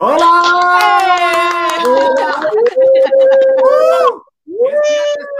¡Hola! 0.00 1.68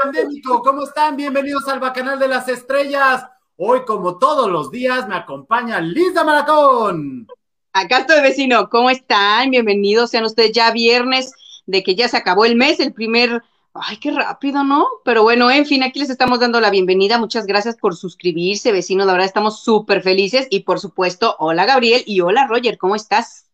pandémico, 0.03 0.62
¿cómo 0.62 0.83
están? 0.84 1.17
Bienvenidos 1.17 1.67
al 1.69 1.81
Bacanal 1.81 2.19
de 2.19 2.29
las 2.29 2.49
Estrellas. 2.49 3.25
Hoy, 3.57 3.85
como 3.85 4.19
todos 4.19 4.51
los 4.51 4.71
días, 4.71 5.09
me 5.09 5.17
acompaña 5.17 5.81
Lisa 5.81 6.25
Maracón. 6.25 7.27
Acá 7.73 7.99
estoy, 7.99 8.21
vecino. 8.21 8.69
¿Cómo 8.69 8.91
están? 8.91 9.51
Bienvenidos. 9.51 10.11
Sean 10.11 10.25
ustedes 10.25 10.52
ya 10.52 10.71
viernes 10.71 11.32
de 11.66 11.82
que 11.82 11.95
ya 11.95 12.09
se 12.09 12.16
acabó 12.16 12.45
el 12.45 12.57
mes, 12.57 12.80
el 12.80 12.93
primer 12.93 13.43
Ay, 13.77 13.96
qué 13.96 14.12
rápido, 14.12 14.62
¿no? 14.62 14.86
Pero 15.05 15.25
bueno, 15.25 15.50
en 15.50 15.66
fin, 15.66 15.82
aquí 15.82 15.98
les 15.98 16.09
estamos 16.09 16.39
dando 16.39 16.61
la 16.61 16.71
bienvenida. 16.71 17.18
Muchas 17.18 17.45
gracias 17.45 17.77
por 17.77 17.96
suscribirse, 17.96 18.71
vecinos. 18.71 19.07
La 19.07 19.12
verdad, 19.14 19.27
estamos 19.27 19.64
súper 19.64 20.00
felices. 20.00 20.46
Y 20.48 20.61
por 20.61 20.79
supuesto, 20.79 21.34
hola 21.41 21.66
Gabriel 21.66 22.05
y 22.07 22.21
hola 22.21 22.46
Roger, 22.46 22.79
¿cómo 22.79 22.95
estás? 22.95 23.46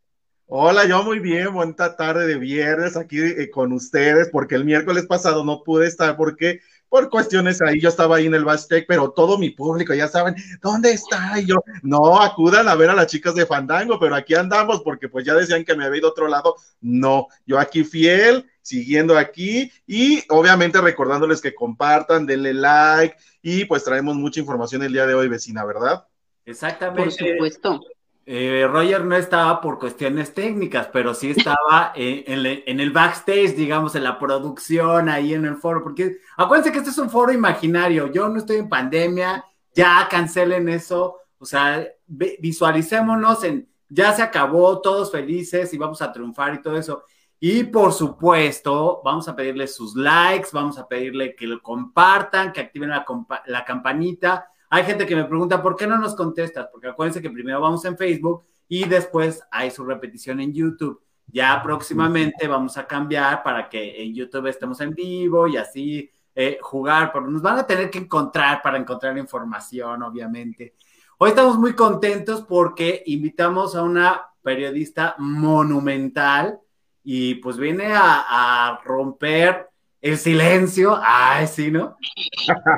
Hola, 0.53 0.85
yo 0.85 1.05
muy 1.05 1.21
bien. 1.21 1.55
Buena 1.55 1.95
tarde 1.95 2.27
de 2.27 2.35
viernes 2.35 2.97
aquí 2.97 3.21
eh, 3.21 3.49
con 3.51 3.73
ustedes, 3.73 4.31
porque 4.33 4.57
el 4.57 4.65
miércoles 4.65 5.07
pasado 5.07 5.45
no 5.45 5.63
pude 5.63 5.87
estar 5.87 6.17
porque 6.17 6.61
por 6.89 7.09
cuestiones 7.09 7.63
ahí, 7.63 7.81
yo 7.81 7.89
estaba 7.89 8.17
ahí 8.17 8.27
en 8.27 8.35
el 8.35 8.45
backstage, 8.45 8.85
pero 8.89 9.13
todo 9.13 9.39
mi 9.39 9.51
público, 9.51 9.95
ya 9.95 10.09
saben, 10.09 10.35
¿dónde 10.61 10.91
está? 10.91 11.39
Y 11.39 11.47
yo, 11.47 11.55
no, 11.85 12.21
acudan 12.21 12.67
a 12.67 12.75
ver 12.75 12.91
a 12.91 12.97
las 12.97 13.07
chicas 13.07 13.37
de 13.37 13.47
Fandango, 13.47 14.01
pero 14.01 14.17
aquí 14.17 14.35
andamos, 14.35 14.81
porque 14.83 15.09
pues 15.09 15.25
ya 15.25 15.35
decían 15.35 15.65
que 15.65 15.77
me 15.77 15.85
había 15.85 16.01
ido 16.01 16.09
a 16.09 16.11
otro 16.11 16.27
lado. 16.27 16.57
No, 16.81 17.29
yo 17.47 17.61
aquí 17.61 17.85
fiel, 17.85 18.51
siguiendo 18.61 19.17
aquí 19.17 19.71
y 19.87 20.25
obviamente 20.31 20.81
recordándoles 20.81 21.41
que 21.41 21.55
compartan, 21.55 22.27
denle 22.27 22.55
like 22.55 23.15
y 23.41 23.67
pues 23.67 23.85
traemos 23.85 24.17
mucha 24.17 24.41
información 24.41 24.83
el 24.83 24.93
día 24.93 25.07
de 25.07 25.15
hoy, 25.15 25.29
vecina, 25.29 25.65
¿verdad? 25.65 26.09
Exactamente. 26.45 27.03
Por 27.05 27.13
supuesto. 27.13 27.81
Eh, 28.27 28.69
Roger 28.71 29.05
no 29.05 29.17
estaba 29.17 29.61
por 29.61 29.79
cuestiones 29.79 30.35
técnicas, 30.35 30.89
pero 30.93 31.15
sí 31.15 31.31
estaba 31.31 31.93
en, 31.97 32.81
el 32.81 32.91
backstage, 32.93 33.55
digamos, 33.57 33.95
en 33.95 34.05
la 34.05 34.19
producción, 34.19 35.09
ahí 35.09 35.35
en 35.35 35.47
el 35.47 35.57
foro, 35.57 35.83
porque 35.83 36.19
acuérdense 36.37 36.71
que 36.71 36.79
este 36.79 36.91
es 36.91 36.99
un 36.99 37.11
foro 37.11 37.33
imaginario, 37.33 38.13
yo 38.13 38.29
no 38.29 38.39
estoy 38.39 38.59
en 38.59 38.69
pandemia, 38.69 39.45
ya 39.75 40.07
cancelen 40.09 40.69
eso, 40.69 41.17
o 41.39 41.45
sea, 41.45 41.85
visualicémonos 42.07 43.43
en, 43.45 43.69
ya 43.89 44.13
se 44.13 44.23
acabó, 44.23 44.81
todos 44.81 45.11
felices 45.11 45.73
y 45.73 45.79
vamos 45.79 46.01
a 46.03 46.13
triunfar 46.13 46.55
y 46.55 46.63
todo 46.63 46.77
eso. 46.77 47.05
Y 47.41 47.65
por 47.65 47.93
supuesto, 47.95 49.01
vamos 49.03 49.27
a 49.27 49.35
pedirle 49.35 49.67
sus 49.67 49.97
likes, 49.97 50.51
vamos 50.53 50.79
a 50.79 50.87
pedirle 50.87 51.35
que 51.35 51.47
lo 51.47 51.63
compartan, 51.63 52.53
que 52.53 52.61
activen 52.61 52.91
la, 52.91 53.07
la 53.47 53.65
campanita 53.65 54.50
hay 54.73 54.85
gente 54.85 55.05
que 55.05 55.17
me 55.17 55.25
pregunta, 55.25 55.61
¿por 55.61 55.75
qué 55.75 55.87
no 55.89 55.99
nos 55.99 56.15
contestas? 56.15 56.69
Porque 56.71 56.87
acuérdense 56.87 57.21
que 57.21 57.29
primero 57.29 57.61
vamos 57.61 57.85
en 57.85 57.99
Facebook 57.99 58.45
y 58.69 58.85
después 58.85 59.43
hay 59.51 59.73
su 59.73 59.85
repetición 59.85 60.39
en 60.39 60.53
YouTube. 60.53 61.03
Ya 61.27 61.61
próximamente 61.61 62.47
vamos 62.47 62.77
a 62.77 62.87
cambiar 62.87 63.43
para 63.43 63.69
que 63.69 64.01
en 64.01 64.15
YouTube 64.15 64.47
estemos 64.47 64.81
en 64.81 64.95
vivo 64.95 65.49
y 65.49 65.57
así 65.57 66.09
eh, 66.37 66.59
jugar, 66.63 67.11
porque 67.13 67.31
nos 67.31 67.43
van 67.43 67.59
a 67.59 67.67
tener 67.67 67.91
que 67.91 67.99
encontrar 67.99 68.63
para 68.63 68.79
encontrar 68.79 69.19
información, 69.19 70.05
obviamente. 70.05 70.77
Hoy 71.19 71.31
estamos 71.31 71.59
muy 71.59 71.75
contentos 71.75 72.43
porque 72.43 73.03
invitamos 73.07 73.75
a 73.75 73.83
una 73.83 74.23
periodista 74.41 75.17
monumental 75.19 76.61
y 77.03 77.35
pues 77.37 77.57
viene 77.57 77.87
a, 77.93 78.25
a 78.69 78.81
romper 78.85 79.70
el 80.01 80.19
silencio, 80.19 80.99
ay, 81.03 81.47
sí, 81.47 81.71
¿no? 81.71 81.97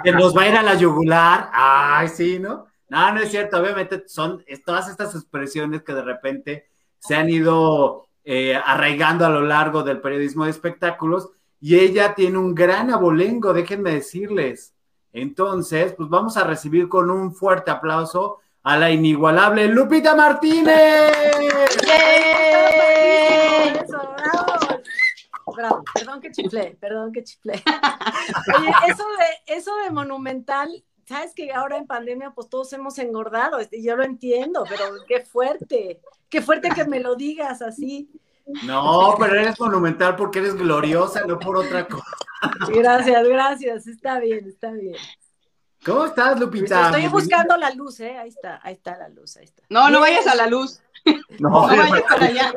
Que 0.03 0.13
nos 0.13 0.37
va 0.37 0.43
a 0.43 0.49
ir 0.49 0.57
a 0.57 0.63
la 0.63 0.75
yugular, 0.75 1.51
ay, 1.53 2.09
sí, 2.09 2.39
¿no? 2.39 2.67
No, 2.89 3.13
no 3.13 3.21
es 3.21 3.31
cierto, 3.31 3.59
obviamente 3.59 4.05
son 4.07 4.45
todas 4.67 4.89
estas 4.89 5.15
expresiones 5.15 5.83
que 5.83 5.95
de 5.95 6.03
repente 6.03 6.69
se 6.99 7.15
han 7.15 7.31
ido 7.31 8.09
eh, 8.25 8.55
arraigando 8.55 9.25
a 9.25 9.31
lo 9.31 9.41
largo 9.41 9.83
del 9.83 10.01
periodismo 10.01 10.45
de 10.45 10.51
espectáculos 10.51 11.31
y 11.61 11.77
ella 11.77 12.15
tiene 12.15 12.39
un 12.39 12.55
gran 12.55 12.91
abolengo, 12.91 13.53
déjenme 13.53 13.93
decirles. 13.93 14.75
Entonces, 15.13 15.95
pues 15.97 16.09
vamos 16.09 16.37
a 16.37 16.45
recibir 16.45 16.89
con 16.89 17.11
un 17.11 17.35
fuerte 17.35 17.71
aplauso 17.71 18.39
a 18.63 18.77
la 18.77 18.91
inigualable 18.91 19.69
Lupita 19.69 20.15
Martínez. 20.15 21.13
Perdón 25.95 26.21
que 26.21 26.31
chiflé, 26.31 26.77
perdón 26.81 27.13
que 27.13 27.25
chiflé. 27.25 27.55
Oye, 28.59 28.73
eso 28.89 29.05
de, 29.05 29.55
eso 29.55 29.77
de 29.77 29.91
monumental, 29.91 30.85
sabes 31.07 31.35
que 31.35 31.53
ahora 31.53 31.77
en 31.77 31.87
pandemia 31.87 32.31
pues 32.31 32.49
todos 32.49 32.73
hemos 32.73 32.99
engordado, 32.99 33.59
este, 33.59 33.83
yo 33.83 33.97
lo 33.97 34.05
entiendo, 34.05 34.65
pero 34.69 34.85
qué 35.07 35.21
fuerte, 35.21 36.01
qué 36.29 36.43
fuerte 36.43 36.71
que 36.71 36.85
me 36.85 37.01
lo 37.01 37.15
digas 37.15 37.63
así. 37.63 38.11
No, 38.65 39.15
pero 39.19 39.39
eres 39.39 39.59
monumental 39.61 40.17
porque 40.17 40.41
eres 40.41 40.55
gloriosa, 40.55 41.25
no 41.27 41.39
por 41.39 41.57
otra 41.57 41.87
cosa. 41.87 42.17
Gracias, 42.69 43.29
gracias, 43.29 43.87
está 43.87 44.19
bien, 44.19 44.49
está 44.49 44.73
bien. 44.73 44.97
¿Cómo 45.85 46.05
estás, 46.07 46.39
Lupita? 46.39 46.87
Estoy 46.87 47.09
buscando 47.09 47.57
la 47.57 47.71
luz, 47.71 47.99
¿eh? 48.01 48.17
Ahí 48.17 48.29
está, 48.29 48.61
ahí 48.63 48.75
está 48.75 48.97
la 48.97 49.09
luz, 49.09 49.37
ahí 49.37 49.45
está. 49.45 49.63
No, 49.69 49.91
no 49.91 50.01
vayas 50.01 50.27
a 50.29 50.35
la 50.37 50.47
luz. 50.47 50.81
No, 51.39 51.49
no 51.49 52.03
para 52.09 52.27
allá. 52.27 52.53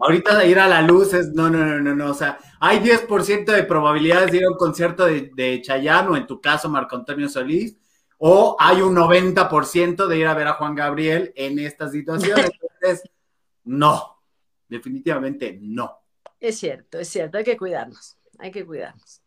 Ahorita 0.00 0.38
de 0.38 0.48
ir 0.48 0.58
a 0.58 0.68
la 0.68 0.82
luz 0.82 1.12
es, 1.14 1.32
no, 1.32 1.50
no, 1.50 1.64
no, 1.64 1.80
no, 1.80 1.94
no, 1.94 2.10
o 2.10 2.14
sea, 2.14 2.38
hay 2.60 2.78
10% 2.78 3.44
de 3.46 3.62
probabilidades 3.64 4.30
de 4.30 4.38
ir 4.38 4.44
a 4.44 4.50
un 4.50 4.56
concierto 4.56 5.06
de, 5.06 5.30
de 5.34 5.60
Chayanne 5.62 6.08
o 6.10 6.16
en 6.16 6.26
tu 6.26 6.40
caso 6.40 6.68
Marco 6.68 6.96
Antonio 6.96 7.28
Solís, 7.28 7.76
o 8.18 8.56
hay 8.58 8.80
un 8.80 8.94
90% 8.94 10.06
de 10.06 10.18
ir 10.18 10.26
a 10.26 10.34
ver 10.34 10.48
a 10.48 10.54
Juan 10.54 10.74
Gabriel 10.74 11.32
en 11.36 11.58
esta 11.58 11.88
situación. 11.90 12.38
Entonces, 12.62 13.10
no, 13.64 14.22
definitivamente 14.68 15.58
no. 15.60 16.02
Es 16.38 16.58
cierto, 16.58 16.98
es 16.98 17.08
cierto, 17.08 17.38
hay 17.38 17.44
que 17.44 17.56
cuidarnos, 17.56 18.16
hay 18.38 18.50
que 18.50 18.64
cuidarnos. 18.64 19.22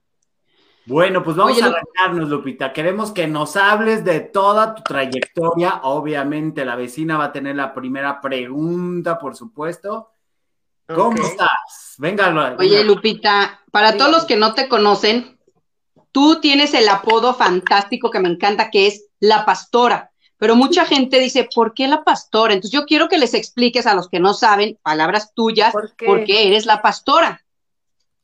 Bueno, 0.89 1.23
pues 1.23 1.37
vamos 1.37 1.61
a 1.61 1.67
arrancarnos, 1.67 2.29
Lupita. 2.29 2.73
Queremos 2.73 3.11
que 3.11 3.27
nos 3.27 3.55
hables 3.55 4.03
de 4.03 4.21
toda 4.21 4.73
tu 4.73 4.81
trayectoria. 4.81 5.81
Obviamente, 5.83 6.65
la 6.65 6.75
vecina 6.75 7.15
va 7.15 7.25
a 7.25 7.31
tener 7.31 7.55
la 7.55 7.75
primera 7.75 8.19
pregunta, 8.19 9.19
por 9.19 9.35
supuesto. 9.35 10.09
¿Cómo 10.87 11.21
estás? 11.21 11.93
Venga, 11.99 12.55
Oye, 12.57 12.83
Lupita, 12.83 13.61
para 13.71 13.97
todos 13.97 14.09
los 14.09 14.25
que 14.25 14.35
no 14.35 14.55
te 14.55 14.67
conocen, 14.67 15.37
tú 16.11 16.41
tienes 16.41 16.73
el 16.73 16.89
apodo 16.89 17.35
fantástico 17.35 18.09
que 18.09 18.19
me 18.19 18.29
encanta, 18.29 18.71
que 18.71 18.87
es 18.87 19.05
la 19.19 19.45
pastora. 19.45 20.09
Pero 20.37 20.55
mucha 20.55 20.85
gente 20.85 21.19
dice, 21.19 21.47
¿por 21.53 21.75
qué 21.75 21.87
la 21.87 22.03
pastora? 22.03 22.55
Entonces 22.55 22.71
yo 22.71 22.87
quiero 22.87 23.09
que 23.09 23.19
les 23.19 23.35
expliques 23.35 23.85
a 23.85 23.93
los 23.93 24.09
que 24.09 24.19
no 24.19 24.33
saben, 24.33 24.79
palabras 24.81 25.35
tuyas, 25.35 25.71
¿por 25.71 26.23
qué 26.23 26.47
eres 26.47 26.65
la 26.65 26.81
pastora? 26.81 27.43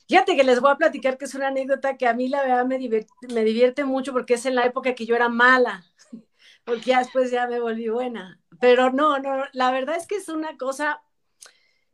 Fíjate 0.07 0.35
que 0.35 0.43
les 0.43 0.61
voy 0.61 0.71
a 0.71 0.75
platicar 0.75 1.17
que 1.17 1.25
es 1.25 1.33
una 1.33 1.47
anécdota 1.47 1.97
que 1.97 2.07
a 2.07 2.13
mí 2.13 2.27
la 2.27 2.43
verdad 2.43 2.65
me 2.65 2.77
divierte, 2.77 3.83
mucho 3.85 4.13
porque 4.13 4.35
es 4.35 4.45
en 4.45 4.55
la 4.55 4.65
época 4.65 4.93
que 4.93 5.05
yo 5.05 5.15
era 5.15 5.29
mala, 5.29 5.83
porque 6.63 6.91
ya 6.91 6.99
después 6.99 7.31
ya 7.31 7.47
me 7.47 7.59
volví 7.59 7.89
buena. 7.89 8.39
Pero 8.59 8.91
no, 8.91 9.19
no, 9.19 9.45
la 9.53 9.71
verdad 9.71 9.95
es 9.95 10.05
que 10.05 10.17
es 10.17 10.29
una 10.29 10.57
cosa 10.57 11.01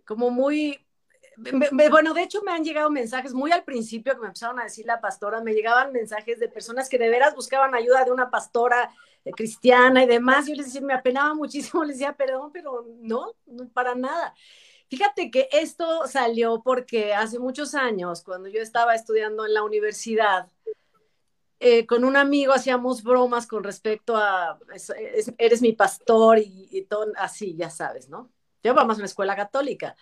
como 0.06 0.30
muy, 0.30 0.86
bueno, 1.92 2.14
de 2.14 2.24
hecho 2.24 2.42
me 2.44 2.52
han 2.52 2.66
llegado 2.66 2.90
mensajes 2.90 3.34
muy 3.34 3.52
al 3.52 3.64
principio 3.64 4.14
que 4.14 4.20
me 4.20 4.28
empezaron 4.28 4.60
a 4.60 4.64
decir 4.64 4.86
la 4.86 5.00
pastora, 5.00 5.42
me 5.42 5.54
llegaban 5.54 5.94
mensajes 5.94 6.40
de 6.40 6.50
personas 6.50 6.90
que 6.90 6.98
de 6.98 7.10
veras 7.10 7.34
buscaban 7.34 7.74
ayuda 7.76 8.04
de 8.04 8.12
una 8.12 8.30
pastora 8.30 8.92
eh, 9.24 9.32
cristiana 9.32 10.04
y 10.04 10.08
demás. 10.08 10.48
Yo 10.48 10.56
les 10.56 10.66
decía, 10.66 10.82
me 10.82 10.94
apenaba 10.94 11.34
muchísimo, 11.34 11.84
les 11.86 11.98
decía, 11.98 12.14
perdón, 12.14 12.52
pero 12.52 12.86
no, 13.00 13.34
no 13.46 13.70
para 13.70 13.96
nada. 13.96 14.34
Fíjate 14.91 15.31
que 15.31 15.47
esto 15.53 16.06
salió 16.06 16.62
porque 16.62 17.13
hace 17.13 17.40
muchos 17.40 17.75
años, 17.75 18.24
cuando 18.25 18.50
yo 18.50 18.62
estaba 18.62 18.94
estudiando 18.94 19.46
en 19.46 19.53
la 19.53 19.63
universidad, 19.63 20.50
eh, 21.62 21.85
con 21.85 22.03
un 22.03 22.18
amigo 22.18 22.52
hacíamos 22.52 23.02
bromas 23.02 23.47
con 23.47 23.63
respecto 23.63 24.18
a, 24.18 24.59
eres 25.38 25.62
mi 25.62 25.72
pastor 25.72 26.40
y, 26.40 26.85
todo 26.90 27.06
así, 27.16 27.56
ya 27.56 27.69
sabes, 27.69 28.09
¿no? 28.09 28.34
Yo 28.63 28.74
vamos 28.74 28.97
a 28.97 29.00
una 29.00 29.06
escuela 29.06 29.34
católica. 29.34 29.96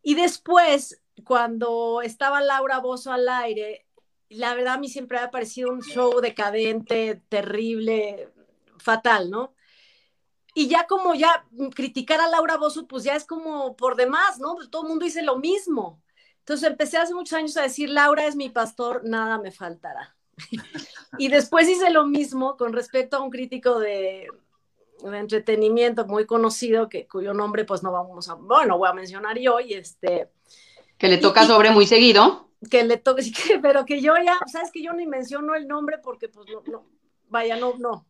Y 0.00 0.14
después, 0.14 1.02
cuando 1.24 2.00
estaba 2.00 2.40
Laura 2.40 2.78
Bozo 2.78 3.10
al 3.10 3.28
aire, 3.28 3.84
la 4.28 4.54
verdad 4.54 4.74
a 4.74 4.78
mí 4.78 4.88
siempre 4.88 5.18
ha 5.18 5.32
parecido 5.32 5.72
un 5.72 5.82
show 5.82 6.20
decadente, 6.20 7.20
terrible, 7.28 8.28
fatal, 8.78 9.28
¿no? 9.28 9.54
Y 10.54 10.68
ya 10.68 10.86
como 10.86 11.14
ya 11.14 11.44
criticar 11.74 12.20
a 12.20 12.28
Laura 12.28 12.56
Bozo, 12.56 12.86
pues 12.86 13.04
ya 13.04 13.14
es 13.14 13.24
como 13.24 13.76
por 13.76 13.96
demás, 13.96 14.38
¿no? 14.38 14.54
Pues 14.54 14.70
todo 14.70 14.82
el 14.82 14.88
mundo 14.88 15.04
dice 15.04 15.22
lo 15.22 15.36
mismo. 15.36 16.00
Entonces 16.40 16.68
empecé 16.68 16.96
hace 16.96 17.14
muchos 17.14 17.34
años 17.34 17.56
a 17.56 17.62
decir, 17.62 17.90
Laura 17.90 18.26
es 18.26 18.34
mi 18.34 18.48
pastor, 18.48 19.02
nada 19.04 19.38
me 19.38 19.52
faltará. 19.52 20.16
y 21.18 21.28
después 21.28 21.68
hice 21.68 21.90
lo 21.90 22.06
mismo 22.06 22.56
con 22.56 22.72
respecto 22.72 23.16
a 23.16 23.20
un 23.20 23.30
crítico 23.30 23.78
de, 23.78 24.26
entretenimiento 25.04 26.06
muy 26.06 26.26
conocido, 26.26 26.88
que, 26.88 27.06
cuyo 27.06 27.32
nombre 27.32 27.64
pues 27.64 27.82
no 27.82 27.92
vamos 27.92 28.28
a, 28.28 28.34
bueno, 28.34 28.78
voy 28.78 28.88
a 28.88 28.92
mencionar 28.92 29.38
yo, 29.38 29.60
y 29.60 29.74
este... 29.74 30.30
Que 30.98 31.08
le 31.08 31.18
toca 31.18 31.46
sobre 31.46 31.70
muy 31.70 31.86
seguido. 31.86 32.48
Que 32.68 32.84
le 32.84 32.96
toca, 32.98 33.22
pero 33.62 33.86
que 33.86 34.00
yo 34.00 34.14
ya, 34.22 34.38
sabes 34.46 34.70
que 34.72 34.82
yo 34.82 34.92
ni 34.92 35.06
menciono 35.06 35.54
el 35.54 35.68
nombre 35.68 35.98
porque 35.98 36.28
pues 36.28 36.46
no, 36.50 36.62
no 36.66 36.84
vaya, 37.30 37.56
no, 37.56 37.74
no, 37.78 38.06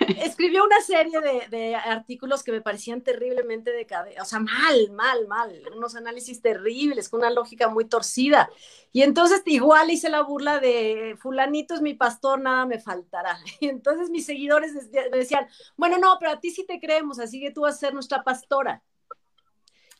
escribió 0.00 0.64
una 0.64 0.80
serie 0.80 1.20
de, 1.50 1.74
artículos 1.74 2.42
que 2.42 2.52
me 2.52 2.60
parecían 2.60 3.02
terriblemente 3.02 3.70
de 3.72 3.86
o 4.20 4.24
sea, 4.24 4.40
mal, 4.40 4.90
mal, 4.92 5.26
mal, 5.26 5.62
unos 5.74 5.96
análisis 5.96 6.40
terribles, 6.40 7.08
con 7.08 7.20
una 7.20 7.30
lógica 7.30 7.68
muy 7.68 7.84
torcida. 7.86 8.50
Y 8.92 9.02
entonces 9.02 9.42
igual 9.46 9.90
hice 9.90 10.08
la 10.08 10.22
burla 10.22 10.58
de 10.58 11.16
fulanito 11.20 11.74
es 11.74 11.80
mi 11.80 11.94
pastor, 11.94 12.40
nada 12.40 12.66
me 12.66 12.78
faltará. 12.78 13.38
Y 13.60 13.68
entonces 13.68 14.10
mis 14.10 14.26
seguidores 14.26 14.72
me 14.92 15.18
decían, 15.18 15.46
bueno, 15.76 15.98
no, 15.98 16.16
pero 16.18 16.32
a 16.32 16.40
ti 16.40 16.50
sí 16.50 16.64
te 16.66 16.80
creemos, 16.80 17.18
así 17.18 17.40
que 17.40 17.50
tú 17.50 17.62
vas 17.62 17.76
a 17.76 17.78
ser 17.78 17.94
nuestra 17.94 18.22
pastora. 18.22 18.82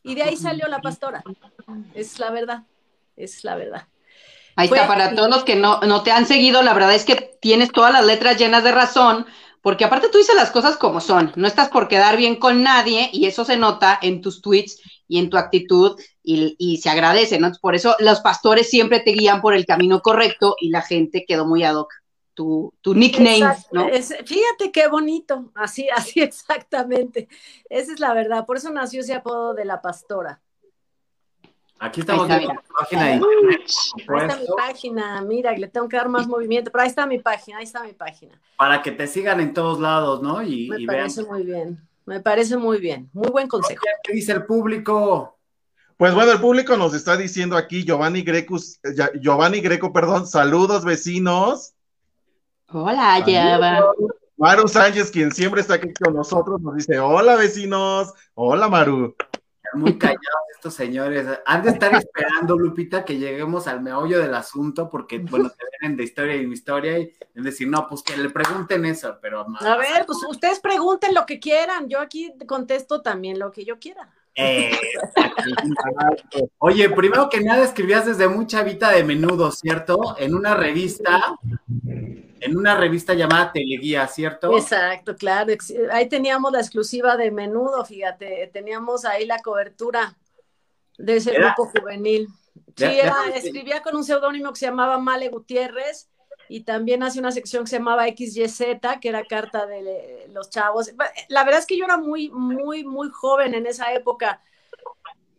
Y 0.03 0.15
de 0.15 0.23
ahí 0.23 0.37
salió 0.37 0.69
la 0.69 0.81
pastora. 0.81 1.23
Es 1.95 2.19
la 2.19 2.31
verdad, 2.31 2.65
es 3.17 3.43
la 3.43 3.57
verdad. 3.57 3.89
Ahí 4.57 4.69
está, 4.69 4.87
para 4.87 5.15
todos 5.15 5.29
los 5.29 5.45
que 5.45 5.57
no, 5.57 5.81
no 5.81 6.03
te 6.03 6.13
han 6.13 6.27
seguido, 6.27 6.63
la 6.63 6.75
verdad 6.75 6.95
es 6.95 7.05
que 7.05 7.37
tienes 7.41 7.73
todas 7.73 7.93
las 7.93 8.05
letras 8.05 8.39
llenas 8.39 8.63
de 8.63 8.71
razón, 8.71 9.27
porque 9.65 9.87
aparte 9.87 10.11
tú 10.11 10.19
dices 10.19 10.35
las 10.37 10.51
cosas 10.51 10.77
como 10.77 11.01
son, 11.01 11.33
no 11.37 11.47
estás 11.47 11.71
por 11.71 11.89
quedar 11.89 12.19
bien 12.19 12.37
con 12.37 12.63
nadie 12.63 13.09
y 13.15 13.25
eso 13.25 13.47
se 13.47 13.57
nota 13.57 13.99
en 14.03 14.21
tus 14.21 14.43
tweets 14.43 14.79
y 15.09 15.19
en 15.19 15.31
tu 15.31 15.39
actitud 15.39 15.99
y, 16.23 16.77
se 16.83 16.91
agradece, 16.91 17.39
¿no? 17.39 17.51
Por 17.63 17.75
eso 17.75 17.97
los 17.99 18.21
pastores 18.21 18.69
siempre 18.69 19.01
te 19.01 19.13
guían 19.13 19.41
por 19.41 19.55
el 19.55 19.65
camino 19.65 20.03
correcto 20.03 20.55
y 20.61 20.69
la 20.69 20.83
gente 20.83 21.25
quedó 21.27 21.47
muy 21.47 21.65
ad 21.65 21.77
hoc. 21.77 21.91
Tu, 22.35 22.75
tu 22.83 22.95
nickname, 22.95 23.57
¿no? 23.73 23.87
fíjate 24.27 24.71
qué 24.71 24.89
bonito, 24.89 25.51
así, 25.55 25.89
así 25.89 26.21
exactamente. 26.21 27.29
Esa 27.71 27.95
es 27.95 28.01
la 28.01 28.13
verdad, 28.13 28.45
por 28.45 28.59
eso 28.59 28.71
nació 28.71 29.01
ese 29.01 29.15
apodo 29.15 29.55
de 29.55 29.65
la 29.65 29.81
pastora. 29.81 30.43
Aquí 31.79 32.01
estamos 32.01 32.29
viendo 32.29 32.55
la 32.55 32.63
página 32.79 33.03
Ahí 33.05 33.21
está 34.23 34.37
mi 34.37 34.47
página, 34.57 35.21
mira, 35.23 35.53
le 35.53 35.69
tengo 35.69 35.89
que 35.89 35.97
dar 35.97 36.09
más 36.09 36.27
movimiento, 36.27 36.71
pero 36.71 36.83
ahí 36.83 36.89
está 36.89 37.07
mi 37.07 37.19
página, 37.19 37.59
ahí 37.59 37.65
está 37.65 37.83
mi 37.83 37.93
página. 37.93 38.41
Para 38.57 38.81
que 38.81 38.93
te 38.93 39.07
sigan 39.07 39.41
en 39.41 39.53
todos 39.53 39.81
lados, 39.81 40.23
¿no? 40.23 40.43
Y, 40.43 40.69
me 40.69 40.87
parece 40.87 41.25
muy 41.25 41.43
bien, 41.43 41.87
me 42.07 42.21
parece 42.21 42.57
muy 42.57 42.79
bien, 42.79 43.11
muy 43.13 43.29
buen 43.29 43.49
consejo. 43.49 43.83
¿Qué 44.03 44.13
dice 44.13 44.33
el 44.33 44.47
público? 44.47 45.39
Pues 45.97 46.15
bueno, 46.15 46.33
el 46.33 46.41
público 46.41 46.77
nos 46.77 46.95
está 46.95 47.17
diciendo 47.17 47.57
aquí, 47.57 47.85
Giovanni 47.85 48.23
Greco, 48.23 48.57
Giovanni 49.21 49.61
Greco, 49.61 49.93
perdón, 49.93 50.27
saludos 50.27 50.85
vecinos. 50.85 51.75
Hola, 52.69 53.21
Giovanni. 53.21 53.85
Maru 54.37 54.67
Sánchez, 54.67 55.11
quien 55.11 55.33
siempre 55.33 55.61
está 55.61 55.75
aquí 55.75 55.93
con 56.03 56.15
nosotros, 56.15 56.61
nos 56.61 56.75
dice, 56.75 56.99
hola 56.99 57.37
vecinos, 57.37 58.13
hola 58.35 58.69
Maru 58.69 59.15
muy 59.75 59.99
callados 59.99 60.21
estos 60.55 60.75
señores. 60.75 61.27
Han 61.47 61.63
de 61.63 61.71
estar 61.71 61.95
esperando, 61.95 62.59
Lupita, 62.59 63.05
que 63.05 63.19
lleguemos 63.19 63.67
al 63.67 63.83
meollo 63.83 64.21
del 64.21 64.35
asunto, 64.35 64.89
porque, 64.89 65.19
bueno, 65.19 65.51
te 65.51 65.65
vienen 65.81 65.97
de 65.97 66.05
historia 66.05 66.37
y 66.37 66.47
mi 66.47 66.55
historia, 66.55 66.99
y 66.99 67.13
es 67.35 67.45
decir, 67.45 67.69
no, 67.69 67.87
pues 67.89 68.03
que 68.03 68.17
le 68.17 68.31
pregunten 68.31 68.85
eso, 68.85 69.19
pero... 69.21 69.47
A 69.61 69.77
ver, 69.77 70.07
pues 70.07 70.19
ustedes 70.29 70.61
pregunten 70.61 71.15
lo 71.15 71.27
que 71.27 71.41
quieran, 71.41 71.89
yo 71.89 72.01
aquí 72.01 72.33
contesto 72.47 73.03
también 73.03 73.39
lo 73.39 73.51
que 73.51 73.65
yo 73.65 73.79
quiera. 73.79 74.11
Eh, 74.37 74.73
Oye, 76.59 76.91
primero 76.91 77.29
que 77.29 77.41
nada 77.41 77.63
escribías 77.63 78.07
desde 78.07 78.29
mucha 78.29 78.63
vida 78.63 78.91
de 78.91 79.05
menudo, 79.05 79.51
¿cierto? 79.53 80.17
En 80.19 80.35
una 80.35 80.55
revista 80.55 81.39
en 82.45 82.57
una 82.57 82.77
revista 82.77 83.15
llamada 83.15 83.53
Teleguía, 83.53 84.07
¿cierto? 84.07 84.57
Exacto, 84.57 85.17
claro. 85.17 85.53
Ahí 85.91 86.09
teníamos 86.09 86.53
la 86.53 86.61
exclusiva 86.61 87.17
de 87.17 87.31
menudo, 87.31 87.85
fíjate, 87.85 88.51
teníamos 88.53 89.05
ahí 89.05 89.25
la 89.27 89.41
cobertura 89.41 90.15
de 90.99 91.17
ese 91.17 91.33
grupo 91.33 91.67
juvenil. 91.67 92.29
Sí, 92.77 92.85
escribía 93.35 93.83
con 93.83 93.97
un 93.97 94.05
seudónimo 94.05 94.53
que 94.53 94.59
se 94.61 94.67
llamaba 94.67 94.99
Male 94.99 95.29
Gutiérrez 95.29 96.09
y 96.49 96.61
también 96.61 97.03
hace 97.03 97.19
una 97.19 97.33
sección 97.33 97.65
que 97.65 97.71
se 97.71 97.79
llamaba 97.79 98.07
XYZ, 98.07 98.61
que 99.01 99.09
era 99.09 99.25
carta 99.25 99.67
de 99.67 100.29
los 100.33 100.51
chavos. 100.51 100.91
La 101.29 101.45
verdad 101.45 101.61
es 101.61 101.67
que 101.67 101.79
yo 101.79 101.85
era 101.85 101.97
muy, 101.97 102.31
muy, 102.31 102.85
muy 102.85 103.09
joven 103.11 103.55
en 103.55 103.67
esa 103.67 103.93
época 103.95 104.41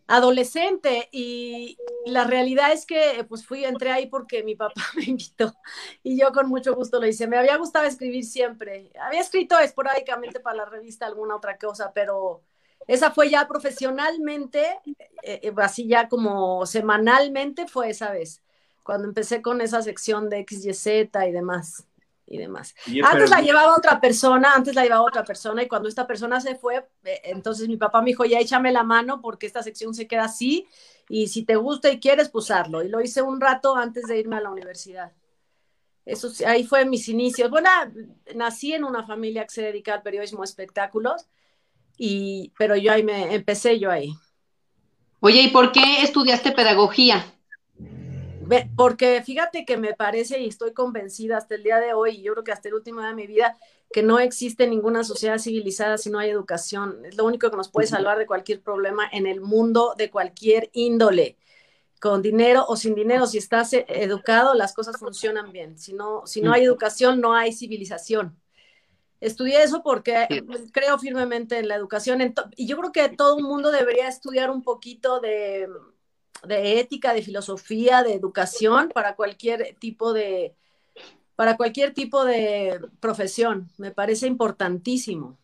adolescente 0.08 1.10
y 1.12 1.78
la 2.06 2.26
realidad 2.26 2.72
es 2.72 2.86
que 2.86 3.26
pues 3.28 3.46
fui, 3.46 3.66
entré 3.66 3.92
ahí 3.92 4.08
porque 4.08 4.44
mi 4.44 4.56
papá 4.56 4.74
me 4.96 5.04
invitó 5.04 5.54
y 6.04 6.20
yo 6.20 6.32
con 6.32 6.48
mucho 6.48 6.76
gusto 6.76 7.00
lo 7.00 7.08
hice. 7.08 7.28
Me 7.28 7.38
había 7.38 7.58
gustado 7.58 7.86
escribir 7.86 8.26
siempre. 8.26 8.92
Había 9.00 9.22
escrito 9.22 9.58
esporádicamente 9.60 10.40
para 10.40 10.58
la 10.58 10.66
revista 10.66 11.06
alguna 11.06 11.36
otra 11.36 11.58
cosa, 11.58 11.92
pero 11.94 12.42
esa 12.88 13.12
fue 13.12 13.30
ya 13.30 13.48
profesionalmente, 13.48 14.64
eh, 15.24 15.40
eh, 15.42 15.54
así 15.58 15.88
ya 15.88 16.08
como 16.08 16.66
semanalmente 16.66 17.68
fue 17.68 17.90
esa 17.90 18.12
vez, 18.12 18.44
cuando 18.84 19.08
empecé 19.08 19.42
con 19.42 19.62
esa 19.62 19.82
sección 19.82 20.30
de 20.30 20.46
XYZ 20.48 20.88
y 21.28 21.32
demás 21.32 21.88
y 22.28 22.38
demás. 22.38 22.76
antes 23.04 23.30
la 23.30 23.42
llevaba 23.42 23.76
otra 23.76 24.00
persona, 24.02 24.54
antes 24.56 24.74
la 24.76 24.84
llevaba 24.84 25.04
otra 25.04 25.24
persona 25.24 25.62
y 25.64 25.68
cuando 25.68 25.88
esta 25.88 26.08
persona 26.08 26.42
se 26.42 26.56
fue, 26.56 26.88
eh, 27.04 27.22
entonces 27.26 27.68
mi 27.68 27.78
papá 27.78 28.02
me 28.02 28.08
dijo, 28.08 28.26
ya 28.26 28.40
échame 28.40 28.72
la 28.72 28.84
mano 28.84 29.22
porque 29.22 29.46
esta 29.46 29.62
sección 29.62 29.94
se 29.94 30.08
queda 30.08 30.26
así 30.26 30.68
y 31.08 31.28
si 31.28 31.44
te 31.44 31.56
gusta 31.56 31.92
y 31.92 32.00
quieres, 32.00 32.30
pues 32.30 32.50
Y 32.50 32.90
lo 32.90 33.02
hice 33.02 33.22
un 33.22 33.40
rato 33.40 33.76
antes 33.76 34.06
de 34.08 34.20
irme 34.20 34.38
a 34.38 34.42
la 34.42 34.50
universidad. 34.50 35.12
Eso 36.04 36.32
ahí 36.46 36.64
fue 36.64 36.86
mis 36.86 37.10
inicios. 37.10 37.50
Bueno, 37.50 37.70
nací 38.36 38.74
en 38.74 38.84
una 38.84 39.06
familia 39.06 39.44
que 39.44 39.54
se 39.54 39.62
dedica 39.64 39.94
al 39.94 40.04
periodismo 40.04 40.42
de 40.42 40.46
espectáculos, 40.46 41.28
y, 41.98 42.52
pero 42.58 42.76
yo 42.76 42.92
ahí 42.92 43.04
me 43.04 43.34
empecé 43.34 43.80
yo 43.80 43.90
ahí. 43.92 44.14
Oye, 45.20 45.42
¿y 45.42 45.48
por 45.50 45.72
qué 45.72 46.04
estudiaste 46.04 46.52
pedagogía? 46.52 47.35
Porque 48.76 49.22
fíjate 49.24 49.66
que 49.66 49.78
me 49.78 49.94
parece 49.94 50.40
y 50.40 50.48
estoy 50.48 50.74
convencida 50.74 51.38
hasta 51.38 51.56
el 51.56 51.64
día 51.64 51.80
de 51.80 51.94
hoy, 51.94 52.18
y 52.18 52.22
yo 52.22 52.34
creo 52.34 52.44
que 52.44 52.52
hasta 52.52 52.68
el 52.70 52.76
último 52.76 53.00
día 53.00 53.10
de 53.10 53.16
mi 53.16 53.28
vida, 53.28 53.58
que 53.92 54.04
no 54.04 54.20
existe 54.20 54.68
ninguna 54.68 55.04
sociedad 55.04 55.38
civilizada 55.38 55.98
si 55.98 56.10
no 56.10 56.20
hay 56.20 56.30
educación. 56.30 57.06
Es 57.06 57.18
lo 57.18 57.26
único 57.26 57.50
que 57.50 57.58
nos 57.58 57.70
puede 57.70 57.88
salvar 57.88 58.18
de 58.18 58.26
cualquier 58.26 58.62
problema 58.62 59.08
en 59.12 59.26
el 59.26 59.42
mundo 59.42 59.96
de 59.98 60.10
cualquier 60.10 60.70
índole. 60.74 61.38
Con 62.02 62.22
dinero 62.22 62.66
o 62.68 62.76
sin 62.76 62.94
dinero, 62.94 63.26
si 63.26 63.38
estás 63.38 63.74
eh, 63.74 63.86
educado, 63.88 64.54
las 64.54 64.74
cosas 64.74 64.98
funcionan 64.98 65.52
bien. 65.52 65.78
Si 65.78 65.94
no, 65.94 66.28
si 66.28 66.42
no 66.42 66.52
hay 66.52 66.64
educación, 66.64 67.22
no 67.22 67.34
hay 67.34 67.54
civilización. 67.54 68.38
Estudié 69.22 69.64
eso 69.64 69.82
porque 69.82 70.28
creo 70.72 71.00
firmemente 71.00 71.58
en 71.58 71.68
la 71.68 71.76
educación 71.76 72.34
y 72.58 72.68
yo 72.68 72.78
creo 72.78 72.92
que 72.92 73.10
todo 73.10 73.38
el 73.38 73.44
mundo 73.44 73.72
debería 73.72 74.08
estudiar 74.08 74.52
un 74.52 74.62
poquito 74.62 75.20
de 75.20 75.70
de 76.48 76.80
ética, 76.80 77.14
de 77.14 77.22
filosofía, 77.22 78.04
de 78.04 78.14
educación 78.14 78.90
para 78.94 79.16
cualquier 79.16 79.76
tipo 79.80 80.14
de, 80.14 80.54
para 81.36 81.58
cualquier 81.58 81.94
tipo 81.94 82.26
de 82.26 82.80
profesión. 83.00 83.70
Me 83.78 83.92
parece 83.92 84.28
importantísimo. 84.28 85.38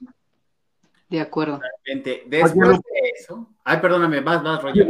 De 1.10 1.20
acuerdo. 1.20 1.60
Después 1.86 2.56
de 2.56 2.80
eso. 3.20 3.50
Ay, 3.66 3.80
perdóname, 3.82 4.22
más, 4.22 4.42
más, 4.42 4.62
Roger. 4.62 4.88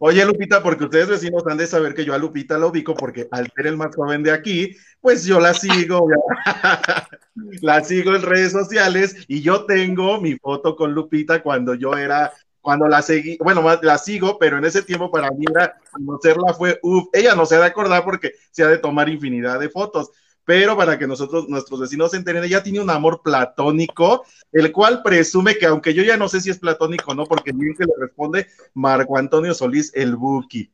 Oye, 0.00 0.24
Lupita, 0.24 0.60
porque 0.60 0.84
ustedes 0.84 1.08
vecinos 1.08 1.44
han 1.46 1.56
de 1.56 1.68
saber 1.68 1.94
que 1.94 2.04
yo 2.04 2.12
a 2.12 2.18
Lupita 2.18 2.58
lo 2.58 2.68
ubico 2.68 2.94
porque 2.94 3.28
al 3.30 3.52
ser 3.52 3.68
el 3.68 3.76
más 3.76 3.94
joven 3.94 4.24
de 4.24 4.32
aquí, 4.32 4.76
pues 5.00 5.24
yo 5.24 5.38
la 5.38 5.54
sigo, 5.54 6.08
la 7.62 7.84
sigo 7.84 8.16
en 8.16 8.22
redes 8.22 8.50
sociales 8.50 9.24
y 9.28 9.42
yo 9.42 9.64
tengo 9.64 10.20
mi 10.20 10.34
foto 10.34 10.74
con 10.74 10.92
Lupita 10.92 11.40
cuando 11.40 11.74
yo 11.74 11.96
era 11.96 12.32
cuando 12.64 12.88
la 12.88 13.02
seguí, 13.02 13.36
bueno, 13.40 13.62
la 13.82 13.98
sigo, 13.98 14.38
pero 14.38 14.56
en 14.56 14.64
ese 14.64 14.80
tiempo 14.82 15.10
para 15.10 15.30
mí 15.30 15.44
era 15.50 15.78
conocerla 15.92 16.54
fue, 16.54 16.80
uff, 16.82 17.08
ella 17.12 17.34
no 17.34 17.44
se 17.44 17.56
ha 17.56 17.58
de 17.58 17.66
acordar 17.66 18.04
porque 18.04 18.32
se 18.50 18.64
ha 18.64 18.68
de 18.68 18.78
tomar 18.78 19.10
infinidad 19.10 19.60
de 19.60 19.68
fotos, 19.68 20.10
pero 20.46 20.74
para 20.74 20.98
que 20.98 21.06
nosotros, 21.06 21.46
nuestros 21.46 21.78
vecinos 21.78 22.12
se 22.12 22.16
enteren, 22.16 22.42
ella 22.42 22.62
tiene 22.62 22.80
un 22.80 22.88
amor 22.88 23.20
platónico, 23.22 24.24
el 24.50 24.72
cual 24.72 25.02
presume 25.02 25.58
que, 25.58 25.66
aunque 25.66 25.92
yo 25.92 26.02
ya 26.02 26.16
no 26.16 26.26
sé 26.26 26.40
si 26.40 26.48
es 26.48 26.58
platónico 26.58 27.10
o 27.10 27.14
no, 27.14 27.26
porque 27.26 27.52
bien 27.52 27.74
que 27.76 27.84
le 27.84 27.92
responde 28.00 28.46
Marco 28.72 29.18
Antonio 29.18 29.52
Solís, 29.52 29.92
el 29.94 30.16
Buki. 30.16 30.72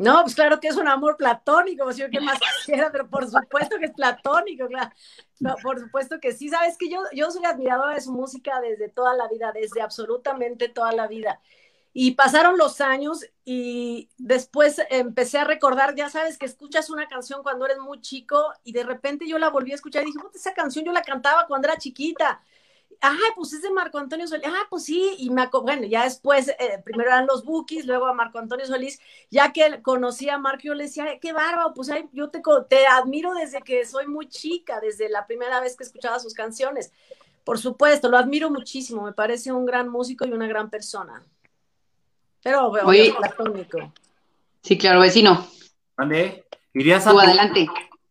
No, 0.00 0.22
pues 0.22 0.34
claro 0.34 0.58
que 0.60 0.68
es 0.68 0.76
un 0.76 0.88
amor 0.88 1.18
platónico, 1.18 1.92
si 1.92 2.00
yo 2.00 2.08
qué 2.08 2.22
más 2.22 2.38
quisiera, 2.56 2.90
pero 2.90 3.10
por 3.10 3.30
supuesto 3.30 3.78
que 3.78 3.84
es 3.84 3.92
platónico, 3.92 4.66
claro. 4.66 4.90
por 5.62 5.78
supuesto 5.78 6.18
que 6.18 6.32
sí, 6.32 6.48
sabes 6.48 6.78
que 6.78 6.88
yo, 6.88 7.02
yo 7.12 7.30
soy 7.30 7.44
admiradora 7.44 7.94
de 7.94 8.00
su 8.00 8.10
música 8.10 8.62
desde 8.62 8.88
toda 8.88 9.14
la 9.14 9.28
vida, 9.28 9.52
desde 9.52 9.82
absolutamente 9.82 10.70
toda 10.70 10.92
la 10.92 11.06
vida. 11.06 11.42
Y 11.92 12.12
pasaron 12.12 12.56
los 12.56 12.80
años 12.80 13.26
y 13.44 14.08
después 14.16 14.80
empecé 14.88 15.36
a 15.36 15.44
recordar, 15.44 15.94
ya 15.94 16.08
sabes 16.08 16.38
que 16.38 16.46
escuchas 16.46 16.88
una 16.88 17.06
canción 17.06 17.42
cuando 17.42 17.66
eres 17.66 17.78
muy 17.78 18.00
chico 18.00 18.54
y 18.64 18.72
de 18.72 18.84
repente 18.84 19.28
yo 19.28 19.38
la 19.38 19.50
volví 19.50 19.72
a 19.72 19.74
escuchar 19.74 20.04
y 20.04 20.06
dije, 20.06 20.18
esa 20.34 20.54
canción 20.54 20.86
yo 20.86 20.92
la 20.92 21.02
cantaba 21.02 21.46
cuando 21.46 21.68
era 21.68 21.76
chiquita 21.76 22.40
ah, 23.02 23.16
pues 23.34 23.52
es 23.52 23.62
de 23.62 23.70
Marco 23.70 23.98
Antonio 23.98 24.26
Solís, 24.26 24.46
ah, 24.46 24.66
pues 24.68 24.84
sí, 24.84 25.14
y 25.18 25.30
me, 25.30 25.48
bueno, 25.48 25.86
ya 25.86 26.04
después, 26.04 26.48
eh, 26.48 26.80
primero 26.84 27.10
eran 27.10 27.26
los 27.26 27.44
Bookies, 27.44 27.86
luego 27.86 28.06
a 28.06 28.14
Marco 28.14 28.38
Antonio 28.38 28.66
Solís, 28.66 29.00
ya 29.30 29.52
que 29.52 29.80
conocí 29.82 30.28
a 30.28 30.38
Marco, 30.38 30.62
yo 30.64 30.74
le 30.74 30.84
decía, 30.84 31.18
qué 31.20 31.32
bárbaro, 31.32 31.72
pues 31.74 31.90
yo 32.12 32.30
te, 32.30 32.42
te 32.68 32.86
admiro 32.86 33.34
desde 33.34 33.62
que 33.62 33.84
soy 33.86 34.06
muy 34.06 34.28
chica, 34.28 34.80
desde 34.80 35.08
la 35.08 35.26
primera 35.26 35.60
vez 35.60 35.76
que 35.76 35.84
escuchaba 35.84 36.18
sus 36.18 36.34
canciones. 36.34 36.92
Por 37.44 37.58
supuesto, 37.58 38.08
lo 38.08 38.18
admiro 38.18 38.50
muchísimo, 38.50 39.02
me 39.02 39.12
parece 39.12 39.50
un 39.50 39.64
gran 39.64 39.88
músico 39.88 40.26
y 40.26 40.32
una 40.32 40.46
gran 40.46 40.70
persona. 40.70 41.22
Pero, 42.42 42.70
bueno, 42.70 43.16
platónico. 43.18 43.92
Sí, 44.62 44.78
claro, 44.78 45.00
vecino. 45.00 45.46
¿Dónde? 45.96 46.44
¿Irías 46.72 47.06
a 47.06 47.10
Tú, 47.10 47.20
adelante. 47.20 47.66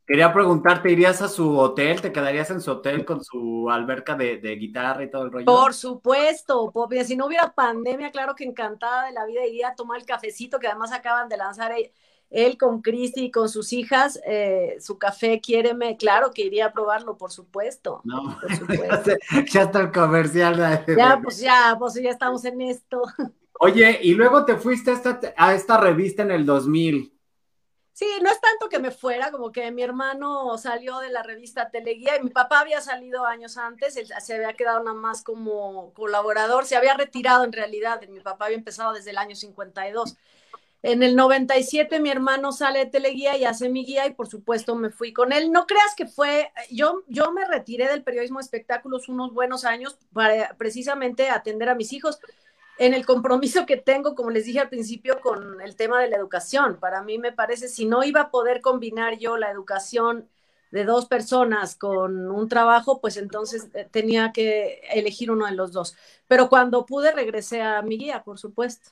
Quería 0.10 0.34
preguntarte, 0.34 0.89
¿irías 0.89 1.22
a 1.22 1.28
su 1.28 1.56
hotel? 1.56 2.01
¿Te 2.01 2.12
quedarías 2.12 2.50
en 2.50 2.62
su 2.62 2.72
hotel 2.72 3.06
con 3.06 3.24
su 3.24 3.70
alberca 3.70 4.16
de, 4.16 4.39
guitarra 4.60 5.04
y 5.04 5.12
todo 5.12 5.22
el 5.22 5.32
rollo? 5.32 5.46
Por 5.46 5.75
supuesto, 5.75 6.74
si 7.06 7.16
no 7.16 7.28
hubiera 7.28 7.54
pandemia, 7.54 8.10
claro 8.10 8.34
que 8.34 8.44
encantada 8.44 9.06
de 9.06 9.12
la 9.12 9.28
vida 9.28 9.46
iría 9.46 9.68
a 9.68 9.75
tomar 9.75 10.00
el 10.00 10.08
cafecito 10.08 10.58
que 10.58 10.66
además 10.66 10.94
acaban 10.94 11.30
de 11.30 11.38
lanzar 11.38 11.74
él 12.32 12.58
con 12.58 12.82
Cristi 12.82 13.25
y 13.25 13.32
con 13.32 13.50
sus 13.50 13.72
hijas, 13.72 14.20
eh, 14.25 14.78
su 14.80 14.98
café, 14.98 15.39
quiéreme, 15.42 15.96
claro 15.96 16.32
que 16.34 16.42
iría 16.42 16.66
a 16.66 16.74
probarlo, 16.74 17.16
por 17.16 17.32
supuesto. 17.32 18.01
No, 18.04 18.36
por 18.42 18.56
supuesto. 18.58 19.12
ya 19.51 19.62
está 19.62 19.80
el 19.80 19.92
comercial. 19.92 20.86
Ya, 20.88 21.20
pues 21.22 21.39
ya, 21.39 21.75
pues 21.78 21.94
ya 21.94 22.10
estamos 22.10 22.44
en 22.46 22.62
esto. 22.62 23.04
Oye, 23.60 24.00
y 24.01 24.16
luego 24.16 24.44
te 24.44 24.56
fuiste 24.56 24.89
a 24.89 24.94
esta, 24.96 25.20
a 25.38 25.54
esta 25.54 25.78
revista 25.78 26.24
en 26.24 26.32
el 26.32 26.48
2000. 26.48 27.19
Sí, 28.00 28.08
no 28.24 28.32
es 28.32 28.39
tanto 28.39 28.70
que 28.70 28.79
me 28.79 28.91
fuera, 28.91 29.29
como 29.29 29.51
que 29.51 29.70
mi 29.72 29.84
hermano 29.84 30.58
salió 30.58 31.00
de 31.00 31.10
la 31.10 31.22
revista 31.22 31.70
Teleguía 31.70 32.15
y 32.15 32.24
mi 32.24 32.29
papá 32.29 32.62
había 32.62 32.79
salido 32.79 33.25
años 33.25 33.58
antes, 33.58 33.98
él 33.98 34.08
se 34.22 34.36
había 34.36 34.53
quedado 34.53 34.82
nada 34.82 34.94
más 34.94 35.22
como 35.22 35.91
colaborador, 35.96 36.65
se 36.65 36.77
había 36.77 36.94
retirado 36.94 37.44
en 37.44 37.51
realidad, 37.51 38.00
mi 38.08 38.22
papá 38.22 38.46
había 38.46 38.56
empezado 38.56 38.94
desde 38.94 39.10
el 39.10 39.18
año 39.18 39.36
52. 39.36 40.15
En 40.82 41.03
el 41.03 41.18
97 41.18 42.00
mi 42.00 42.10
hermano 42.10 42.53
sale 42.53 42.79
de 42.79 42.86
Teleguía 42.86 43.36
y 43.36 43.44
hace 43.44 43.68
mi 43.68 43.84
guía 43.84 44.08
y 44.08 44.13
por 44.13 44.29
supuesto 44.29 44.75
me 44.75 44.91
fui 44.91 45.12
con 45.12 45.34
él. 45.34 45.51
No 45.51 45.68
creas 45.68 45.94
que 45.98 46.06
fue, 46.06 46.53
yo, 46.72 47.03
yo 47.08 47.34
me 47.34 47.46
retiré 47.46 47.89
del 47.89 48.03
periodismo 48.06 48.39
de 48.39 48.46
espectáculos 48.46 49.10
unos 49.10 49.34
buenos 49.34 49.65
años 49.65 49.98
para 50.13 50.56
precisamente 50.56 51.29
atender 51.29 51.68
a 51.68 51.75
mis 51.75 51.91
hijos 51.91 52.22
en 52.80 52.94
el 52.94 53.06
compromiso 53.06 53.66
que 53.66 53.76
tengo, 53.76 54.16
como 54.16 54.32
les 54.32 54.46
dije 54.46 54.62
al 54.62 54.70
principio, 54.70 55.20
con 55.20 55.62
el 55.62 55.76
tema 55.76 56.02
de 56.02 56.10
la 56.10 56.16
educación. 56.16 56.78
Para 56.80 57.04
mí 57.04 57.20
me 57.20 57.34
parece, 57.34 57.68
si 57.68 57.86
no 57.86 58.04
iba 58.06 58.22
a 58.22 58.32
poder 58.32 58.62
combinar 58.62 59.20
yo 59.20 59.38
la 59.38 59.52
educación 59.52 60.30
de 60.72 60.86
dos 60.86 61.06
personas 61.06 61.76
con 61.76 62.32
un 62.32 62.48
trabajo, 62.48 63.02
pues 63.02 63.18
entonces 63.18 63.70
eh, 63.74 63.86
tenía 63.92 64.32
que 64.32 64.82
elegir 64.94 65.30
uno 65.30 65.46
de 65.46 65.56
los 65.56 65.74
dos. 65.74 65.98
Pero 66.28 66.48
cuando 66.48 66.86
pude, 66.86 67.12
regresé 67.12 67.62
a 67.62 67.82
mi 67.82 67.98
guía, 67.98 68.24
por 68.24 68.40
supuesto. 68.40 68.92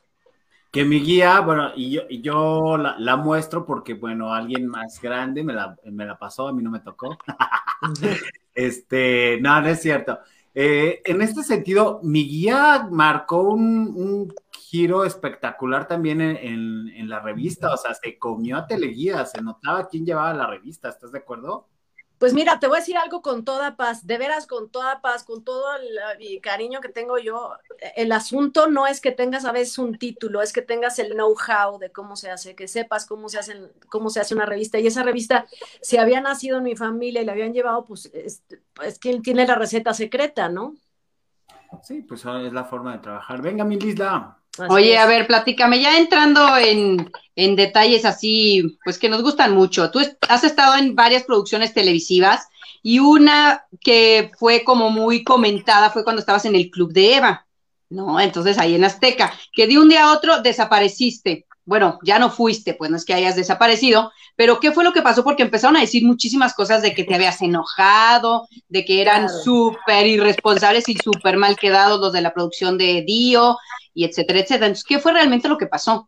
Que 0.70 0.84
mi 0.84 1.00
guía, 1.00 1.40
bueno, 1.40 1.72
y 1.74 1.92
yo, 1.92 2.02
yo 2.10 2.78
la, 2.78 3.16
muestro 3.16 3.66
porque, 3.66 3.94
bueno, 3.94 4.34
alguien 4.34 4.68
más 4.68 5.00
grande 5.02 5.46
me 5.46 5.54
la, 5.54 5.78
me 5.86 6.06
la 6.06 6.18
pasó, 6.18 6.50
a 6.50 6.54
mí 6.54 6.62
no 6.62 6.72
me 6.72 6.82
tocó. 6.82 7.18
este, 8.54 9.40
no, 9.40 9.62
no 9.62 9.68
es 9.70 9.82
cierto. 9.82 10.20
Eh, 10.60 11.04
en 11.06 11.22
este 11.22 11.44
sentido, 11.44 12.00
mi 12.02 12.28
guía 12.28 12.88
marcó 12.90 13.42
un, 13.42 14.34
giro 14.52 15.06
espectacular 15.06 15.88
también 15.88 16.20
en, 16.20 17.08
la 17.08 17.20
revista, 17.20 17.72
o 17.72 17.78
sea, 17.78 17.94
se 17.94 18.18
comió 18.18 18.58
a 18.58 18.66
Teleguía, 18.66 19.24
se 19.28 19.40
notaba 19.40 19.88
quién 19.88 20.04
llevaba 20.04 20.34
la 20.34 20.48
revista, 20.48 20.90
¿estás 20.90 21.12
de 21.12 21.20
acuerdo? 21.20 21.68
Pues 22.18 22.34
mira, 22.34 22.60
te 22.60 22.68
voy 22.68 22.78
a 22.78 22.80
decir 22.80 22.98
algo 22.98 23.22
con 23.22 23.46
toda 23.46 23.76
paz, 23.76 24.08
de 24.08 24.18
veras 24.18 24.48
con 24.48 24.70
toda 24.70 25.02
paz, 25.02 25.24
con 25.24 25.44
todo 25.44 25.66
el, 25.76 26.42
cariño 26.42 26.82
que 26.82 26.90
tengo 26.90 27.20
yo. 27.20 27.54
El 27.96 28.12
asunto 28.12 28.68
no 28.68 28.88
es 28.88 29.02
que 29.02 29.12
tengas 29.12 29.46
a 29.46 29.52
veces 29.52 29.78
un 29.78 29.98
título, 30.00 30.42
es 30.42 30.52
que 30.52 30.64
tengas 30.64 30.98
el 30.98 31.14
know-how 31.14 31.78
de 31.78 31.92
cómo 31.92 32.16
se 32.16 32.32
hace, 32.32 32.56
que 32.56 32.68
sepas 32.68 33.06
cómo 33.06 33.30
se, 33.30 33.38
hacen, 33.38 33.72
cómo 33.90 34.10
se 34.10 34.20
hace 34.20 34.34
una 34.34 34.48
revista. 34.48 34.80
Y 34.80 34.88
esa 34.88 35.04
revista, 35.04 35.46
si 35.82 35.98
había 35.98 36.20
nacido 36.20 36.58
en 36.58 36.64
mi 36.64 36.76
familia 36.76 37.22
y 37.22 37.26
la 37.26 37.34
habían 37.34 37.54
llevado, 37.54 37.86
pues 37.86 38.08
es, 38.14 38.42
es 38.84 38.98
quien 38.98 39.22
tiene 39.22 39.46
la 39.46 39.56
receta 39.56 39.94
secreta, 39.94 40.50
¿no? 40.50 40.76
Sí, 41.84 42.02
pues 42.02 42.26
es 42.26 42.54
la 42.54 42.64
forma 42.64 42.94
de 42.94 43.00
trabajar. 43.00 43.42
Venga, 43.42 43.64
mi 43.64 43.80
Lisla. 43.80 44.40
Oye, 44.70 44.98
a 44.98 45.06
ver, 45.06 45.28
platícame, 45.28 45.80
ya 45.80 45.98
entrando 45.98 46.58
en, 46.58 47.12
en, 47.36 47.56
detalles 47.56 48.06
así, 48.06 48.78
pues 48.84 48.98
que 48.98 49.10
nos 49.10 49.22
gustan 49.22 49.54
mucho. 49.54 49.92
Tú 49.92 50.00
has 50.28 50.44
estado 50.44 50.78
en 50.78 50.96
varias 50.96 51.24
producciones 51.24 51.74
televisivas 51.74 52.48
y 52.82 53.00
una 53.00 53.66
que 53.82 54.32
fue 54.38 54.64
como 54.64 54.90
muy 54.90 55.24
comentada 55.24 55.90
fue 55.90 56.04
cuando 56.04 56.20
estabas 56.20 56.46
en 56.46 56.56
el 56.56 56.70
Club 56.70 56.94
de 56.94 57.16
Eva, 57.16 57.46
¿no? 57.90 58.20
Entonces 58.20 58.58
ahí 58.58 58.76
en 58.76 58.84
Azteca, 58.84 59.34
que 59.54 59.68
de 59.68 59.78
un 59.78 59.90
día 59.90 60.06
a 60.06 60.14
otro 60.14 60.42
desapareciste. 60.42 61.46
Bueno, 61.68 62.00
ya 62.02 62.18
no 62.18 62.30
fuiste, 62.30 62.74
pues 62.74 62.90
no 62.90 62.96
es 62.96 63.04
que 63.04 63.14
hayas 63.14 63.36
desaparecido, 63.36 64.14
pero 64.38 64.62
¿qué 64.62 64.72
fue 64.72 64.86
lo 64.86 64.94
que 64.94 65.02
pasó? 65.02 65.26
Porque 65.26 65.44
empezaron 65.44 65.76
a 65.76 65.82
decir 65.82 66.06
muchísimas 66.06 66.54
cosas 66.54 66.82
de 66.82 66.94
que 66.94 67.04
te 67.04 67.14
habías 67.14 67.42
enojado, 67.42 68.48
de 68.70 68.86
que 68.86 69.02
eran 69.02 69.28
súper 69.30 70.08
irresponsables 70.08 70.88
y 70.88 70.96
súper 70.96 71.36
mal 71.36 71.58
quedados 71.58 72.00
los 72.00 72.14
de 72.14 72.22
la 72.22 72.34
producción 72.34 72.78
de 72.78 73.04
Dio, 73.06 73.58
y 73.94 74.06
etcétera, 74.06 74.40
etcétera. 74.40 74.68
Entonces, 74.68 74.86
¿qué 74.86 75.00
fue 75.00 75.12
realmente 75.12 75.50
lo 75.50 75.58
que 75.58 75.68
pasó? 75.68 76.08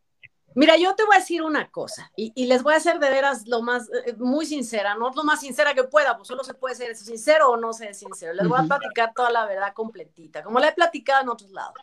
Mira, 0.56 0.78
yo 0.78 0.96
te 0.96 1.04
voy 1.04 1.18
a 1.18 1.20
decir 1.20 1.42
una 1.42 1.70
cosa 1.70 2.10
y, 2.16 2.46
les 2.46 2.64
voy 2.64 2.76
a 2.76 2.78
hacer 2.78 3.00
de 3.00 3.10
veras 3.10 3.46
lo 3.46 3.62
más, 3.62 3.90
eh, 4.06 4.14
muy 4.18 4.46
sincera, 4.46 4.96
no 4.96 5.12
lo 5.14 5.24
más 5.26 5.42
sincera 5.42 5.74
que 5.74 5.84
pueda, 5.84 6.16
pues 6.16 6.28
solo 6.30 6.46
se 6.46 6.54
puede 6.54 6.76
ser 6.76 6.96
sincero 6.96 7.50
o 7.50 7.58
no 7.58 7.74
ser 7.74 7.94
sincero. 7.96 8.34
Les 8.34 8.48
voy 8.48 8.60
a 8.60 8.64
platicar 8.64 9.12
toda 9.14 9.30
la 9.30 9.46
verdad 9.46 9.74
completita, 9.74 10.42
como 10.42 10.60
la 10.60 10.70
he 10.70 10.72
platicado 10.72 11.24
en 11.24 11.30
otros 11.30 11.52
lados. 11.52 11.74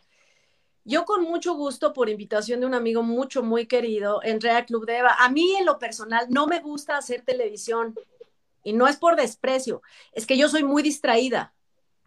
Yo 0.87 1.03
con 1.03 1.23
mucho 1.23 1.53
gusto, 1.53 1.91
por 1.91 2.07
invitación 2.07 2.61
de 2.61 2.65
un 2.65 2.73
amigo 2.73 3.03
mucho, 3.03 3.43
muy 3.43 3.65
querido, 3.65 4.21
entré 4.23 4.51
al 4.51 4.65
Club 4.65 4.85
de 4.85 4.99
Eva. 4.99 5.17
A 5.19 5.27
mí 5.27 5.53
en 5.57 5.65
lo 5.65 5.79
personal 5.79 6.27
no 6.29 6.47
me 6.47 6.61
gusta 6.61 6.95
hacer 6.95 7.23
televisión 7.23 7.93
y 8.63 8.71
no 8.71 8.87
es 8.87 8.95
por 8.95 9.17
desprecio, 9.17 9.81
es 10.13 10.25
que 10.25 10.37
yo 10.37 10.47
soy 10.47 10.63
muy 10.63 10.81
distraída, 10.81 11.53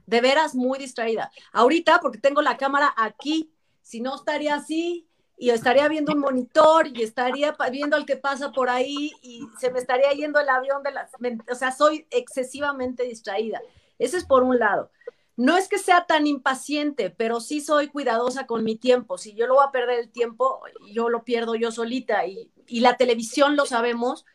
de 0.06 0.22
veras 0.22 0.54
muy 0.54 0.78
distraída. 0.78 1.30
Ahorita, 1.52 2.00
porque 2.00 2.16
tengo 2.16 2.40
la 2.40 2.56
cámara 2.56 2.94
aquí, 2.96 3.52
si 3.82 4.00
no 4.00 4.14
estaría 4.14 4.54
así 4.54 5.06
y 5.36 5.50
estaría 5.50 5.86
viendo 5.86 6.14
un 6.14 6.20
monitor 6.20 6.88
y 6.88 7.02
estaría 7.02 7.54
viendo 7.70 7.96
al 7.96 8.06
que 8.06 8.16
pasa 8.16 8.50
por 8.50 8.70
ahí 8.70 9.12
y 9.20 9.46
se 9.58 9.70
me 9.70 9.78
estaría 9.78 10.10
yendo 10.12 10.40
el 10.40 10.48
avión 10.48 10.82
de 10.82 10.92
las... 10.92 11.10
O 11.50 11.54
sea, 11.54 11.70
soy 11.70 12.06
excesivamente 12.10 13.02
distraída. 13.02 13.60
Ese 13.98 14.16
es 14.16 14.24
por 14.24 14.42
un 14.42 14.58
lado. 14.58 14.90
No 15.36 15.56
es 15.56 15.68
que 15.68 15.78
sea 15.78 16.06
tan 16.06 16.26
impaciente, 16.26 17.10
pero 17.10 17.40
sí 17.40 17.60
soy 17.60 17.88
cuidadosa 17.88 18.46
con 18.46 18.64
mi 18.64 18.76
tiempo. 18.76 19.16
Si 19.16 19.34
yo 19.34 19.46
lo 19.46 19.54
voy 19.54 19.64
a 19.66 19.72
perder 19.72 19.98
el 20.00 20.10
tiempo, 20.10 20.60
yo 20.92 21.08
lo 21.08 21.24
pierdo 21.24 21.54
yo 21.54 21.72
solita. 21.72 22.26
Y, 22.26 22.50
y 22.66 22.80
la 22.80 22.96
televisión 22.96 23.56
lo 23.56 23.64
sabemos 23.64 24.26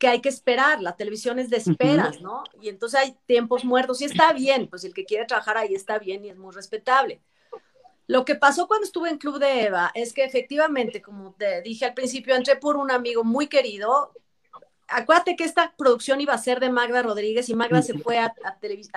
que 0.00 0.08
hay 0.08 0.20
que 0.20 0.30
esperar. 0.30 0.80
La 0.80 0.96
televisión 0.96 1.38
es 1.38 1.50
de 1.50 1.58
esperas, 1.58 2.20
¿no? 2.22 2.42
Y 2.60 2.70
entonces 2.70 2.98
hay 2.98 3.16
tiempos 3.26 3.64
muertos 3.64 4.00
y 4.00 4.06
está 4.06 4.32
bien, 4.32 4.66
pues 4.66 4.82
el 4.84 4.94
que 4.94 5.04
quiere 5.04 5.26
trabajar 5.26 5.58
ahí 5.58 5.74
está 5.74 5.98
bien 5.98 6.24
y 6.24 6.30
es 6.30 6.36
muy 6.36 6.52
respetable. 6.52 7.20
Lo 8.06 8.24
que 8.24 8.34
pasó 8.34 8.66
cuando 8.66 8.86
estuve 8.86 9.10
en 9.10 9.18
Club 9.18 9.38
de 9.38 9.66
Eva 9.66 9.92
es 9.94 10.12
que 10.12 10.24
efectivamente, 10.24 11.00
como 11.00 11.32
te 11.34 11.60
dije 11.62 11.84
al 11.84 11.94
principio, 11.94 12.34
entré 12.34 12.56
por 12.56 12.76
un 12.76 12.90
amigo 12.90 13.22
muy 13.22 13.46
querido. 13.46 14.12
Acuérdate 14.88 15.36
que 15.36 15.44
esta 15.44 15.74
producción 15.76 16.20
iba 16.20 16.32
a 16.32 16.38
ser 16.38 16.60
de 16.60 16.70
Magda 16.70 17.02
Rodríguez 17.02 17.48
y 17.50 17.54
Magda 17.54 17.82
se 17.82 17.96
fue 17.98 18.18
a, 18.18 18.34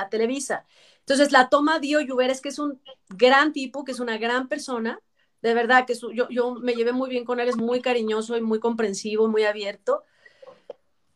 Televisa. 0.10 0.65
Entonces 1.03 1.31
la 1.31 1.50
toma 1.50 1.79
dio 1.79 2.00
Lluveres, 2.00 2.41
que 2.41 2.50
es 2.50 2.60
un 2.60 2.81
gran 3.10 3.51
tipo, 3.51 3.83
que 3.83 3.91
es 3.91 4.00
una 4.00 4.17
gran 4.17 4.48
persona. 4.48 5.00
De 5.41 5.53
verdad 5.53 5.86
que 5.86 5.95
yo, 6.13 6.29
yo 6.29 6.55
me 6.55 6.74
llevé 6.74 6.93
muy 6.93 7.10
bien 7.10 7.25
con 7.25 7.39
él, 7.39 7.50
es 7.50 7.57
muy 7.57 7.81
cariñoso 7.81 8.38
y 8.38 8.41
muy 8.41 8.60
comprensivo, 8.60 9.27
muy 9.27 9.43
abierto. 9.43 10.03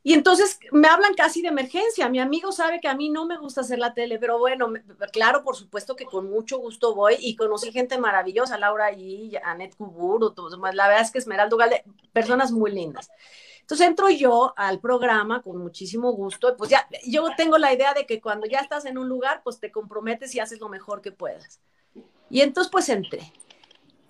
Y 0.07 0.13
entonces 0.13 0.57
me 0.71 0.87
hablan 0.87 1.15
casi 1.15 1.41
de 1.41 1.49
emergencia. 1.49 2.07
Mi 2.07 2.19
amigo 2.19 2.53
sabe 2.53 2.79
que 2.79 2.87
a 2.87 2.95
mí 2.95 3.09
no 3.09 3.25
me 3.25 3.37
gusta 3.37 3.59
hacer 3.59 3.77
la 3.77 3.93
tele, 3.93 4.17
pero 4.19 4.39
bueno, 4.39 4.71
claro, 5.11 5.43
por 5.43 5.57
supuesto 5.57 5.97
que 5.97 6.05
con 6.05 6.29
mucho 6.29 6.59
gusto 6.59 6.95
voy 6.95 7.15
y 7.19 7.35
conocí 7.35 7.73
gente 7.73 7.97
maravillosa, 7.97 8.57
Laura 8.57 8.93
y 8.93 9.35
Anet 9.43 9.75
Kubur, 9.75 10.33
la 10.73 10.87
verdad 10.87 11.03
es 11.03 11.11
que 11.11 11.17
Esmeralda 11.17 11.57
Galde, 11.57 11.83
personas 12.13 12.53
muy 12.53 12.71
lindas. 12.71 13.09
Entonces 13.67 13.87
entro 13.87 14.09
yo 14.09 14.53
al 14.55 14.79
programa 14.79 15.41
con 15.41 15.57
muchísimo 15.57 16.13
gusto, 16.13 16.55
pues 16.55 16.69
ya, 16.69 16.87
yo 17.05 17.27
tengo 17.35 17.57
la 17.57 17.73
idea 17.73 17.93
de 17.93 18.05
que 18.05 18.21
cuando 18.21 18.47
ya 18.47 18.59
estás 18.59 18.85
en 18.85 18.97
un 18.97 19.09
lugar, 19.09 19.41
pues 19.43 19.59
te 19.59 19.73
comprometes 19.73 20.33
y 20.33 20.39
haces 20.39 20.61
lo 20.61 20.69
mejor 20.69 21.01
que 21.01 21.11
puedas. 21.11 21.59
Y 22.29 22.39
entonces 22.39 22.71
pues 22.71 22.87
entré. 22.87 23.33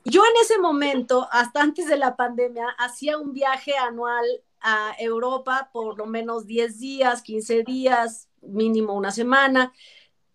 Yo 0.06 0.22
en 0.24 0.42
ese 0.44 0.60
momento, 0.60 1.28
hasta 1.32 1.64
antes 1.64 1.88
de 1.88 1.98
la 1.98 2.16
pandemia, 2.16 2.68
hacía 2.78 3.18
un 3.18 3.34
viaje 3.34 3.76
anual 3.76 4.28
a 4.62 4.92
Europa 5.00 5.72
por 5.74 5.98
lo 5.98 6.06
menos 6.06 6.46
10 6.46 6.78
días, 6.78 7.24
15 7.24 7.64
días, 7.64 8.30
mínimo 8.42 8.94
una 8.94 9.10
semana. 9.10 9.74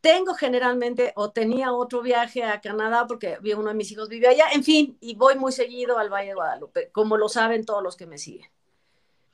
Tengo 0.00 0.34
generalmente 0.34 1.12
o 1.14 1.30
tenía 1.30 1.72
otro 1.72 2.02
viaje 2.02 2.42
a 2.42 2.60
Canadá 2.60 3.06
porque 3.06 3.38
uno 3.56 3.68
de 3.68 3.74
mis 3.74 3.92
hijos 3.92 4.08
vive 4.08 4.26
allá, 4.26 4.46
en 4.52 4.64
fin, 4.64 4.98
y 5.00 5.14
voy 5.14 5.36
muy 5.36 5.52
seguido 5.52 5.96
al 5.96 6.10
Valle 6.10 6.30
de 6.30 6.34
Guadalupe, 6.34 6.90
como 6.90 7.16
lo 7.16 7.28
saben 7.28 7.64
todos 7.64 7.84
los 7.84 7.96
que 7.96 8.06
me 8.08 8.18
siguen. 8.18 8.50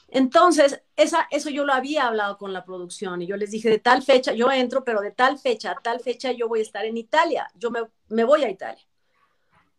Entonces, 0.08 0.82
esa, 0.96 1.28
eso 1.30 1.50
yo 1.50 1.64
lo 1.64 1.74
había 1.74 2.06
hablado 2.06 2.38
con 2.38 2.52
la 2.52 2.64
producción 2.64 3.20
y 3.20 3.26
yo 3.26 3.36
les 3.36 3.50
dije, 3.50 3.68
de 3.68 3.78
tal 3.78 4.02
fecha, 4.02 4.32
yo 4.32 4.50
entro, 4.50 4.82
pero 4.82 5.00
de 5.00 5.10
tal 5.10 5.38
fecha 5.38 5.72
a 5.72 5.80
tal 5.80 6.00
fecha 6.00 6.32
yo 6.32 6.48
voy 6.48 6.60
a 6.60 6.62
estar 6.62 6.84
en 6.86 6.96
Italia, 6.96 7.48
yo 7.54 7.70
me, 7.70 7.80
me 8.08 8.24
voy 8.24 8.42
a 8.44 8.50
Italia. 8.50 8.82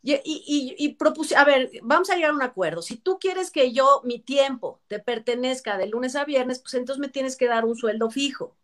Y, 0.02 0.96
propuse, 0.98 1.36
a 1.36 1.44
ver, 1.44 1.72
vamos 1.84 2.10
a 2.10 2.16
llegar 2.16 2.32
a 2.32 2.34
un 2.34 2.42
acuerdo. 2.42 2.82
Si 2.82 2.96
tú 2.96 3.20
quieres 3.20 3.52
que 3.52 3.74
yo, 3.74 4.02
mi 4.06 4.20
tiempo, 4.20 4.80
te 4.88 5.00
pertenezca 5.00 5.78
de 5.78 5.88
lunes 5.88 6.16
a 6.16 6.24
viernes, 6.24 6.60
pues 6.60 6.76
entonces 6.76 7.02
me 7.02 7.10
tienes 7.10 7.36
que 7.36 7.48
dar 7.48 7.66
un 7.66 7.76
sueldo 7.76 8.10
fijo, 8.10 8.56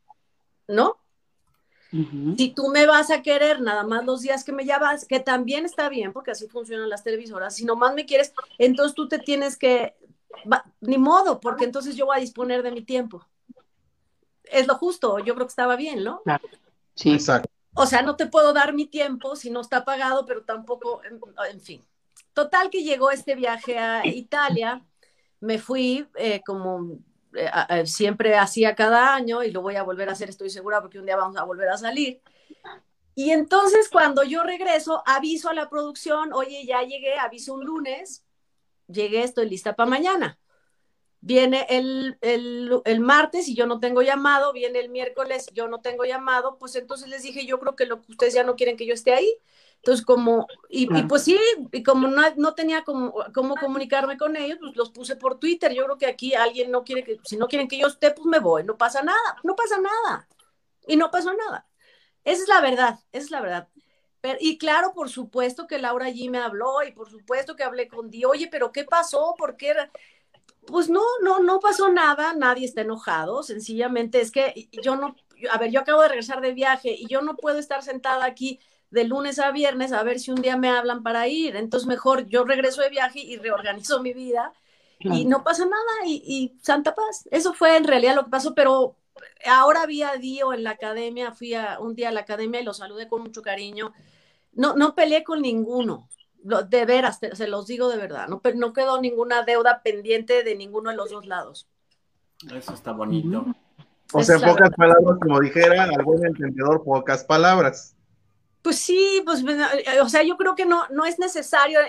¿no? 0.67 0.97
Si 2.35 2.49
tú 2.49 2.67
me 2.67 2.85
vas 2.85 3.09
a 3.09 3.21
querer 3.21 3.61
nada 3.61 3.83
más 3.83 4.03
los 4.03 4.21
días 4.21 4.43
que 4.43 4.51
me 4.51 4.65
llamas, 4.65 5.05
que 5.05 5.21
también 5.21 5.63
está 5.63 5.87
bien, 5.87 6.11
porque 6.11 6.31
así 6.31 6.47
funcionan 6.47 6.89
las 6.89 7.05
televisoras, 7.05 7.55
si 7.55 7.63
nomás 7.63 7.93
me 7.93 8.05
quieres, 8.05 8.33
entonces 8.57 8.95
tú 8.95 9.07
te 9.07 9.17
tienes 9.17 9.55
que, 9.55 9.95
ni 10.81 10.97
modo, 10.97 11.39
porque 11.39 11.65
entonces 11.65 11.95
yo 11.95 12.07
voy 12.07 12.17
a 12.17 12.21
disponer 12.21 12.63
de 12.63 12.71
mi 12.71 12.81
tiempo. 12.81 13.25
es 14.43 14.67
lo 14.67 14.75
justo, 14.75 15.19
yo 15.19 15.33
creo 15.33 15.47
que 15.47 15.51
estaba 15.51 15.75
bien, 15.75 16.03
¿no? 16.03 16.21
Claro. 16.23 16.47
Sí. 16.93 17.13
Exacto. 17.13 17.49
O 17.75 17.85
sea, 17.85 18.01
no 18.01 18.15
te 18.15 18.27
puedo 18.27 18.53
dar 18.53 18.73
mi 18.73 18.85
tiempo 18.85 19.35
si 19.35 19.49
no 19.49 19.59
está 19.59 19.83
pagado, 19.83 20.25
pero 20.25 20.43
tampoco, 20.43 21.01
en, 21.03 21.19
en 21.51 21.59
fin. 21.59 21.85
Total 22.33 22.69
que 22.69 22.83
llegó 22.83 23.11
este 23.11 23.35
viaje 23.35 23.77
a 23.77 24.05
Italia, 24.05 24.85
me 25.39 25.59
fui 25.59 26.07
eh, 26.15 26.41
como 26.45 26.99
eh, 27.35 27.85
siempre 27.85 28.35
hacía 28.37 28.75
cada 28.75 29.13
año 29.13 29.43
y 29.43 29.51
lo 29.51 29.61
voy 29.61 29.75
a 29.75 29.83
volver 29.83 30.09
a 30.09 30.13
hacer, 30.13 30.29
estoy 30.29 30.49
segura, 30.49 30.81
porque 30.81 30.99
un 30.99 31.05
día 31.05 31.17
vamos 31.17 31.37
a 31.37 31.43
volver 31.43 31.69
a 31.69 31.77
salir. 31.77 32.21
Y 33.13 33.31
entonces 33.31 33.89
cuando 33.89 34.23
yo 34.23 34.43
regreso, 34.43 35.01
aviso 35.05 35.49
a 35.49 35.53
la 35.53 35.69
producción, 35.69 36.33
oye, 36.33 36.65
ya 36.65 36.81
llegué, 36.81 37.17
aviso 37.17 37.53
un 37.53 37.65
lunes, 37.65 38.24
llegué, 38.87 39.23
estoy 39.23 39.49
lista 39.49 39.75
para 39.75 39.89
mañana. 39.89 40.39
Viene 41.21 41.65
el, 41.69 42.17
el, 42.21 42.81
el 42.85 42.99
martes 42.99 43.47
y 43.47 43.55
yo 43.55 43.65
no 43.65 43.79
tengo 43.79 44.03
llamado, 44.03 44.53
viene 44.53 44.79
el 44.79 44.89
miércoles, 44.89 45.47
yo 45.53 45.67
no 45.67 45.81
tengo 45.81 46.05
llamado, 46.05 46.57
pues 46.59 46.75
entonces 46.75 47.07
les 47.09 47.23
dije, 47.23 47.47
yo 47.47 47.59
creo 47.59 47.75
que 47.75 47.85
lo 47.87 48.01
que 48.01 48.11
ustedes 48.11 48.35
ya 48.35 48.43
no 48.43 48.55
quieren 48.55 48.77
que 48.77 48.85
yo 48.85 48.93
esté 48.93 49.13
ahí. 49.13 49.33
Entonces, 49.77 50.05
como, 50.05 50.47
y, 50.69 50.83
y 50.97 51.03
pues 51.03 51.23
sí, 51.23 51.39
y 51.71 51.83
como 51.83 52.07
no, 52.07 52.21
no 52.37 52.55
tenía 52.55 52.83
como, 52.83 53.13
cómo 53.33 53.55
comunicarme 53.55 54.17
con 54.17 54.35
ellos, 54.35 54.57
pues 54.59 54.75
los 54.75 54.91
puse 54.91 55.15
por 55.15 55.39
Twitter. 55.39 55.73
Yo 55.73 55.85
creo 55.85 55.97
que 55.97 56.07
aquí 56.07 56.33
alguien 56.35 56.71
no 56.71 56.83
quiere 56.83 57.03
que, 57.03 57.19
si 57.23 57.37
no 57.37 57.47
quieren 57.47 57.67
que 57.67 57.77
yo 57.77 57.87
esté, 57.87 58.11
pues 58.11 58.25
me 58.25 58.39
voy, 58.39 58.63
no 58.63 58.77
pasa 58.77 59.01
nada, 59.03 59.37
no 59.43 59.55
pasa 59.55 59.77
nada. 59.79 60.27
Y 60.87 60.97
no 60.97 61.11
pasó 61.11 61.33
nada. 61.33 61.67
Esa 62.23 62.43
es 62.43 62.49
la 62.49 62.61
verdad, 62.61 62.99
esa 63.11 63.25
es 63.25 63.31
la 63.31 63.41
verdad. 63.41 63.69
Pero, 64.25 64.39
y 64.41 64.57
claro, 64.57 64.91
por 64.91 65.07
supuesto 65.11 65.67
que 65.67 65.77
Laura 65.77 66.07
allí 66.07 66.29
me 66.29 66.39
habló 66.39 66.81
y 66.81 66.91
por 66.91 67.11
supuesto 67.11 67.55
que 67.55 67.63
hablé 67.63 67.87
con 67.87 68.09
Di, 68.09 68.25
oye, 68.25 68.47
pero 68.49 68.71
¿qué 68.71 68.83
pasó? 68.83 69.35
¿Por 69.37 69.55
qué? 69.55 69.69
era-?" 69.69 69.91
Pues 70.65 70.89
no, 70.89 71.03
no, 71.21 71.41
no 71.41 71.59
pasó 71.59 71.89
nada, 71.89 72.33
nadie 72.33 72.65
está 72.65 72.81
enojado, 72.81 73.43
sencillamente 73.43 74.19
es 74.21 74.31
que 74.31 74.67
yo 74.81 74.95
no, 74.95 75.15
a 75.51 75.59
ver, 75.59 75.69
yo 75.69 75.81
acabo 75.81 76.01
de 76.01 76.07
regresar 76.07 76.41
de 76.41 76.53
viaje 76.53 76.95
y 76.97 77.05
yo 77.07 77.21
no 77.21 77.35
puedo 77.35 77.59
estar 77.59 77.83
sentada 77.83 78.25
aquí 78.25 78.59
de 78.89 79.03
lunes 79.03 79.37
a 79.37 79.51
viernes 79.51 79.91
a 79.91 80.01
ver 80.01 80.19
si 80.19 80.31
un 80.31 80.41
día 80.41 80.57
me 80.57 80.69
hablan 80.69 81.03
para 81.03 81.27
ir, 81.27 81.55
entonces 81.55 81.85
mejor 81.85 82.25
yo 82.25 82.45
regreso 82.45 82.81
de 82.81 82.89
viaje 82.89 83.19
y 83.19 83.37
reorganizo 83.37 84.01
mi 84.01 84.13
vida 84.13 84.53
y 84.97 85.25
no 85.25 85.43
pasa 85.43 85.65
nada 85.65 86.07
y, 86.07 86.23
y 86.25 86.57
Santa 86.63 86.95
Paz. 86.95 87.27
Eso 87.29 87.53
fue 87.53 87.77
en 87.77 87.83
realidad 87.83 88.15
lo 88.15 88.23
que 88.23 88.31
pasó, 88.31 88.55
pero 88.55 88.97
ahora 89.45 89.85
vi 89.85 90.01
a 90.01 90.15
Dio 90.15 90.51
en 90.51 90.63
la 90.63 90.71
academia, 90.71 91.31
fui 91.31 91.53
a, 91.53 91.79
un 91.79 91.93
día 91.93 92.09
a 92.09 92.11
la 92.11 92.21
academia 92.21 92.61
y 92.61 92.63
lo 92.63 92.73
saludé 92.73 93.07
con 93.07 93.21
mucho 93.21 93.41
cariño. 93.41 93.93
No, 94.55 94.75
no 94.75 94.95
peleé 94.95 95.23
con 95.23 95.41
ninguno, 95.41 96.09
lo- 96.43 96.63
de 96.63 96.85
veras, 96.85 97.19
te- 97.19 97.35
se 97.35 97.47
los 97.47 97.67
digo 97.67 97.89
de 97.89 97.97
verdad, 97.97 98.27
no, 98.27 98.41
no 98.55 98.73
quedó 98.73 98.99
ninguna 98.99 99.43
deuda 99.43 99.81
pendiente 99.83 100.43
de 100.43 100.55
ninguno 100.55 100.89
de 100.89 100.95
los 100.95 101.11
dos 101.11 101.25
lados. 101.25 101.67
Eso 102.53 102.73
está 102.73 102.91
bonito. 102.91 103.45
O 104.13 104.23
sea, 104.23 104.37
pocas 104.39 104.69
palabras, 104.71 105.17
como 105.21 105.39
dijera 105.39 105.83
algún 105.83 106.25
entendedor, 106.25 106.83
pocas 106.83 107.23
palabras. 107.23 107.95
Pues 108.61 108.77
sí, 108.79 109.21
pues, 109.25 109.43
eh, 109.43 110.01
o 110.01 110.09
sea, 110.09 110.23
yo 110.23 110.37
creo 110.37 110.55
que 110.55 110.65
no, 110.65 110.87
no 110.89 111.05
es 111.05 111.19
necesario. 111.19 111.79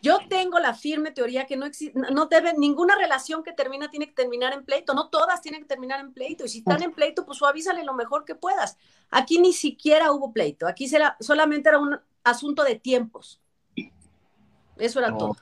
Yo 0.00 0.18
tengo 0.28 0.58
la 0.58 0.74
firme 0.74 1.10
teoría 1.10 1.46
que 1.46 1.56
no 1.56 1.66
existe, 1.66 1.98
no 2.12 2.26
debe, 2.26 2.54
ninguna 2.56 2.96
relación 2.96 3.42
que 3.42 3.52
termina 3.52 3.90
tiene 3.90 4.06
que 4.06 4.14
terminar 4.14 4.52
en 4.52 4.64
pleito, 4.64 4.94
no 4.94 5.08
todas 5.10 5.42
tienen 5.42 5.60
que 5.60 5.68
terminar 5.68 6.00
en 6.00 6.12
pleito, 6.12 6.44
y 6.44 6.48
si 6.48 6.58
están 6.58 6.82
en 6.82 6.92
pleito, 6.92 7.26
pues 7.26 7.38
suavízale 7.38 7.84
lo 7.84 7.92
mejor 7.92 8.24
que 8.24 8.34
puedas. 8.34 8.78
Aquí 9.10 9.38
ni 9.38 9.52
siquiera 9.52 10.10
hubo 10.10 10.32
pleito, 10.32 10.66
aquí 10.66 10.88
será, 10.88 11.16
solamente 11.20 11.68
era 11.68 11.78
un 11.78 12.00
asunto 12.24 12.64
de 12.64 12.76
tiempos. 12.76 13.40
Eso 14.78 14.98
era 14.98 15.16
todo. 15.16 15.36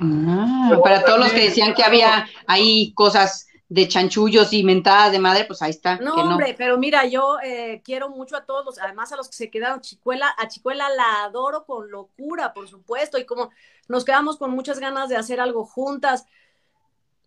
Ah, 0.00 0.78
para 0.82 1.04
todos 1.04 1.18
los 1.18 1.32
que 1.32 1.44
decían 1.44 1.74
que 1.74 1.84
había 1.84 2.28
ahí 2.46 2.92
cosas 2.92 3.46
de 3.68 3.88
chanchullos 3.88 4.52
y 4.52 4.62
mentadas 4.62 5.10
de 5.10 5.18
madre, 5.18 5.44
pues 5.44 5.60
ahí 5.60 5.70
está. 5.70 5.96
No, 5.96 6.14
que 6.14 6.22
no. 6.22 6.30
hombre, 6.30 6.54
pero 6.56 6.78
mira, 6.78 7.04
yo 7.04 7.38
eh, 7.42 7.82
quiero 7.84 8.08
mucho 8.08 8.36
a 8.36 8.44
todos, 8.44 8.64
los, 8.64 8.78
además 8.78 9.12
a 9.12 9.16
los 9.16 9.28
que 9.28 9.36
se 9.36 9.50
quedaron, 9.50 9.80
Chicuela, 9.80 10.32
a 10.38 10.46
Chicuela 10.46 10.88
la 10.90 11.24
adoro 11.24 11.64
con 11.64 11.90
locura, 11.90 12.54
por 12.54 12.68
supuesto, 12.68 13.18
y 13.18 13.26
como 13.26 13.50
nos 13.88 14.04
quedamos 14.04 14.36
con 14.36 14.52
muchas 14.52 14.78
ganas 14.78 15.08
de 15.08 15.16
hacer 15.16 15.40
algo 15.40 15.64
juntas. 15.64 16.26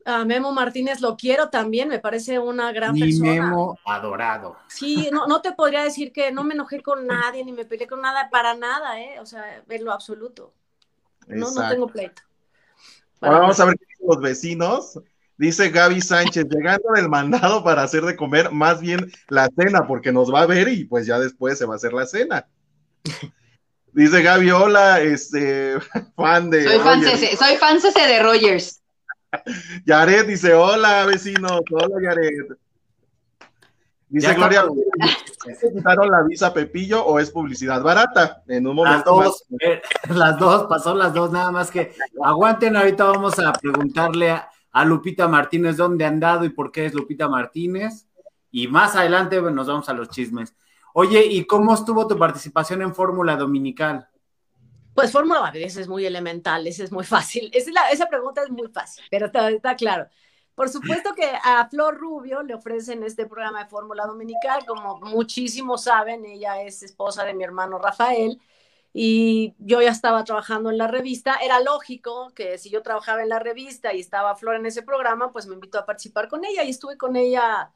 A 0.05 0.23
Memo 0.23 0.53
Martínez 0.53 1.01
lo 1.01 1.17
quiero 1.17 1.49
también, 1.49 1.89
me 1.89 1.99
parece 1.99 2.39
una 2.39 2.71
gran 2.71 2.93
Mi 2.93 3.01
persona. 3.01 3.31
Memo 3.31 3.77
adorado. 3.85 4.55
Sí, 4.67 5.09
no, 5.11 5.27
no 5.27 5.41
te 5.41 5.51
podría 5.51 5.83
decir 5.83 6.13
que 6.13 6.31
no 6.31 6.45
me 6.45 6.53
enojé 6.53 6.81
con 6.81 7.05
nadie, 7.05 7.43
ni 7.43 7.51
me 7.51 7.65
peleé 7.65 7.85
con 7.85 8.01
nada, 8.01 8.29
para 8.29 8.55
nada, 8.55 8.99
¿eh? 9.01 9.19
O 9.19 9.25
sea, 9.25 9.61
en 9.67 9.83
lo 9.83 9.91
absoluto. 9.91 10.53
No, 11.27 11.51
no 11.51 11.69
tengo 11.69 11.87
pleito. 11.87 12.21
Para 13.19 13.33
Ahora 13.33 13.41
vamos 13.41 13.59
a 13.59 13.65
ver 13.65 13.77
qué 13.77 13.85
dicen 13.89 14.07
los 14.07 14.21
vecinos. 14.21 14.99
Dice 15.39 15.69
Gaby 15.69 16.01
Sánchez, 16.01 16.47
llegando 16.49 16.91
del 16.93 17.07
mandado 17.07 17.63
para 17.63 17.83
hacer 17.83 18.03
de 18.03 18.17
comer, 18.17 18.51
más 18.51 18.81
bien 18.81 19.09
la 19.29 19.47
cena, 19.55 19.87
porque 19.87 20.11
nos 20.11 20.33
va 20.33 20.41
a 20.41 20.45
ver 20.45 20.67
y 20.67 20.83
pues 20.83 21.05
ya 21.07 21.17
después 21.17 21.57
se 21.57 21.65
va 21.65 21.75
a 21.75 21.77
hacer 21.77 21.93
la 21.93 22.05
cena. 22.05 22.45
Dice 23.93 24.21
Gaby, 24.21 24.51
hola, 24.51 24.99
este, 24.99 25.79
fan 26.17 26.49
de 26.49 26.65
Soy 26.65 26.79
fan, 26.79 27.01
cese, 27.01 27.37
soy 27.37 27.55
fan 27.55 27.79
cese 27.79 28.01
de 28.01 28.21
Rogers. 28.21 28.81
Yaret 29.85 30.27
dice, 30.27 30.53
hola, 30.53 31.05
vecinos, 31.05 31.61
hola, 31.71 31.95
Yaret. 32.03 32.59
Dice 34.09 34.27
Ya 34.27 34.33
Gloria. 34.33 34.65
¿se 35.57 35.71
quitaron 35.71 36.11
la 36.11 36.23
visa 36.23 36.53
Pepillo 36.53 37.05
o 37.05 37.17
es 37.17 37.31
publicidad 37.31 37.81
barata? 37.81 38.43
En 38.49 38.67
un 38.67 38.75
Las 38.75 38.85
momento 39.05 39.15
más. 39.15 39.25
dos, 39.25 39.45
eh, 39.61 39.81
las 40.09 40.37
dos, 40.37 40.63
pasó 40.69 40.93
las 40.95 41.13
dos, 41.13 41.31
nada 41.31 41.49
más 41.49 41.71
que 41.71 41.93
aguanten, 42.21 42.75
ahorita 42.75 43.05
vamos 43.05 43.39
a 43.39 43.53
preguntarle 43.53 44.31
a, 44.31 44.49
a 44.71 44.85
Lupita 44.85 45.27
Martínez 45.27 45.77
dónde 45.77 46.05
han 46.05 46.19
dado 46.19 46.45
y 46.45 46.49
por 46.49 46.71
qué 46.71 46.85
es 46.85 46.93
Lupita 46.93 47.27
Martínez. 47.27 48.07
Y 48.51 48.67
más 48.67 48.95
adelante 48.95 49.41
nos 49.41 49.67
vamos 49.67 49.89
a 49.89 49.93
los 49.93 50.09
chismes. 50.09 50.55
Oye, 50.93 51.25
¿y 51.25 51.45
cómo 51.45 51.73
estuvo 51.73 52.07
tu 52.07 52.17
participación 52.17 52.81
en 52.81 52.95
Fórmula 52.95 53.35
Dominical? 53.35 54.07
Pues 54.93 55.11
Fórmula 55.11 55.45
a 55.45 55.55
es 55.55 55.87
muy 55.87 56.05
elemental, 56.05 56.65
esa 56.67 56.83
es 56.83 56.91
muy 56.91 57.05
fácil. 57.05 57.51
Esa 57.91 58.07
pregunta 58.07 58.43
es 58.43 58.49
muy 58.49 58.67
fácil, 58.67 59.03
pero 59.09 59.27
está, 59.27 59.49
está 59.49 59.75
claro. 59.75 60.07
Por 60.55 60.67
supuesto 60.67 61.13
que 61.15 61.31
a 61.41 61.69
Flor 61.69 61.97
Rubio 61.97 62.43
le 62.43 62.53
ofrecen 62.53 63.03
este 63.03 63.25
programa 63.25 63.63
de 63.63 63.69
Fórmula 63.69 64.05
Dominical, 64.05 64.65
como 64.65 64.99
muchísimos 64.99 65.83
saben, 65.83 66.25
ella 66.25 66.61
es 66.61 66.83
esposa 66.83 67.23
de 67.23 67.33
mi 67.33 67.45
hermano 67.45 67.77
Rafael 67.77 68.41
y 68.93 69.53
yo 69.59 69.81
ya 69.81 69.91
estaba 69.91 70.23
trabajando 70.23 70.69
en 70.69 70.77
la 70.77 70.87
revista. 70.87 71.37
Era 71.43 71.59
lógico 71.59 72.31
que 72.33 72.57
si 72.57 72.69
yo 72.69 72.81
trabajaba 72.81 73.21
en 73.21 73.29
la 73.29 73.39
revista 73.39 73.93
y 73.93 73.99
estaba 73.99 74.35
Flor 74.35 74.55
en 74.55 74.65
ese 74.65 74.81
programa, 74.81 75.31
pues 75.31 75.45
me 75.47 75.53
invitó 75.53 75.77
a 75.77 75.85
participar 75.85 76.27
con 76.27 76.43
ella 76.43 76.63
y 76.63 76.69
estuve 76.69 76.97
con 76.97 77.15
ella 77.15 77.71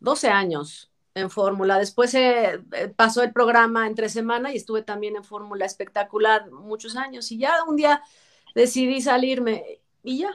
12 0.00 0.28
años 0.28 0.90
en 1.14 1.30
Fórmula. 1.30 1.78
Después 1.78 2.14
eh, 2.14 2.62
eh, 2.72 2.88
pasó 2.94 3.22
el 3.22 3.32
programa 3.32 3.86
entre 3.86 4.08
semana 4.08 4.52
y 4.52 4.56
estuve 4.56 4.82
también 4.82 5.16
en 5.16 5.24
Fórmula 5.24 5.66
espectacular 5.66 6.50
muchos 6.50 6.96
años. 6.96 7.30
Y 7.30 7.38
ya 7.38 7.64
un 7.64 7.76
día 7.76 8.02
decidí 8.54 9.02
salirme 9.02 9.80
y 10.02 10.18
ya. 10.20 10.30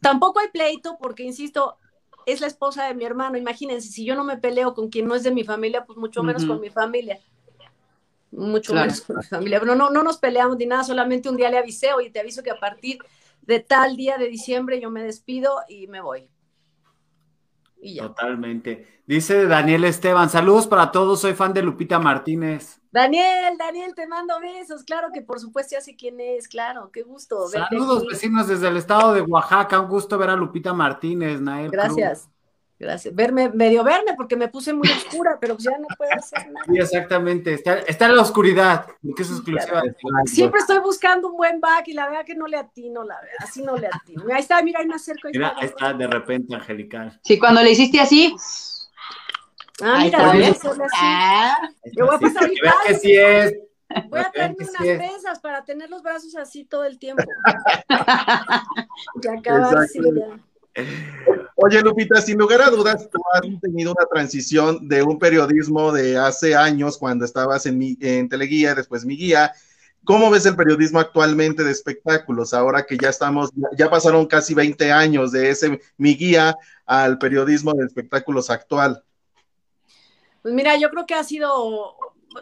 Tampoco 0.00 0.38
hay 0.38 0.48
pleito 0.48 0.98
porque, 1.00 1.24
insisto, 1.24 1.78
es 2.26 2.40
la 2.40 2.46
esposa 2.46 2.86
de 2.86 2.94
mi 2.94 3.04
hermano. 3.04 3.38
Imagínense, 3.38 3.88
si 3.88 4.04
yo 4.04 4.14
no 4.14 4.22
me 4.22 4.36
peleo 4.36 4.74
con 4.74 4.88
quien 4.88 5.06
no 5.06 5.14
es 5.14 5.22
de 5.24 5.32
mi 5.32 5.44
familia, 5.44 5.84
pues 5.84 5.98
mucho 5.98 6.22
menos 6.22 6.44
con 6.44 6.60
mi 6.60 6.70
familia. 6.70 7.18
Mucho 8.36 8.72
Claro. 8.72 8.86
menos 8.86 9.00
con 9.02 9.16
mi 9.16 9.22
familia. 9.24 9.60
Pero 9.60 9.74
no, 9.76 9.90
no 9.90 10.02
nos 10.02 10.18
peleamos 10.18 10.56
ni 10.58 10.66
nada, 10.66 10.84
solamente 10.84 11.28
un 11.28 11.36
día 11.36 11.50
le 11.50 11.58
avisé, 11.58 11.92
oye, 11.92 12.10
te 12.10 12.20
aviso 12.20 12.42
que 12.42 12.50
a 12.50 12.58
partir 12.58 12.98
de 13.42 13.60
tal 13.60 13.96
día 13.96 14.18
de 14.18 14.28
diciembre 14.28 14.80
yo 14.80 14.90
me 14.90 15.02
despido 15.04 15.60
y 15.68 15.86
me 15.88 16.00
voy. 16.00 16.28
Y 17.80 17.94
ya. 17.96 18.08
Totalmente. 18.08 19.02
Dice 19.06 19.46
Daniel 19.46 19.84
Esteban, 19.84 20.30
saludos 20.30 20.66
para 20.66 20.90
todos, 20.90 21.20
soy 21.20 21.34
fan 21.34 21.52
de 21.52 21.62
Lupita 21.62 21.98
Martínez. 21.98 22.80
Daniel, 22.90 23.56
Daniel, 23.58 23.94
te 23.94 24.06
mando 24.06 24.38
besos. 24.40 24.84
Claro 24.84 25.08
que 25.12 25.20
por 25.22 25.40
supuesto 25.40 25.74
ya 25.76 25.80
sé 25.80 25.96
quién 25.96 26.20
es, 26.20 26.48
claro, 26.48 26.90
qué 26.92 27.02
gusto. 27.02 27.48
verte 27.50 27.76
Saludos 27.76 27.98
aquí. 27.98 28.08
vecinos 28.08 28.46
desde 28.48 28.68
el 28.68 28.76
estado 28.76 29.12
de 29.14 29.20
Oaxaca, 29.22 29.80
un 29.80 29.88
gusto 29.88 30.16
ver 30.16 30.30
a 30.30 30.36
Lupita 30.36 30.72
Martínez, 30.72 31.40
Nael. 31.40 31.74
Cruz. 31.80 32.28
Gracias. 32.78 33.14
Verme, 33.14 33.50
medio 33.50 33.84
verme 33.84 34.14
porque 34.16 34.36
me 34.36 34.48
puse 34.48 34.72
muy 34.72 34.88
oscura, 34.90 35.38
pero 35.40 35.56
ya 35.56 35.78
no 35.78 35.86
puedo 35.96 36.10
hacer 36.12 36.50
nada. 36.50 36.66
Sí, 36.66 36.76
exactamente, 36.78 37.54
está, 37.54 37.78
está 37.78 38.06
en 38.06 38.16
la 38.16 38.22
oscuridad, 38.22 38.86
porque 39.02 39.22
es 39.22 39.30
exclusiva 39.30 39.82
de 39.82 39.94
Siempre 40.26 40.60
estoy 40.60 40.78
buscando 40.80 41.28
un 41.28 41.36
buen 41.36 41.60
back 41.60 41.86
y 41.88 41.92
la 41.92 42.06
verdad 42.08 42.24
que 42.24 42.34
no 42.34 42.46
le 42.48 42.56
atino, 42.56 43.04
la 43.04 43.14
verdad, 43.20 43.36
así 43.38 43.62
no 43.62 43.76
le 43.76 43.86
atino. 43.86 44.24
Ahí 44.32 44.40
está, 44.40 44.60
mira, 44.62 44.80
ahí 44.80 44.86
me 44.86 44.94
acerco. 44.96 45.28
Ahí 45.28 45.32
Mira, 45.34 45.48
está. 45.48 45.60
ahí 45.60 45.66
está 45.66 45.92
de 45.94 46.06
repente 46.08 46.54
angelical. 46.54 47.20
Sí, 47.22 47.38
cuando 47.38 47.62
le 47.62 47.70
hiciste 47.70 48.00
así. 48.00 48.34
Ah, 49.82 49.94
Ahí 49.98 50.04
mira, 50.06 50.18
voy 50.18 50.28
a 50.28 50.38
¿ves? 50.48 50.50
hacerle 50.58 50.84
así. 50.84 50.94
Ah, 51.00 51.56
Yo 51.96 52.06
voy 52.06 52.14
a 52.16 52.18
pasar 52.18 52.50
que 52.86 52.94
sí 52.94 53.16
es. 53.16 53.54
Voy 54.08 54.20
a 54.20 54.30
traerme 54.32 54.56
unas 54.60 54.76
sí 54.82 54.88
es. 54.88 54.98
pesas 54.98 55.38
para 55.40 55.64
tener 55.64 55.90
los 55.90 56.02
brazos 56.02 56.34
así 56.36 56.64
todo 56.64 56.84
el 56.84 56.98
tiempo. 56.98 57.22
Y 59.22 59.28
acabar 59.28 59.78
así 59.78 60.00
ya. 60.00 60.38
Oye, 61.56 61.80
Lupita, 61.82 62.20
sin 62.20 62.38
lugar 62.38 62.62
a 62.62 62.70
dudas, 62.70 63.08
tú 63.10 63.20
has 63.32 63.60
tenido 63.60 63.92
una 63.92 64.06
transición 64.06 64.88
de 64.88 65.02
un 65.02 65.18
periodismo 65.18 65.92
de 65.92 66.18
hace 66.18 66.54
años, 66.54 66.98
cuando 66.98 67.24
estabas 67.24 67.66
en, 67.66 67.78
mi, 67.78 67.96
en 68.00 68.28
Teleguía, 68.28 68.74
después 68.74 69.04
Mi 69.04 69.16
Guía, 69.16 69.52
¿Cómo 70.04 70.30
ves 70.30 70.44
el 70.44 70.54
periodismo 70.54 71.00
actualmente 71.00 71.64
de 71.64 71.70
espectáculos? 71.70 72.52
Ahora 72.52 72.84
que 72.84 72.98
ya 72.98 73.08
estamos, 73.08 73.50
ya 73.76 73.88
pasaron 73.88 74.26
casi 74.26 74.52
20 74.52 74.92
años 74.92 75.32
de 75.32 75.48
ese 75.48 75.80
mi 75.96 76.14
guía 76.14 76.56
al 76.84 77.16
periodismo 77.16 77.72
de 77.72 77.86
espectáculos 77.86 78.50
actual. 78.50 79.02
Pues 80.42 80.52
mira, 80.52 80.76
yo 80.76 80.90
creo 80.90 81.06
que 81.06 81.14
ha 81.14 81.24
sido, 81.24 81.96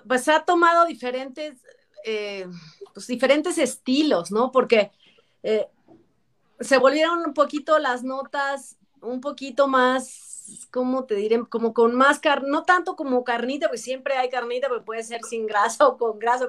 pues 0.09 0.27
ha 0.27 0.45
tomado 0.45 0.87
diferentes, 0.87 1.61
eh, 2.05 2.49
pues 2.93 3.07
diferentes 3.07 3.57
estilos, 3.59 4.33
¿no? 4.33 4.51
Porque 4.51 4.91
eh, 5.45 5.69
se 6.63 6.79
volvieron 6.79 7.19
un 7.27 7.35
poquito 7.35 7.79
las 7.79 8.03
notas, 8.03 8.79
un 9.01 9.21
poquito 9.21 9.69
más, 9.69 10.69
¿cómo 10.71 11.05
te 11.05 11.15
diré? 11.17 11.45
Como 11.49 11.75
con 11.75 11.95
más 11.95 12.19
carne, 12.19 12.49
no 12.49 12.63
tanto 12.65 12.97
como 12.97 13.25
carnita, 13.25 13.69
pues 13.69 13.83
siempre 13.83 14.17
hay 14.17 14.29
carnita, 14.29 14.69
pero 14.69 14.85
puede 14.85 15.03
ser 15.03 15.23
sin 15.23 15.47
grasa 15.47 15.87
o 15.89 15.99
con 15.99 16.19
grasa, 16.19 16.49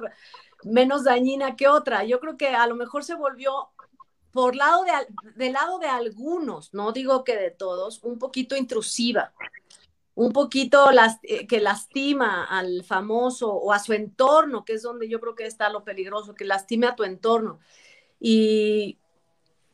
menos 0.62 1.04
dañina 1.04 1.56
que 1.56 1.68
otra. 1.68 2.04
Yo 2.04 2.20
creo 2.20 2.36
que 2.36 2.48
a 2.48 2.66
lo 2.66 2.76
mejor 2.76 3.04
se 3.04 3.14
volvió 3.14 3.70
por 4.32 4.56
lado 4.56 4.84
de, 4.84 4.92
del 5.36 5.52
lado 5.52 5.78
de 5.78 5.86
algunos, 5.86 6.74
no 6.74 6.90
digo 6.90 7.22
que 7.22 7.36
de 7.36 7.50
todos, 7.52 8.02
un 8.02 8.18
poquito 8.18 8.56
intrusiva, 8.56 9.32
un 10.16 10.32
poquito 10.32 10.90
las, 10.90 11.18
eh, 11.22 11.46
que 11.46 11.60
lastima 11.60 12.44
al 12.44 12.84
famoso 12.84 13.52
o 13.52 13.72
a 13.72 13.78
su 13.78 13.92
entorno, 13.92 14.64
que 14.64 14.74
es 14.74 14.82
donde 14.82 15.08
yo 15.08 15.20
creo 15.20 15.34
que 15.36 15.46
está 15.46 15.68
lo 15.70 15.84
peligroso, 15.84 16.34
que 16.34 16.44
lastime 16.44 16.86
a 16.88 16.96
tu 16.96 17.04
entorno. 17.04 17.60
Y 18.18 18.98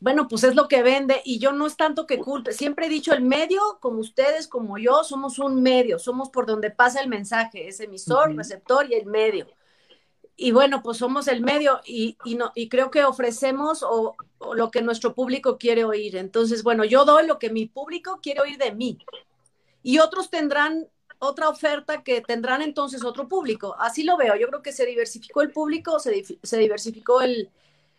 bueno, 0.01 0.29
pues 0.29 0.45
es 0.45 0.55
lo 0.55 0.67
que 0.67 0.83
vende 0.83 1.23
y 1.25 1.39
yo 1.39 1.53
no 1.53 1.67
es 1.67 1.77
tanto 1.77 2.07
que 2.07 2.19
culpe, 2.19 2.53
siempre 2.53 2.87
he 2.87 2.89
dicho 2.89 3.13
el 3.13 3.23
medio, 3.23 3.79
como 3.81 4.01
ustedes, 4.01 4.49
como 4.49 4.79
yo, 4.79 5.05
somos 5.05 5.39
un 5.39 5.63
medio, 5.63 5.99
somos 5.99 6.31
por 6.31 6.47
donde 6.47 6.71
pasa 6.71 7.01
el 7.01 7.09
mensaje, 7.09 7.69
es 7.69 7.81
emisor, 7.81 8.35
receptor 8.35 8.91
y 8.91 8.95
el 8.95 9.07
medio 9.07 9.47
y 10.43 10.53
bueno, 10.53 10.83
pues 10.83 10.97
somos 10.97 11.29
el 11.29 11.43
medio 11.43 11.83
y, 11.85 12.17
no, 12.25 12.51
y 12.55 12.71
creo 12.71 12.91
que 12.91 13.05
ofrecemos 13.05 13.83
o, 13.83 14.17
lo 14.55 14.71
que 14.71 14.81
nuestro 14.81 15.15
público 15.15 15.59
quiere 15.59 15.85
oír. 15.85 16.17
Entonces, 16.17 16.63
bueno, 16.63 16.83
yo 16.87 17.05
doy 17.05 17.27
lo 17.27 17.39
que 17.39 17.51
mi 17.51 17.67
público 17.67 18.21
quiere 18.23 18.41
oír 18.41 18.57
de 18.57 18.73
mí 18.73 18.97
y 19.83 19.99
otros 19.99 20.31
tendrán 20.31 20.89
otra 21.19 21.51
oferta 21.51 22.03
que 22.03 22.23
tendrán 22.23 22.63
entonces 22.63 23.05
otro 23.05 23.29
público. 23.29 23.77
Así 23.79 24.03
lo 24.03 24.17
veo. 24.17 24.35
Yo 24.35 24.49
creo 24.49 24.63
que 24.63 24.73
se 24.73 24.87
diversificó 24.87 25.43
el 25.43 25.53
público, 25.53 25.99
se, 25.99 26.25
se 26.43 26.57
diversificó 26.57 27.21
el, 27.21 27.51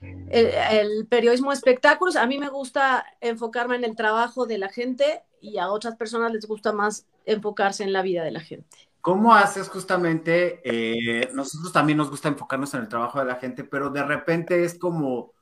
el, 0.02 1.08
periodismo 1.08 1.52
de 1.52 1.56
espectáculos. 1.56 2.16
A 2.16 2.28
mí 2.28 2.40
me 2.40 2.50
gusta 2.50 3.06
enfocarme 3.20 3.76
en 3.76 3.84
el 3.84 3.96
trabajo 3.96 4.46
de 4.46 4.58
la 4.58 4.70
gente 4.70 5.24
y 5.40 5.58
a 5.58 5.70
otras 5.70 5.96
personas 5.96 6.32
les 6.32 6.48
gusta 6.48 6.72
más 6.72 7.06
enfocarse 7.26 7.84
en 7.84 7.94
la 7.94 8.02
vida 8.02 8.24
de 8.24 8.32
la 8.32 8.40
gente. 8.40 8.78
¿Cómo 9.02 9.34
haces 9.34 9.68
justamente? 9.70 10.62
Eh, 10.64 11.30
nosotros 11.34 11.74
también 11.74 11.98
nos 11.98 12.10
gusta 12.10 12.30
enfocarnos 12.30 12.74
en 12.74 12.82
el 12.82 12.88
trabajo 12.88 13.20
de 13.20 13.26
la 13.26 13.36
gente, 13.36 13.64
pero 13.64 13.90
de 13.90 14.04
repente 14.04 14.64
es 14.64 14.78
como, 14.78 15.34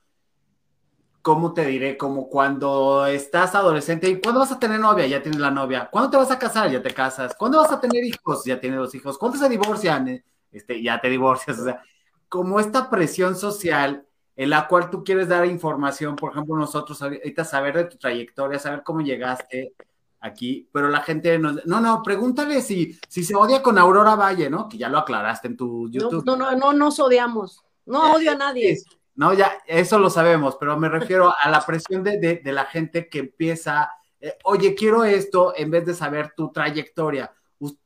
¿cómo 1.20 1.52
te 1.52 1.66
diré? 1.66 1.98
Como 1.98 2.28
cuando 2.30 3.04
estás 3.06 3.54
adolescente 3.54 4.08
y 4.08 4.20
¿cuándo 4.20 4.40
vas 4.40 4.52
a 4.52 4.58
tener 4.58 4.80
novia? 4.80 5.06
Ya 5.06 5.22
tienes 5.22 5.40
la 5.40 5.50
novia. 5.50 5.88
¿Cuándo 5.90 6.10
te 6.10 6.16
vas 6.16 6.30
a 6.30 6.38
casar? 6.38 6.70
Ya 6.70 6.82
te 6.82 6.94
casas. 6.94 7.34
¿Cuándo 7.36 7.58
vas 7.58 7.72
a 7.72 7.80
tener 7.80 8.02
hijos? 8.04 8.44
Ya 8.44 8.58
tienes 8.58 8.78
los 8.78 8.94
hijos. 8.94 9.18
¿Cuándo 9.18 9.38
se 9.38 9.48
divorcian? 9.48 10.24
Este, 10.50 10.82
ya 10.82 10.98
te 10.98 11.10
divorcias. 11.10 11.58
O 11.58 11.64
sea, 11.64 11.82
como 12.28 12.60
esta 12.60 12.88
presión 12.88 13.36
social 13.36 14.06
en 14.40 14.48
la 14.48 14.66
cual 14.66 14.88
tú 14.88 15.04
quieres 15.04 15.28
dar 15.28 15.44
información, 15.44 16.16
por 16.16 16.32
ejemplo, 16.32 16.56
nosotros 16.56 17.02
ahorita 17.02 17.44
saber 17.44 17.76
de 17.76 17.84
tu 17.84 17.98
trayectoria, 17.98 18.58
saber 18.58 18.82
cómo 18.82 19.02
llegaste, 19.02 19.74
aquí, 20.18 20.66
pero 20.72 20.88
la 20.88 21.02
gente 21.02 21.38
nos... 21.38 21.66
No, 21.66 21.78
no, 21.78 22.02
pregúntale 22.02 22.62
si, 22.62 22.98
si 23.06 23.22
se 23.22 23.36
odia 23.36 23.62
con 23.62 23.76
Aurora 23.76 24.14
Valle, 24.14 24.48
¿no? 24.48 24.66
Que 24.66 24.78
ya 24.78 24.88
lo 24.88 24.96
aclaraste 24.96 25.48
en 25.48 25.58
tu 25.58 25.90
YouTube. 25.90 26.24
No, 26.24 26.36
no, 26.36 26.52
no, 26.52 26.56
no 26.56 26.72
nos 26.72 26.98
odiamos. 27.00 27.62
No 27.84 28.14
odio 28.14 28.32
a 28.32 28.34
nadie. 28.34 28.78
No, 29.14 29.34
ya, 29.34 29.52
eso 29.66 29.98
lo 29.98 30.08
sabemos, 30.08 30.56
pero 30.58 30.74
me 30.78 30.88
refiero 30.88 31.34
a 31.38 31.50
la 31.50 31.60
presión 31.60 32.02
de, 32.02 32.40
de, 32.42 32.52
la 32.52 32.64
gente 32.64 33.10
que 33.10 33.18
empieza, 33.18 33.90
eh, 34.22 34.38
oye, 34.44 34.74
quiero 34.74 35.04
esto, 35.04 35.52
en 35.54 35.70
vez 35.70 35.84
de 35.84 35.92
saber 35.92 36.32
tu 36.34 36.50
trayectoria. 36.50 37.30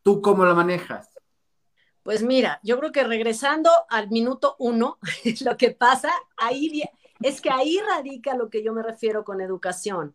¿Tú 0.05 0.23
cómo 0.23 0.45
lo 0.45 0.55
manejas? 0.55 1.09
Pues 2.05 2.23
mira, 2.23 2.61
yo 2.63 2.79
creo 2.79 2.93
que 2.93 3.03
regresando 3.03 3.71
al 3.89 4.11
minuto 4.11 4.55
uno, 4.61 4.99
lo 5.45 5.57
que 5.57 5.73
pasa 5.73 6.13
ahí 6.37 6.85
es 7.21 7.41
que 7.41 7.51
ahí 7.51 7.81
radica 7.81 8.37
lo 8.37 8.49
que 8.49 8.63
yo 8.63 8.73
me 8.73 8.83
refiero 8.83 9.25
con 9.25 9.41
educación 9.41 10.15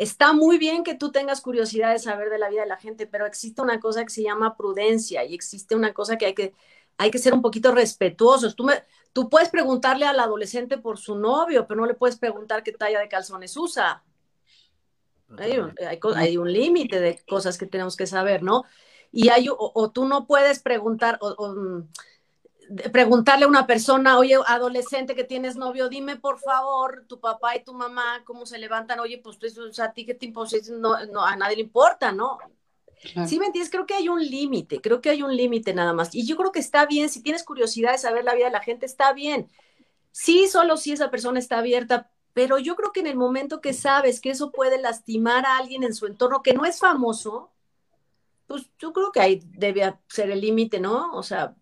Está 0.00 0.32
muy 0.32 0.56
bien 0.56 0.82
que 0.82 0.94
tú 0.94 1.12
tengas 1.12 1.42
curiosidad 1.42 1.92
de 1.92 1.98
saber 1.98 2.30
de 2.30 2.38
la 2.38 2.48
vida 2.48 2.62
de 2.62 2.66
la 2.66 2.78
gente, 2.78 3.06
pero 3.06 3.26
existe 3.26 3.60
una 3.60 3.80
cosa 3.80 4.02
que 4.02 4.08
se 4.08 4.22
llama 4.22 4.56
prudencia 4.56 5.26
y 5.26 5.34
existe 5.34 5.76
una 5.76 5.92
cosa 5.92 6.16
que 6.16 6.24
hay 6.24 6.34
que, 6.34 6.54
hay 6.96 7.10
que 7.10 7.18
ser 7.18 7.34
un 7.34 7.42
poquito 7.42 7.70
respetuosos. 7.70 8.56
Tú, 8.56 8.64
me, 8.64 8.82
tú 9.12 9.28
puedes 9.28 9.50
preguntarle 9.50 10.06
al 10.06 10.18
adolescente 10.18 10.78
por 10.78 10.96
su 10.96 11.16
novio, 11.16 11.66
pero 11.66 11.82
no 11.82 11.86
le 11.86 11.92
puedes 11.92 12.16
preguntar 12.16 12.62
qué 12.62 12.72
talla 12.72 12.98
de 12.98 13.10
calzones 13.10 13.54
usa. 13.58 14.02
Hay 15.36 15.58
un, 15.58 15.74
hay, 16.16 16.38
un 16.38 16.50
límite 16.50 16.98
de 16.98 17.22
cosas 17.28 17.58
que 17.58 17.66
tenemos 17.66 17.94
que 17.94 18.06
saber, 18.06 18.42
¿no? 18.42 18.64
Y 19.12 19.28
hay, 19.28 19.48
o, 19.50 19.90
tú 19.90 20.04
no 20.06 20.26
puedes 20.26 20.60
preguntar, 20.60 21.18
o, 21.20 21.84
preguntarle 22.92 23.44
a 23.44 23.48
una 23.48 23.66
persona, 23.66 24.18
oye, 24.18 24.36
adolescente 24.46 25.14
que 25.14 25.24
tienes 25.24 25.56
novio, 25.56 25.88
dime 25.88 26.16
por 26.16 26.38
favor, 26.38 27.04
tu 27.08 27.18
papá 27.18 27.56
y 27.56 27.64
tu 27.64 27.74
mamá, 27.74 28.22
cómo 28.24 28.46
se 28.46 28.58
levantan, 28.58 29.00
oye, 29.00 29.18
pues 29.18 29.38
a 29.80 29.92
ti 29.92 30.06
qué 30.06 30.14
te 30.14 30.32
no, 30.70 31.04
no, 31.06 31.24
a 31.24 31.36
nadie 31.36 31.56
le 31.56 31.62
importa, 31.62 32.12
¿no? 32.12 32.38
Sí, 33.26 33.38
me 33.38 33.46
entiendes, 33.46 33.70
creo 33.70 33.86
que 33.86 33.94
hay 33.94 34.08
un 34.10 34.22
límite, 34.22 34.80
creo 34.80 35.00
que 35.00 35.08
hay 35.08 35.22
un 35.22 35.34
límite 35.34 35.72
nada 35.72 35.94
más. 35.94 36.14
Y 36.14 36.26
yo 36.26 36.36
creo 36.36 36.52
que 36.52 36.60
está 36.60 36.84
bien, 36.84 37.08
si 37.08 37.22
tienes 37.22 37.44
curiosidad 37.44 37.92
de 37.92 37.98
saber 37.98 38.24
la 38.24 38.34
vida 38.34 38.46
de 38.46 38.52
la 38.52 38.60
gente, 38.60 38.84
está 38.84 39.14
bien. 39.14 39.48
Sí, 40.12 40.48
solo 40.48 40.76
si 40.76 40.92
esa 40.92 41.10
persona 41.10 41.38
está 41.38 41.58
abierta, 41.58 42.10
pero 42.34 42.58
yo 42.58 42.76
creo 42.76 42.92
que 42.92 43.00
en 43.00 43.06
el 43.06 43.16
momento 43.16 43.62
que 43.62 43.72
sabes 43.72 44.20
que 44.20 44.30
eso 44.30 44.52
puede 44.52 44.78
lastimar 44.80 45.46
a 45.46 45.56
alguien 45.56 45.82
en 45.82 45.94
su 45.94 46.06
entorno 46.06 46.42
que 46.42 46.52
no 46.52 46.66
es 46.66 46.78
famoso, 46.78 47.50
pues 48.50 48.68
yo 48.80 48.92
creo 48.92 49.12
que 49.12 49.20
ahí 49.20 49.40
debe 49.44 49.94
ser 50.08 50.28
el 50.32 50.40
límite, 50.40 50.80
¿no? 50.80 51.12
O 51.12 51.22
sea, 51.22 51.54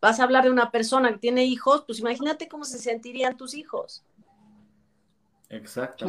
vas 0.00 0.18
a 0.18 0.24
hablar 0.24 0.42
de 0.42 0.50
una 0.50 0.72
persona 0.72 1.12
que 1.12 1.18
tiene 1.18 1.44
hijos, 1.44 1.84
pues 1.86 2.00
imagínate 2.00 2.48
cómo 2.48 2.64
se 2.64 2.80
sentirían 2.80 3.36
tus 3.36 3.54
hijos. 3.54 4.02
Exacto. 5.48 6.04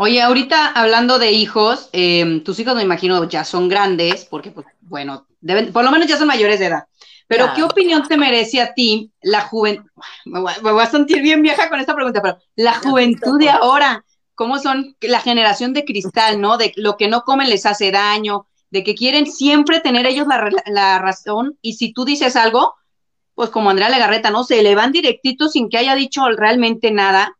Oye, 0.00 0.20
ahorita 0.20 0.72
hablando 0.72 1.20
de 1.20 1.30
hijos, 1.30 1.88
em, 1.92 2.42
tus 2.42 2.58
hijos 2.58 2.74
me 2.74 2.82
imagino 2.82 3.22
ya 3.28 3.44
son 3.44 3.68
grandes, 3.68 4.24
porque 4.24 4.50
pues 4.50 4.66
bueno, 4.80 5.28
deben, 5.40 5.72
por 5.72 5.84
lo 5.84 5.92
menos 5.92 6.08
ya 6.08 6.16
son 6.16 6.26
mayores 6.26 6.58
de 6.58 6.66
edad. 6.66 6.88
Pero 7.28 7.52
¿qué 7.54 7.62
opinión 7.62 8.08
te 8.08 8.16
merece 8.16 8.60
a 8.60 8.74
ti 8.74 9.12
la 9.22 9.42
juventud? 9.42 9.88
Me, 10.24 10.40
voy 10.40 10.82
a 10.82 10.90
sentir 10.90 11.22
bien 11.22 11.42
vieja 11.42 11.68
con 11.68 11.78
esta 11.78 11.94
pregunta, 11.94 12.20
pero 12.20 12.38
la 12.56 12.74
juventud 12.74 13.38
de 13.38 13.50
ahora, 13.50 14.04
¿cómo 14.34 14.58
son 14.58 14.96
la 15.00 15.20
generación 15.20 15.74
de 15.74 15.84
cristal, 15.84 16.40
no? 16.40 16.56
De 16.58 16.72
lo 16.74 16.96
que 16.96 17.06
no 17.06 17.22
comen 17.22 17.50
les 17.50 17.66
hace 17.66 17.92
daño, 17.92 18.48
de 18.70 18.84
que 18.84 18.94
quieren 18.94 19.26
siempre 19.26 19.80
tener 19.80 20.06
ellos 20.06 20.26
la, 20.66 20.98
razón 20.98 21.58
y 21.62 21.74
si 21.74 21.92
tú 21.92 22.04
dices 22.04 22.36
algo, 22.36 22.74
pues 23.34 23.50
como 23.50 23.70
Andrea 23.70 23.90
Legarreta, 23.90 24.30
¿no? 24.30 24.44
Se 24.44 24.62
le 24.62 24.74
van 24.74 24.92
directito 24.92 25.48
sin 25.48 25.68
que 25.68 25.78
haya 25.78 25.94
dicho 25.94 26.22
realmente 26.36 26.90
nada. 26.90 27.36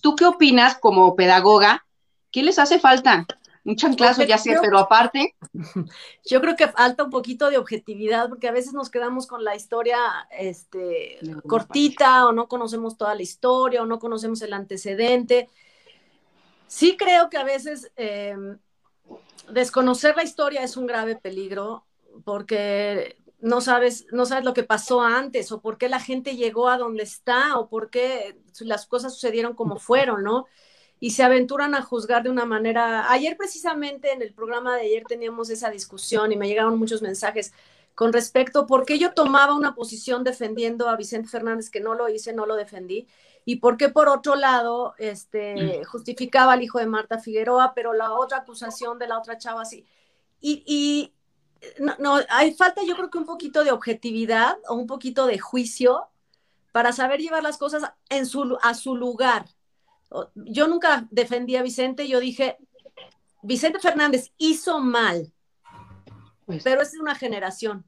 ¿Tú 0.00 0.16
qué 0.16 0.24
opinas 0.24 0.78
como 0.78 1.14
pedagoga? 1.14 1.86
¿Qué 2.30 2.42
les 2.42 2.58
hace 2.58 2.78
falta? 2.78 3.26
Un 3.64 3.76
chanclazo, 3.76 4.22
ya 4.22 4.38
sé, 4.38 4.56
pero 4.62 4.78
aparte. 4.78 5.36
Yo 6.24 6.40
creo 6.40 6.56
que 6.56 6.68
falta 6.68 7.04
un 7.04 7.10
poquito 7.10 7.50
de 7.50 7.58
objetividad, 7.58 8.28
porque 8.28 8.48
a 8.48 8.52
veces 8.52 8.72
nos 8.72 8.88
quedamos 8.88 9.26
con 9.26 9.44
la 9.44 9.54
historia 9.54 9.98
este, 10.30 11.18
cortita, 11.46 12.26
o 12.26 12.32
no 12.32 12.48
conocemos 12.48 12.96
toda 12.96 13.14
la 13.14 13.22
historia, 13.22 13.82
o 13.82 13.86
no 13.86 13.98
conocemos 13.98 14.40
el 14.40 14.54
antecedente. 14.54 15.50
Sí 16.66 16.96
creo 16.96 17.28
que 17.28 17.36
a 17.36 17.44
veces 17.44 17.92
em, 17.96 18.58
desconocer 19.50 20.16
la 20.16 20.24
historia 20.24 20.62
es 20.62 20.76
un 20.76 20.86
grave 20.86 21.16
peligro 21.16 21.86
porque 22.24 23.16
no 23.40 23.60
sabes, 23.60 24.06
no 24.10 24.26
sabes 24.26 24.44
lo 24.44 24.54
que 24.54 24.64
pasó 24.64 25.00
antes 25.02 25.52
o 25.52 25.60
por 25.60 25.78
qué 25.78 25.88
la 25.88 26.00
gente 26.00 26.36
llegó 26.36 26.68
a 26.68 26.78
donde 26.78 27.04
está 27.04 27.58
o 27.58 27.68
por 27.68 27.90
qué 27.90 28.36
las 28.60 28.86
cosas 28.86 29.14
sucedieron 29.14 29.54
como 29.54 29.78
fueron, 29.78 30.24
¿no? 30.24 30.46
Y 31.00 31.12
se 31.12 31.22
aventuran 31.22 31.74
a 31.74 31.82
juzgar 31.82 32.24
de 32.24 32.30
una 32.30 32.44
manera. 32.44 33.10
Ayer 33.12 33.36
precisamente 33.36 34.12
en 34.12 34.22
el 34.22 34.34
programa 34.34 34.74
de 34.74 34.82
ayer 34.82 35.04
teníamos 35.06 35.50
esa 35.50 35.70
discusión 35.70 36.32
y 36.32 36.36
me 36.36 36.48
llegaron 36.48 36.78
muchos 36.78 37.02
mensajes 37.02 37.52
con 37.94 38.12
respecto 38.12 38.66
por 38.66 38.84
qué 38.84 38.98
yo 38.98 39.12
tomaba 39.12 39.54
una 39.54 39.74
posición 39.74 40.24
defendiendo 40.24 40.88
a 40.88 40.96
Vicente 40.96 41.28
Fernández 41.28 41.70
que 41.70 41.80
no 41.80 41.94
lo 41.94 42.08
hice, 42.08 42.32
no 42.32 42.46
lo 42.46 42.56
defendí 42.56 43.06
y 43.48 43.56
por 43.56 43.78
qué 43.78 43.88
por 43.88 44.10
otro 44.10 44.36
lado 44.36 44.94
este, 44.98 45.80
mm. 45.80 45.84
justificaba 45.84 46.52
al 46.52 46.62
hijo 46.62 46.80
de 46.80 46.86
Marta 46.86 47.18
Figueroa, 47.18 47.72
pero 47.74 47.94
la 47.94 48.12
otra 48.12 48.40
acusación 48.40 48.98
de 48.98 49.08
la 49.08 49.18
otra 49.18 49.38
chava 49.38 49.64
sí. 49.64 49.86
Y, 50.38 51.14
no, 51.78 51.94
no, 51.98 52.20
hay 52.28 52.52
falta 52.52 52.82
yo 52.84 52.94
creo 52.94 53.08
que 53.08 53.16
un 53.16 53.24
poquito 53.24 53.64
de 53.64 53.70
objetividad 53.70 54.58
o 54.68 54.74
un 54.74 54.86
poquito 54.86 55.24
de 55.26 55.38
juicio 55.38 56.10
para 56.72 56.92
saber 56.92 57.20
llevar 57.20 57.42
las 57.42 57.56
cosas 57.56 57.90
en 58.10 58.26
su, 58.26 58.58
a 58.60 58.74
su 58.74 58.94
lugar. 58.94 59.46
Yo 60.34 60.68
nunca 60.68 61.08
defendí 61.10 61.56
a 61.56 61.62
Vicente, 61.62 62.06
yo 62.06 62.20
dije, 62.20 62.58
Vicente 63.40 63.78
Fernández 63.78 64.30
hizo 64.36 64.78
mal, 64.80 65.32
pues 66.44 66.62
pero 66.62 66.82
es 66.82 66.92
una 67.00 67.14
generación. 67.14 67.86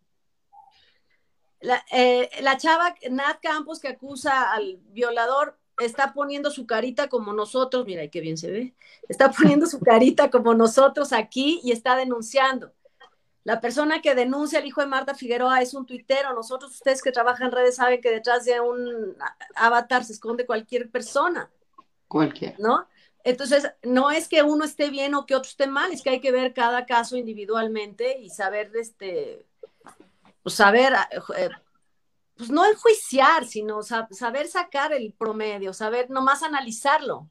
La, 1.60 1.84
eh, 1.92 2.30
la 2.40 2.56
chava 2.56 2.94
Nat 3.10 3.40
Campos 3.42 3.80
que 3.80 3.88
acusa 3.88 4.52
al 4.52 4.78
violador 4.92 5.58
está 5.78 6.12
poniendo 6.12 6.50
su 6.50 6.66
carita 6.66 7.08
como 7.08 7.32
nosotros, 7.32 7.86
mira 7.86 8.06
qué 8.08 8.20
bien 8.20 8.38
se 8.38 8.50
ve, 8.50 8.74
está 9.08 9.30
poniendo 9.30 9.66
su 9.66 9.80
carita 9.80 10.30
como 10.30 10.54
nosotros 10.54 11.12
aquí 11.12 11.60
y 11.62 11.72
está 11.72 11.96
denunciando. 11.96 12.72
La 13.44 13.60
persona 13.60 14.02
que 14.02 14.14
denuncia 14.14 14.58
al 14.58 14.66
hijo 14.66 14.82
de 14.82 14.86
Marta 14.86 15.14
Figueroa 15.14 15.62
es 15.62 15.72
un 15.72 15.86
tuitero. 15.86 16.34
Nosotros, 16.34 16.72
ustedes 16.72 17.02
que 17.02 17.10
trabajan 17.10 17.46
en 17.46 17.52
redes, 17.52 17.76
saben 17.76 18.00
que 18.00 18.10
detrás 18.10 18.44
de 18.44 18.60
un 18.60 19.16
avatar 19.56 20.04
se 20.04 20.12
esconde 20.12 20.44
cualquier 20.44 20.90
persona. 20.90 21.50
Cualquier. 22.06 22.60
¿No? 22.60 22.86
Entonces, 23.24 23.70
no 23.82 24.10
es 24.10 24.28
que 24.28 24.42
uno 24.42 24.64
esté 24.64 24.90
bien 24.90 25.14
o 25.14 25.26
que 25.26 25.34
otro 25.34 25.48
esté 25.48 25.66
mal, 25.66 25.90
es 25.90 26.02
que 26.02 26.10
hay 26.10 26.20
que 26.20 26.32
ver 26.32 26.52
cada 26.52 26.84
caso 26.86 27.16
individualmente 27.16 28.18
y 28.18 28.30
saber, 28.30 28.72
este, 28.76 29.46
saber, 30.50 30.94
eh, 31.36 31.48
pues 32.36 32.50
no 32.50 32.66
enjuiciar, 32.66 33.46
sino 33.46 33.80
saber 33.82 34.48
sacar 34.48 34.92
el 34.92 35.12
promedio, 35.12 35.72
saber 35.72 36.10
nomás 36.10 36.42
analizarlo. 36.42 37.28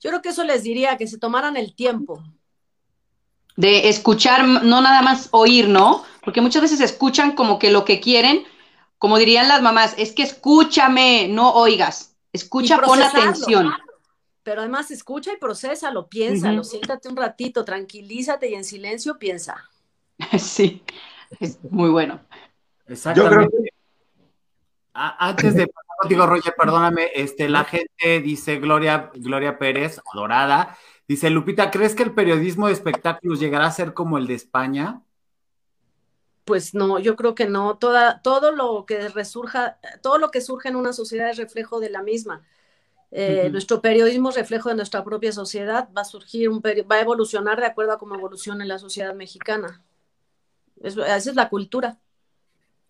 Yo 0.00 0.10
creo 0.10 0.22
que 0.22 0.30
eso 0.30 0.44
les 0.44 0.62
diría, 0.62 0.96
que 0.96 1.06
se 1.06 1.18
tomaran 1.18 1.56
el 1.56 1.74
tiempo 1.74 2.22
de 3.60 3.90
escuchar, 3.90 4.46
no 4.46 4.80
nada 4.80 5.02
más 5.02 5.28
oír, 5.32 5.68
¿no? 5.68 6.04
Porque 6.22 6.40
muchas 6.40 6.62
veces 6.62 6.80
escuchan 6.80 7.32
como 7.32 7.58
que 7.58 7.70
lo 7.70 7.84
que 7.84 8.00
quieren, 8.00 8.44
como 8.98 9.18
dirían 9.18 9.48
las 9.48 9.60
mamás, 9.60 9.94
es 9.98 10.12
que 10.12 10.22
escúchame, 10.22 11.28
no 11.28 11.52
oigas, 11.52 12.16
escucha 12.32 12.80
con 12.80 13.02
atención. 13.02 13.70
Pero 14.42 14.62
además 14.62 14.90
escucha 14.90 15.34
y 15.34 15.36
procesa, 15.36 15.90
lo 15.90 16.08
piensa, 16.08 16.52
lo 16.52 16.64
siéntate 16.64 17.08
un 17.08 17.16
ratito, 17.16 17.64
tranquilízate 17.64 18.48
y 18.48 18.54
en 18.54 18.64
silencio 18.64 19.18
piensa. 19.18 19.68
Sí, 20.38 20.82
es 21.38 21.62
muy 21.70 21.90
bueno. 21.90 22.20
Exactamente. 22.86 23.72
Antes 24.92 25.54
de 25.54 25.66
pasar 25.68 25.96
contigo, 26.00 26.26
Roger, 26.26 26.54
perdóname, 26.56 27.10
este, 27.14 27.48
la 27.48 27.64
gente 27.64 28.20
dice 28.20 28.58
Gloria, 28.58 29.10
Gloria 29.14 29.56
Pérez, 29.58 30.00
adorada, 30.12 30.76
Dice 31.10 31.28
Lupita, 31.28 31.72
¿crees 31.72 31.96
que 31.96 32.04
el 32.04 32.14
periodismo 32.14 32.68
de 32.68 32.72
espectáculos 32.72 33.40
llegará 33.40 33.66
a 33.66 33.72
ser 33.72 33.94
como 33.94 34.16
el 34.16 34.28
de 34.28 34.34
España? 34.34 35.02
Pues 36.44 36.72
no, 36.72 37.00
yo 37.00 37.16
creo 37.16 37.34
que 37.34 37.48
no. 37.48 37.78
Toda, 37.78 38.22
todo 38.22 38.52
lo 38.52 38.86
que 38.86 39.08
resurja, 39.08 39.80
todo 40.04 40.18
lo 40.18 40.30
que 40.30 40.40
surge 40.40 40.68
en 40.68 40.76
una 40.76 40.92
sociedad 40.92 41.28
es 41.28 41.36
reflejo 41.36 41.80
de 41.80 41.90
la 41.90 42.04
misma. 42.04 42.46
Eh, 43.10 43.48
nuestro 43.50 43.82
periodismo 43.82 44.28
es 44.28 44.36
reflejo 44.36 44.68
de 44.68 44.76
nuestra 44.76 45.02
propia 45.02 45.32
sociedad. 45.32 45.88
Va 45.98 46.02
a 46.02 46.04
surgir 46.04 46.48
un 46.48 46.60
va 46.60 46.94
a 46.94 47.00
evolucionar 47.00 47.58
de 47.58 47.66
acuerdo 47.66 47.90
a 47.90 47.98
cómo 47.98 48.14
evoluciona 48.14 48.64
la 48.64 48.78
sociedad 48.78 49.12
mexicana. 49.12 49.82
Esa 50.80 51.16
es 51.16 51.34
la 51.34 51.48
cultura. 51.48 51.98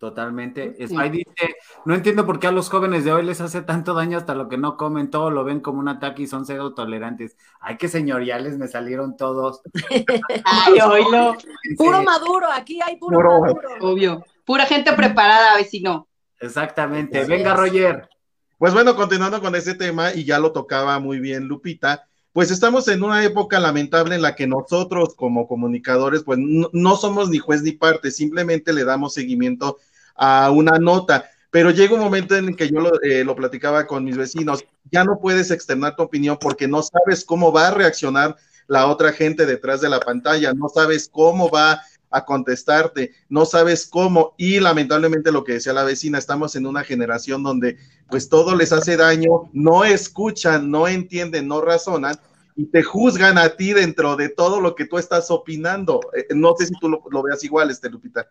Totalmente. 0.01 0.75
Spy 0.87 1.09
dice, 1.11 1.55
no 1.85 1.93
entiendo 1.93 2.25
por 2.25 2.39
qué 2.39 2.47
a 2.47 2.51
los 2.51 2.69
jóvenes 2.69 3.05
de 3.05 3.13
hoy 3.13 3.23
les 3.23 3.39
hace 3.39 3.61
tanto 3.61 3.93
daño 3.93 4.17
hasta 4.17 4.33
lo 4.33 4.49
que 4.49 4.57
no 4.57 4.75
comen, 4.75 5.11
todo 5.11 5.29
lo 5.29 5.43
ven 5.43 5.59
como 5.59 5.79
un 5.79 5.87
ataque 5.89 6.23
y 6.23 6.27
son 6.27 6.47
cero 6.47 6.73
tolerantes. 6.73 7.37
Ay, 7.59 7.77
qué 7.77 7.87
señoriales 7.87 8.57
me 8.57 8.67
salieron 8.67 9.15
todos. 9.15 9.61
Ay, 10.43 10.79
oílo. 10.83 11.37
Puro 11.77 12.01
maduro, 12.01 12.47
aquí 12.51 12.79
hay 12.83 12.97
puro, 12.97 13.41
maduro. 13.41 13.61
Obvio. 13.81 14.25
Pura 14.43 14.65
gente 14.65 14.91
preparada, 14.93 15.55
vecino. 15.55 16.07
Exactamente. 16.39 17.23
Venga, 17.25 17.53
Roger. 17.53 18.09
Pues 18.57 18.73
bueno, 18.73 18.95
continuando 18.95 19.39
con 19.39 19.53
ese 19.53 19.75
tema, 19.75 20.15
y 20.15 20.23
ya 20.23 20.39
lo 20.39 20.51
tocaba 20.51 20.97
muy 20.97 21.19
bien 21.19 21.47
Lupita, 21.47 22.09
pues 22.33 22.49
estamos 22.49 22.87
en 22.87 23.03
una 23.03 23.23
época 23.23 23.59
lamentable 23.59 24.15
en 24.15 24.21
la 24.21 24.35
que 24.35 24.47
nosotros 24.47 25.15
como 25.15 25.47
comunicadores, 25.47 26.23
pues 26.23 26.39
no, 26.39 26.95
somos 26.95 27.29
ni 27.29 27.39
juez 27.39 27.61
ni 27.61 27.73
parte, 27.73 28.11
simplemente 28.11 28.71
le 28.73 28.85
damos 28.85 29.13
seguimiento 29.13 29.77
a 30.15 30.51
una 30.51 30.79
nota. 30.79 31.25
Pero 31.49 31.71
llega 31.71 31.95
un 31.95 31.99
momento 31.99 32.35
en 32.35 32.55
que 32.55 32.69
yo 32.69 32.79
eh, 33.03 33.25
lo, 33.25 33.35
platicaba 33.35 33.85
con 33.85 34.05
mis 34.05 34.15
vecinos, 34.15 34.63
ya 34.89 35.03
no 35.03 35.19
puedes 35.19 35.51
externar 35.51 35.97
tu 35.97 36.03
opinión 36.03 36.37
porque 36.39 36.67
no 36.67 36.81
sabes 36.81 37.25
cómo 37.25 37.51
va 37.51 37.67
a 37.67 37.73
reaccionar 37.73 38.37
la 38.67 38.87
otra 38.87 39.11
gente 39.11 39.45
detrás 39.45 39.81
de 39.81 39.89
la 39.89 39.99
pantalla, 39.99 40.53
no 40.53 40.69
sabes 40.69 41.09
cómo 41.11 41.49
va 41.49 41.81
a 42.11 42.25
contestarte, 42.25 43.13
no 43.29 43.45
sabes 43.45 43.87
cómo 43.87 44.35
y 44.37 44.59
lamentablemente 44.59 45.31
lo 45.31 45.43
que 45.43 45.53
decía 45.53 45.73
la 45.73 45.83
vecina, 45.83 46.17
estamos 46.17 46.55
en 46.55 46.65
una 46.65 46.83
generación 46.83 47.41
donde 47.41 47.77
pues 48.09 48.29
todo 48.29 48.55
les 48.55 48.73
hace 48.73 48.97
daño, 48.97 49.49
no 49.53 49.83
escuchan, 49.85 50.69
no 50.69 50.87
entienden, 50.87 51.47
no 51.47 51.61
razonan 51.61 52.19
y 52.55 52.65
te 52.65 52.83
juzgan 52.83 53.37
a 53.37 53.55
ti 53.55 53.73
dentro 53.73 54.15
de 54.15 54.29
todo 54.29 54.59
lo 54.59 54.75
que 54.75 54.85
tú 54.85 54.97
estás 54.97 55.31
opinando. 55.31 56.01
Eh, 56.13 56.27
no 56.35 56.53
sé 56.57 56.67
si 56.67 56.73
tú 56.79 56.89
lo, 56.89 57.03
lo 57.09 57.23
veas 57.23 57.43
igual, 57.43 57.71
este 57.71 57.89
Lupita. 57.89 58.29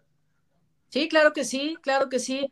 Sí, 0.91 1.09
claro 1.09 1.33
que 1.33 1.45
sí, 1.45 1.77
claro 1.83 2.09
que 2.09 2.19
sí. 2.19 2.49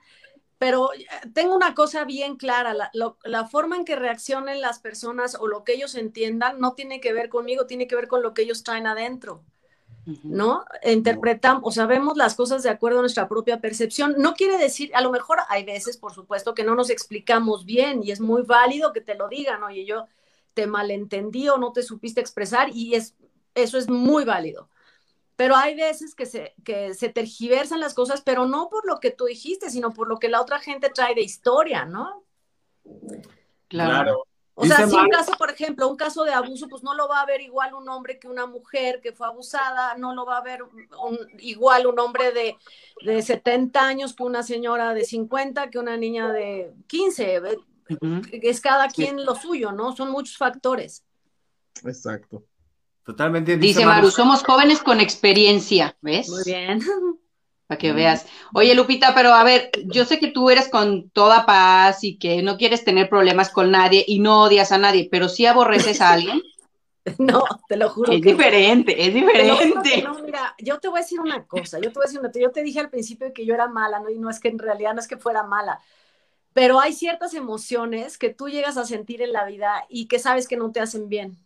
Pero 0.58 0.92
eh, 0.92 1.06
tengo 1.34 1.54
una 1.54 1.74
cosa 1.74 2.04
bien 2.04 2.36
clara, 2.36 2.74
la, 2.74 3.44
forma 3.46 3.76
en 3.76 3.84
que 3.84 3.96
reaccionen 3.96 4.60
las 4.60 4.80
personas 4.80 5.36
o 5.38 5.46
lo 5.46 5.64
que 5.64 5.74
ellos 5.74 5.94
entiendan 5.94 6.58
no 6.58 6.74
tiene 6.74 7.00
que 7.00 7.12
ver 7.12 7.28
conmigo, 7.28 7.66
tiene 7.66 7.86
que 7.86 7.94
ver 7.94 8.08
con 8.08 8.22
lo 8.22 8.34
que 8.34 8.42
ellos 8.42 8.64
traen 8.64 8.86
adentro, 8.86 9.44
¿no? 10.24 10.64
Interpretamos 10.84 11.62
o 11.64 11.70
sabemos 11.70 12.16
las 12.16 12.34
cosas 12.34 12.62
de 12.62 12.70
acuerdo 12.70 12.98
a 12.98 13.02
nuestra 13.02 13.28
propia 13.28 13.60
percepción. 13.60 14.14
No 14.18 14.34
quiere 14.34 14.58
decir, 14.58 14.90
a 14.94 15.00
lo 15.00 15.10
mejor 15.10 15.38
hay 15.48 15.64
veces, 15.64 15.96
por 15.96 16.12
supuesto, 16.12 16.54
que 16.54 16.64
no 16.64 16.74
nos 16.74 16.90
explicamos 16.90 17.64
bien 17.64 18.02
y 18.02 18.10
es 18.10 18.20
muy 18.20 18.42
válido 18.42 18.92
que 18.92 19.00
te 19.00 19.14
lo 19.14 19.28
digan, 19.28 19.62
oye, 19.62 19.84
yo 19.84 20.06
te 20.54 20.66
malentendí 20.66 21.48
o 21.48 21.58
no 21.58 21.72
te 21.72 21.82
supiste 21.82 22.20
expresar 22.20 22.68
y 22.72 22.94
es, 22.94 23.14
eso 23.54 23.78
es 23.78 23.88
muy 23.88 24.24
válido 24.24 24.68
pero 25.38 25.54
hay 25.54 25.76
veces 25.76 26.16
que 26.16 26.26
se, 26.26 26.52
que 26.64 26.94
se 26.94 27.10
tergiversan 27.10 27.78
las 27.78 27.94
cosas, 27.94 28.22
pero 28.22 28.46
no 28.46 28.68
por 28.68 28.84
lo 28.84 28.98
que 28.98 29.12
tú 29.12 29.26
dijiste, 29.26 29.70
sino 29.70 29.92
por 29.92 30.08
lo 30.08 30.18
que 30.18 30.28
la 30.28 30.40
otra 30.40 30.58
gente 30.58 30.90
trae 30.90 31.14
de 31.14 31.20
historia, 31.20 31.84
¿no? 31.84 32.24
Claro. 33.68 34.24
O 34.60 34.66
sea, 34.66 34.88
si 34.88 34.96
un 34.96 35.08
caso, 35.08 35.30
por 35.38 35.52
ejemplo, 35.52 35.88
un 35.88 35.96
caso 35.96 36.24
de 36.24 36.32
abuso, 36.32 36.68
pues 36.68 36.82
no 36.82 36.92
lo 36.92 37.06
va 37.06 37.20
a 37.20 37.26
ver 37.26 37.40
igual 37.40 37.74
un 37.74 37.88
hombre 37.88 38.18
que 38.18 38.26
una 38.26 38.44
mujer 38.44 39.00
que 39.00 39.12
fue 39.12 39.28
abusada, 39.28 39.96
no 39.96 40.16
lo 40.16 40.26
va 40.26 40.38
a 40.38 40.42
ver 40.42 40.64
igual 41.38 41.86
un 41.86 42.00
hombre 42.00 42.32
de, 42.32 42.56
de 43.04 43.22
70 43.22 43.80
años 43.80 44.16
que 44.16 44.24
una 44.24 44.42
señora 44.42 44.94
de 44.94 45.04
50, 45.04 45.70
que 45.70 45.78
una 45.78 45.96
niña 45.96 46.32
de 46.32 46.74
15. 46.88 47.40
Es 48.32 48.60
cada 48.60 48.88
quien 48.88 49.24
lo 49.24 49.36
suyo, 49.36 49.70
¿no? 49.70 49.94
Son 49.94 50.10
muchos 50.10 50.36
factores. 50.36 51.04
Exacto. 51.84 52.42
Totalmente. 53.04 53.56
Dice, 53.58 53.86
Maru, 53.86 54.10
somos 54.10 54.42
jóvenes 54.42 54.82
con 54.82 54.98
experiencia, 54.98 55.96
¿ves? 56.00 56.28
Muy 56.30 56.42
bien. 56.44 56.80
Para 57.68 57.78
que 57.78 57.92
veas. 57.92 58.26
Oye, 58.54 58.74
Lupita, 58.74 59.14
pero 59.14 59.34
a 59.34 59.44
ver, 59.44 59.70
yo 59.84 60.06
sé 60.06 60.18
que 60.18 60.28
tú 60.28 60.48
eres 60.48 60.68
con 60.70 61.10
toda 61.10 61.44
paz 61.44 62.02
y 62.02 62.18
que 62.18 62.42
no 62.42 62.56
quieres 62.56 62.82
tener 62.82 63.10
problemas 63.10 63.50
con 63.50 63.70
nadie 63.70 64.04
y 64.08 64.20
no 64.20 64.44
odias 64.44 64.72
a 64.72 64.78
nadie, 64.78 65.06
pero 65.10 65.28
sí 65.28 65.44
aborreces 65.44 66.00
a 66.00 66.12
alguien. 66.14 66.42
No, 67.18 67.44
te 67.68 67.76
lo 67.76 67.90
juro. 67.90 68.12
Es 68.12 68.22
diferente, 68.22 69.06
es 69.06 69.12
diferente. 69.14 70.02
No, 70.02 70.18
mira, 70.20 70.54
yo 70.58 70.80
te 70.80 70.88
voy 70.88 70.98
a 70.98 71.02
decir 71.02 71.20
una 71.20 71.46
cosa, 71.46 71.78
yo 71.78 71.92
te 71.92 71.98
voy 71.98 72.04
a 72.04 72.06
decir 72.06 72.20
una, 72.20 72.32
yo 72.34 72.50
te 72.50 72.62
dije 72.62 72.80
al 72.80 72.90
principio 72.90 73.32
que 73.32 73.46
yo 73.46 73.54
era 73.54 73.68
mala, 73.68 74.00
¿no? 74.00 74.10
Y 74.10 74.18
no 74.18 74.30
es 74.30 74.40
que 74.40 74.48
en 74.48 74.58
realidad 74.58 74.94
no 74.94 75.00
es 75.00 75.08
que 75.08 75.16
fuera 75.16 75.42
mala, 75.42 75.80
pero 76.54 76.80
hay 76.80 76.92
ciertas 76.92 77.34
emociones 77.34 78.18
que 78.18 78.30
tú 78.32 78.48
llegas 78.48 78.76
a 78.78 78.84
sentir 78.84 79.22
en 79.22 79.32
la 79.32 79.44
vida 79.44 79.86
y 79.88 80.06
que 80.06 80.18
sabes 80.18 80.48
que 80.48 80.56
no 80.56 80.72
te 80.72 80.80
hacen 80.80 81.08
bien 81.08 81.38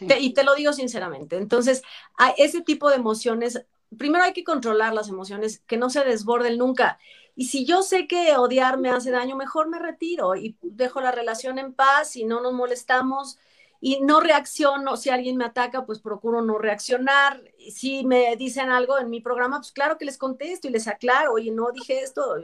y 0.00 0.32
te 0.32 0.44
lo 0.44 0.54
digo 0.54 0.72
sinceramente. 0.72 1.36
Entonces, 1.36 1.82
a 2.16 2.30
ese 2.30 2.62
tipo 2.62 2.88
de 2.88 2.96
emociones, 2.96 3.64
primero 3.96 4.24
hay 4.24 4.32
que 4.32 4.44
controlar 4.44 4.92
las 4.94 5.08
emociones, 5.08 5.60
que 5.66 5.76
no 5.76 5.90
se 5.90 6.04
desborden 6.04 6.58
nunca. 6.58 6.98
Y 7.34 7.46
si 7.46 7.64
yo 7.64 7.82
sé 7.82 8.06
que 8.06 8.36
odiar 8.36 8.78
me 8.78 8.90
hace 8.90 9.10
daño, 9.10 9.36
mejor 9.36 9.68
me 9.68 9.78
retiro 9.78 10.34
y 10.34 10.56
dejo 10.60 11.00
la 11.00 11.12
relación 11.12 11.58
en 11.58 11.72
paz 11.72 12.16
y 12.16 12.24
no 12.24 12.40
nos 12.40 12.52
molestamos 12.52 13.38
y 13.80 14.00
no 14.00 14.20
reacciono. 14.20 14.96
Si 14.96 15.10
alguien 15.10 15.36
me 15.36 15.44
ataca, 15.44 15.86
pues 15.86 16.00
procuro 16.00 16.42
no 16.42 16.58
reaccionar. 16.58 17.42
Si 17.72 18.04
me 18.04 18.34
dicen 18.36 18.70
algo 18.70 18.98
en 18.98 19.08
mi 19.08 19.20
programa, 19.20 19.58
pues 19.58 19.72
claro 19.72 19.98
que 19.98 20.04
les 20.04 20.18
contesto 20.18 20.66
y 20.68 20.72
les 20.72 20.88
aclaro, 20.88 21.34
oye, 21.34 21.52
no 21.52 21.70
dije 21.70 22.00
esto. 22.00 22.36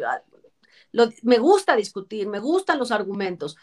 me 1.22 1.38
gusta 1.38 1.74
discutir, 1.76 2.28
me 2.28 2.38
gustan 2.38 2.78
los 2.78 2.92
argumentos 2.92 3.56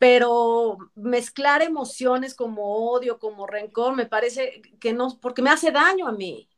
pero 0.00 0.78
mezclar 0.94 1.60
emociones 1.60 2.34
como 2.34 2.90
odio, 2.90 3.18
como 3.18 3.46
rencor, 3.46 3.94
me 3.94 4.06
parece 4.06 4.62
que 4.80 4.94
no, 4.94 5.18
porque 5.20 5.42
me 5.42 5.50
hace 5.50 5.72
daño 5.72 6.08
a 6.08 6.12
mí, 6.12 6.48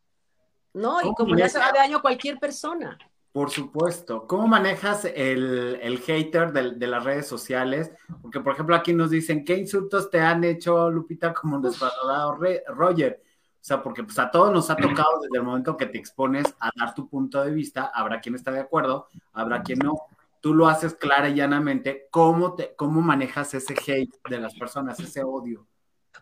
¿no? 0.74 1.00
Y 1.02 1.14
como 1.14 1.34
le 1.34 1.44
hace 1.44 1.58
daño 1.58 1.98
a 1.98 2.02
cualquier 2.02 2.38
persona. 2.38 2.98
Por 3.32 3.50
supuesto. 3.50 4.26
¿Cómo 4.26 4.46
manejas 4.46 5.06
el, 5.06 5.78
el 5.80 5.98
hater 6.00 6.52
de, 6.52 6.86
las 6.86 7.04
redes 7.04 7.26
sociales? 7.26 7.90
Porque, 8.20 8.40
por 8.40 8.52
ejemplo, 8.52 8.76
aquí 8.76 8.92
nos 8.92 9.10
dicen, 9.10 9.44
¿qué 9.44 9.56
insultos 9.56 10.10
te 10.10 10.20
han 10.20 10.44
hecho, 10.44 10.90
Lupita, 10.90 11.32
como 11.32 11.58
desvalorado 11.58 12.38
Roger? 12.68 13.22
O 13.22 13.64
sea, 13.64 13.82
porque 13.82 14.04
pues, 14.04 14.18
a 14.18 14.30
todos 14.30 14.52
nos 14.52 14.68
ha 14.70 14.76
tocado 14.76 15.20
desde 15.22 15.38
el 15.38 15.44
momento 15.44 15.76
que 15.76 15.86
te 15.86 15.96
expones 15.96 16.44
a 16.60 16.70
dar 16.76 16.94
tu 16.94 17.08
punto 17.08 17.42
de 17.42 17.52
vista, 17.52 17.90
habrá 17.94 18.20
quien 18.20 18.34
está 18.34 18.50
de 18.50 18.60
acuerdo, 18.60 19.06
habrá 19.32 19.62
quien 19.62 19.78
no 19.78 19.94
tú 20.42 20.54
lo 20.54 20.66
haces 20.66 20.94
clara 20.94 21.28
y 21.28 21.34
llanamente, 21.34 22.08
¿cómo, 22.10 22.54
te, 22.54 22.74
cómo 22.74 23.00
manejas 23.00 23.54
ese 23.54 23.74
hate 23.74 24.12
de 24.28 24.40
las 24.40 24.54
personas, 24.54 24.98
ese 24.98 25.22
odio? 25.22 25.66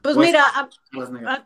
Pues 0.03 0.17
mira, 0.17 0.45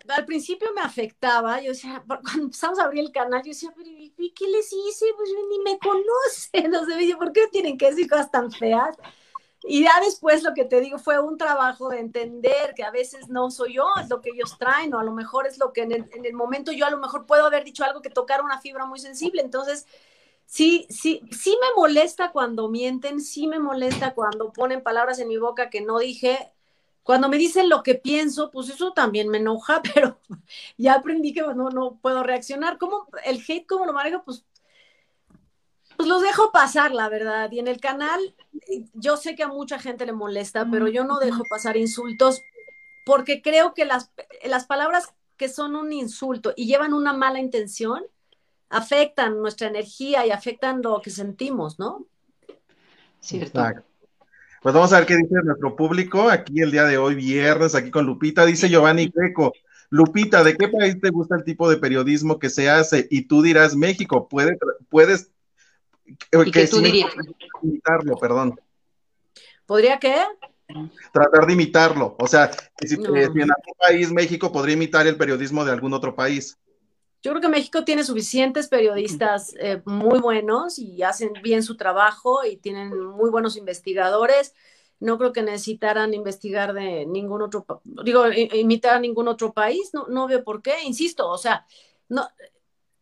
al 0.08 0.24
principio 0.26 0.68
me 0.74 0.80
afectaba, 0.80 1.60
yo 1.60 1.70
decía, 1.70 2.02
cuando 2.06 2.44
empezamos 2.44 2.78
a 2.78 2.84
abrir 2.84 3.04
el 3.04 3.12
canal, 3.12 3.42
yo 3.42 3.48
decía, 3.48 3.72
pero 3.76 3.90
¿qué 3.90 4.48
les 4.48 4.72
hice? 4.72 5.06
Pues 5.16 5.30
ni 5.50 5.58
me 5.60 5.78
conocen, 5.78 6.70
no 6.70 6.84
sé, 6.84 7.16
¿por 7.16 7.32
qué 7.32 7.48
tienen 7.48 7.76
que 7.76 7.90
decir 7.90 8.08
cosas 8.08 8.30
tan 8.30 8.50
feas? 8.52 8.96
Y 9.66 9.84
ya 9.84 9.98
después 10.04 10.42
lo 10.42 10.52
que 10.52 10.66
te 10.66 10.80
digo 10.80 10.98
fue 10.98 11.18
un 11.18 11.38
trabajo 11.38 11.88
de 11.88 11.98
entender 11.98 12.74
que 12.76 12.84
a 12.84 12.90
veces 12.90 13.28
no 13.30 13.50
soy 13.50 13.74
yo, 13.74 13.86
es 14.00 14.10
lo 14.10 14.20
que 14.20 14.30
ellos 14.30 14.58
traen, 14.58 14.92
o 14.94 14.98
a 14.98 15.04
lo 15.04 15.12
mejor 15.12 15.46
es 15.46 15.58
lo 15.58 15.72
que 15.72 15.82
en 15.82 15.92
el, 15.92 16.08
en 16.12 16.26
el 16.26 16.34
momento 16.34 16.70
yo 16.70 16.84
a 16.86 16.90
lo 16.90 16.98
mejor 16.98 17.24
puedo 17.24 17.46
haber 17.46 17.64
dicho 17.64 17.82
algo 17.82 18.02
que 18.02 18.10
tocara 18.10 18.42
una 18.42 18.60
fibra 18.60 18.84
muy 18.84 18.98
sensible. 18.98 19.40
Entonces, 19.40 19.86
sí, 20.44 20.86
sí, 20.90 21.22
sí 21.32 21.56
me 21.62 21.80
molesta 21.80 22.30
cuando 22.30 22.68
mienten, 22.68 23.20
sí 23.20 23.46
me 23.48 23.58
molesta 23.58 24.14
cuando 24.14 24.52
ponen 24.52 24.82
palabras 24.82 25.18
en 25.18 25.28
mi 25.28 25.38
boca 25.38 25.70
que 25.70 25.80
no 25.80 25.98
dije. 25.98 26.52
Cuando 27.04 27.28
me 27.28 27.38
dicen 27.38 27.68
lo 27.68 27.84
que 27.84 27.94
pienso, 27.94 28.50
pues 28.50 28.68
eso 28.70 28.92
también 28.92 29.28
me 29.28 29.38
enoja, 29.38 29.80
pero 29.94 30.18
ya 30.76 30.94
aprendí 30.94 31.32
que 31.32 31.42
no, 31.42 31.70
no 31.70 31.98
puedo 32.02 32.24
reaccionar. 32.24 32.78
¿Cómo 32.78 33.06
el 33.24 33.44
hate, 33.46 33.66
cómo 33.66 33.86
lo 33.86 33.92
manejo? 33.92 34.24
Pues 34.24 34.44
pues 35.96 36.08
los 36.08 36.22
dejo 36.22 36.50
pasar, 36.50 36.92
la 36.92 37.08
verdad. 37.08 37.50
Y 37.52 37.60
en 37.60 37.68
el 37.68 37.80
canal, 37.80 38.34
yo 38.94 39.16
sé 39.16 39.36
que 39.36 39.44
a 39.44 39.48
mucha 39.48 39.78
gente 39.78 40.06
le 40.06 40.12
molesta, 40.12 40.66
pero 40.70 40.88
yo 40.88 41.04
no 41.04 41.18
dejo 41.18 41.44
pasar 41.48 41.76
insultos 41.76 42.40
porque 43.06 43.42
creo 43.42 43.74
que 43.74 43.84
las, 43.84 44.10
las 44.44 44.66
palabras 44.66 45.14
que 45.36 45.48
son 45.48 45.76
un 45.76 45.92
insulto 45.92 46.52
y 46.56 46.66
llevan 46.66 46.94
una 46.94 47.12
mala 47.12 47.38
intención 47.38 48.02
afectan 48.70 49.40
nuestra 49.40 49.68
energía 49.68 50.26
y 50.26 50.30
afectan 50.30 50.82
lo 50.82 51.00
que 51.00 51.10
sentimos, 51.10 51.78
¿no? 51.78 52.06
Cierto. 53.20 53.62
Pues 54.64 54.74
vamos 54.74 54.94
a 54.94 54.96
ver 54.96 55.06
qué 55.06 55.16
dice 55.18 55.34
nuestro 55.44 55.76
público 55.76 56.30
aquí 56.30 56.62
el 56.62 56.70
día 56.70 56.84
de 56.84 56.96
hoy, 56.96 57.14
viernes, 57.14 57.74
aquí 57.74 57.90
con 57.90 58.06
Lupita. 58.06 58.46
Dice 58.46 58.70
Giovanni 58.70 59.12
Greco. 59.14 59.52
Lupita, 59.90 60.42
¿de 60.42 60.56
qué 60.56 60.68
país 60.68 60.98
te 61.02 61.10
gusta 61.10 61.36
el 61.36 61.44
tipo 61.44 61.68
de 61.68 61.76
periodismo 61.76 62.38
que 62.38 62.48
se 62.48 62.70
hace? 62.70 63.06
Y 63.10 63.26
tú 63.26 63.42
dirás 63.42 63.76
México. 63.76 64.26
¿Puedes, 64.26 64.56
puedes 64.88 65.30
¿Y 66.06 66.50
que 66.50 66.66
tú 66.66 66.80
dirías? 66.80 67.12
Imitarlo, 67.62 68.16
perdón. 68.16 68.58
¿Podría 69.66 69.98
qué? 69.98 70.14
Tratar 71.12 71.46
de 71.46 71.52
imitarlo. 71.52 72.16
O 72.18 72.26
sea, 72.26 72.50
si, 72.80 72.94
en 72.94 73.02
algún 73.04 73.74
país 73.78 74.10
México 74.12 74.50
podría 74.50 74.76
imitar 74.76 75.06
el 75.06 75.18
periodismo 75.18 75.62
de 75.66 75.72
algún 75.72 75.92
otro 75.92 76.14
país. 76.14 76.58
Yo 77.24 77.30
creo 77.30 77.40
que 77.40 77.48
México 77.48 77.84
tiene 77.84 78.04
suficientes 78.04 78.68
periodistas 78.68 79.54
eh, 79.58 79.80
muy 79.86 80.18
buenos 80.18 80.78
y 80.78 81.02
hacen 81.02 81.32
bien 81.42 81.62
su 81.62 81.74
trabajo 81.74 82.44
y 82.44 82.58
tienen 82.58 82.90
muy 83.02 83.30
buenos 83.30 83.56
investigadores. 83.56 84.54
No 85.00 85.16
creo 85.16 85.32
que 85.32 85.40
necesitaran 85.40 86.12
investigar 86.12 86.74
de 86.74 87.06
ningún 87.06 87.40
otro, 87.40 87.64
digo, 88.04 88.30
imitar 88.30 88.96
a 88.96 89.00
ningún 89.00 89.28
otro 89.28 89.54
país. 89.54 89.88
No, 89.94 90.06
no 90.06 90.26
veo 90.26 90.44
por 90.44 90.60
qué. 90.60 90.82
Insisto, 90.84 91.30
o 91.30 91.38
sea, 91.38 91.64
no, 92.10 92.28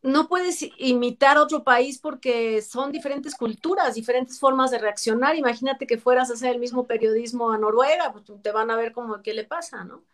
no 0.03 0.29
puedes 0.29 0.65
imitar 0.79 1.37
a 1.37 1.43
otro 1.43 1.65
país 1.65 1.99
porque 1.99 2.63
son 2.63 2.93
diferentes 2.93 3.35
culturas, 3.35 3.97
diferentes 3.97 4.39
formas 4.39 4.71
de 4.71 4.79
reaccionar. 4.79 5.35
Imagínate 5.35 5.85
que 5.85 5.99
fueras 5.99 6.31
a 6.31 6.35
hacer 6.35 6.53
el 6.53 6.61
mismo 6.61 6.87
periodismo 6.87 7.51
a 7.51 7.59
Noruega, 7.59 8.13
pues 8.13 8.25
te 8.41 8.53
van 8.53 8.71
a 8.71 8.77
ver 8.77 8.93
como 8.93 9.21
qué 9.21 9.35
le 9.35 9.43
pasa, 9.43 9.83
¿no? 9.83 10.05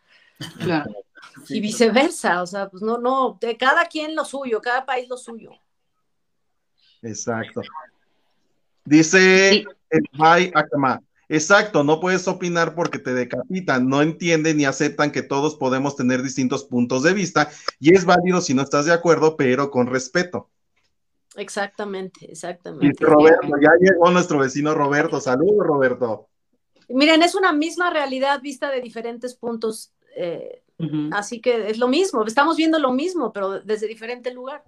Claro. 0.59 0.91
Y 1.47 1.61
viceversa, 1.61 2.41
o 2.41 2.47
sea, 2.47 2.69
pues 2.69 2.81
no, 2.81 2.97
no, 2.97 3.37
de 3.39 3.55
cada 3.55 3.85
quien 3.85 4.15
lo 4.15 4.25
suyo, 4.25 4.61
cada 4.61 4.85
país 4.85 5.07
lo 5.07 5.15
suyo. 5.15 5.51
Exacto. 7.01 7.61
Dice 8.83 9.63
el 9.89 10.03
Bay 10.13 10.51
Akama, 10.53 11.01
Exacto, 11.31 11.83
no 11.83 11.99
puedes 11.99 12.27
opinar 12.27 12.73
porque 12.73 12.97
te 12.97 13.13
decapitan, 13.13 13.87
no 13.87 14.01
entienden 14.01 14.57
ni 14.57 14.65
aceptan 14.65 15.11
que 15.11 15.21
todos 15.21 15.55
podemos 15.55 15.95
tener 15.95 16.23
distintos 16.23 16.63
puntos 16.63 17.03
de 17.03 17.13
vista 17.13 17.51
y 17.79 17.93
es 17.93 18.03
válido 18.03 18.41
si 18.41 18.55
no 18.55 18.63
estás 18.63 18.87
de 18.87 18.93
acuerdo, 18.93 19.37
pero 19.37 19.69
con 19.69 19.85
respeto. 19.85 20.49
Exactamente, 21.35 22.31
exactamente. 22.31 23.05
Roberto, 23.05 23.47
ya 23.61 23.69
llegó 23.79 24.09
nuestro 24.09 24.39
vecino 24.39 24.73
Roberto. 24.73 25.21
Saludos, 25.21 25.67
Roberto. 25.67 26.27
Miren, 26.89 27.21
es 27.21 27.35
una 27.35 27.53
misma 27.53 27.91
realidad 27.91 28.41
vista 28.41 28.71
de 28.71 28.81
diferentes 28.81 29.35
puntos, 29.35 29.93
eh, 30.15 30.61
así 31.11 31.41
que 31.41 31.69
es 31.69 31.77
lo 31.77 31.87
mismo, 31.87 32.25
estamos 32.25 32.57
viendo 32.57 32.79
lo 32.79 32.91
mismo, 32.91 33.33
pero 33.33 33.59
desde 33.59 33.87
diferente 33.87 34.33
lugar. 34.33 34.63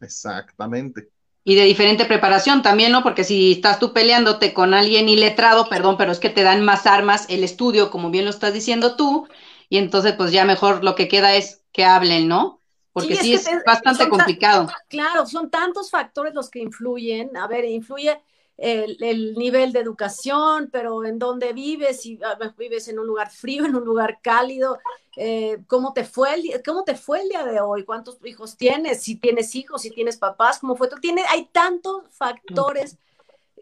Exactamente. 0.00 1.08
Y 1.44 1.56
de 1.56 1.64
diferente 1.64 2.04
preparación 2.04 2.62
también, 2.62 2.92
¿no? 2.92 3.02
Porque 3.02 3.24
si 3.24 3.52
estás 3.52 3.80
tú 3.80 3.92
peleándote 3.92 4.54
con 4.54 4.74
alguien 4.74 5.08
iletrado, 5.08 5.68
perdón, 5.68 5.96
pero 5.96 6.12
es 6.12 6.20
que 6.20 6.30
te 6.30 6.42
dan 6.42 6.64
más 6.64 6.86
armas 6.86 7.26
el 7.28 7.42
estudio, 7.42 7.90
como 7.90 8.10
bien 8.10 8.24
lo 8.24 8.30
estás 8.30 8.54
diciendo 8.54 8.94
tú, 8.94 9.26
y 9.68 9.78
entonces 9.78 10.12
pues 10.12 10.30
ya 10.30 10.44
mejor 10.44 10.84
lo 10.84 10.94
que 10.94 11.08
queda 11.08 11.34
es 11.34 11.62
que 11.72 11.84
hablen, 11.84 12.28
¿no? 12.28 12.60
Porque 12.92 13.16
sí, 13.16 13.34
es, 13.34 13.48
bastante 13.66 14.08
complicado. 14.08 14.68
Claro, 14.88 15.26
son 15.26 15.50
tantos 15.50 15.90
factores 15.90 16.34
los 16.34 16.50
que 16.50 16.60
influyen. 16.60 17.36
A 17.36 17.46
ver, 17.46 17.64
influye 17.64 18.20
el, 18.58 19.34
nivel 19.34 19.72
de 19.72 19.80
educación, 19.80 20.68
pero 20.70 21.04
en 21.04 21.18
dónde 21.18 21.52
vives, 21.52 22.02
si 22.02 22.18
ah, 22.24 22.38
vives 22.56 22.88
en 22.88 22.98
un 22.98 23.06
lugar 23.06 23.30
frío, 23.30 23.64
en 23.66 23.74
un 23.74 23.84
lugar 23.84 24.18
cálido, 24.22 24.78
eh, 25.16 25.58
¿cómo, 25.66 25.92
te 25.92 26.04
fue 26.04 26.34
el, 26.34 26.62
¿cómo 26.64 26.84
te 26.84 26.94
fue 26.94 27.22
el 27.22 27.28
día 27.28 27.44
de 27.44 27.60
hoy? 27.60 27.84
¿Cuántos 27.84 28.18
hijos 28.24 28.56
tienes? 28.56 29.02
Si 29.02 29.16
tienes 29.16 29.54
hijos, 29.54 29.82
si 29.82 29.90
tienes 29.90 30.16
papás, 30.16 30.58
¿cómo 30.58 30.76
fue? 30.76 30.88
Tiene, 31.00 31.24
hay 31.28 31.48
tantos 31.52 32.04
factores 32.10 32.98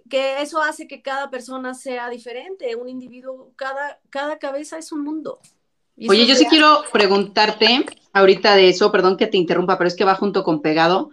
que 0.09 0.43
eso 0.43 0.61
hace 0.61 0.89
que 0.89 1.03
cada 1.03 1.31
persona 1.31 1.73
sea 1.73 2.11
diferente, 2.11 2.75
un 2.75 2.89
individuo, 2.89 3.53
cada, 3.57 4.01
cada 4.11 4.39
cabeza 4.39 4.77
es 4.77 4.93
un 4.93 5.05
mundo. 5.05 5.39
Oye, 6.09 6.27
yo 6.27 6.35
sí 6.35 6.47
quiero 6.47 6.83
preguntarte 6.93 7.85
ahorita 8.13 8.57
de 8.57 8.71
eso, 8.71 8.91
perdón 8.91 9.17
que 9.17 9.27
te 9.27 9.37
interrumpa, 9.37 9.77
pero 9.77 9.89
es 9.89 9.95
que 9.95 10.05
va 10.05 10.15
junto 10.15 10.45
con 10.45 10.63
pegado. 10.63 11.11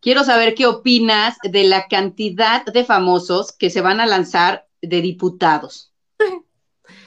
Quiero 0.00 0.24
saber 0.24 0.54
qué 0.54 0.66
opinas 0.66 1.36
de 1.42 1.64
la 1.64 1.86
cantidad 1.86 2.64
de 2.64 2.84
famosos 2.84 3.52
que 3.52 3.68
se 3.70 3.82
van 3.82 4.00
a 4.00 4.06
lanzar 4.06 4.66
de 4.80 5.02
diputados. 5.02 5.92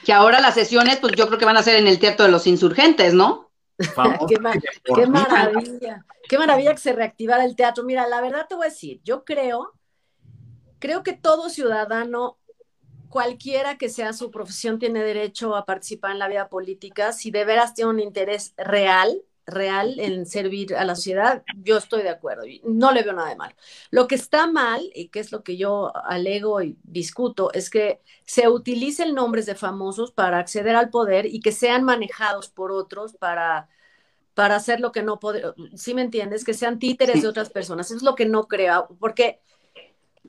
Que 0.04 0.12
ahora 0.12 0.40
las 0.40 0.54
sesiones, 0.54 0.98
pues 0.98 1.14
yo 1.16 1.26
creo 1.26 1.38
que 1.38 1.44
van 1.44 1.56
a 1.56 1.62
ser 1.62 1.76
en 1.76 1.88
el 1.88 1.98
Teatro 1.98 2.26
de 2.26 2.30
los 2.30 2.46
Insurgentes, 2.46 3.14
¿no? 3.14 3.50
qué, 4.28 4.38
maravilla, 5.08 6.04
qué 6.28 6.38
maravilla 6.38 6.72
que 6.72 6.80
se 6.80 6.92
reactivara 6.92 7.44
el 7.44 7.56
teatro. 7.56 7.84
Mira, 7.84 8.06
la 8.06 8.20
verdad 8.20 8.46
te 8.48 8.54
voy 8.54 8.66
a 8.66 8.70
decir, 8.70 9.00
yo 9.02 9.24
creo, 9.24 9.72
creo 10.78 11.02
que 11.02 11.12
todo 11.12 11.50
ciudadano, 11.50 12.38
cualquiera 13.08 13.76
que 13.76 13.88
sea 13.88 14.12
su 14.12 14.30
profesión, 14.30 14.78
tiene 14.78 15.02
derecho 15.02 15.56
a 15.56 15.64
participar 15.64 16.12
en 16.12 16.20
la 16.20 16.28
vida 16.28 16.48
política 16.48 17.12
si 17.12 17.30
de 17.30 17.44
veras 17.44 17.74
tiene 17.74 17.90
un 17.90 18.00
interés 18.00 18.54
real 18.56 19.22
real 19.46 19.98
en 19.98 20.26
servir 20.26 20.74
a 20.74 20.84
la 20.84 20.94
sociedad, 20.94 21.42
yo 21.62 21.76
estoy 21.76 22.02
de 22.02 22.10
acuerdo, 22.10 22.44
no 22.64 22.92
le 22.92 23.02
veo 23.02 23.12
nada 23.12 23.28
de 23.28 23.36
mal. 23.36 23.54
Lo 23.90 24.06
que 24.06 24.14
está 24.14 24.46
mal, 24.46 24.90
y 24.94 25.08
que 25.08 25.20
es 25.20 25.32
lo 25.32 25.42
que 25.42 25.56
yo 25.56 25.92
alego 26.06 26.62
y 26.62 26.76
discuto, 26.82 27.52
es 27.52 27.70
que 27.70 28.00
se 28.24 28.48
utilicen 28.48 29.14
nombres 29.14 29.46
de 29.46 29.54
famosos 29.54 30.12
para 30.12 30.38
acceder 30.38 30.76
al 30.76 30.90
poder 30.90 31.26
y 31.26 31.40
que 31.40 31.52
sean 31.52 31.84
manejados 31.84 32.48
por 32.48 32.72
otros 32.72 33.14
para, 33.14 33.68
para 34.34 34.56
hacer 34.56 34.80
lo 34.80 34.92
que 34.92 35.02
no 35.02 35.20
puede, 35.20 35.42
¿sí 35.74 35.94
me 35.94 36.02
entiendes? 36.02 36.44
Que 36.44 36.54
sean 36.54 36.78
títeres 36.78 37.22
de 37.22 37.28
otras 37.28 37.50
personas, 37.50 37.86
eso 37.86 37.96
es 37.96 38.02
lo 38.02 38.14
que 38.14 38.26
no 38.26 38.48
creo, 38.48 38.88
porque 38.98 39.40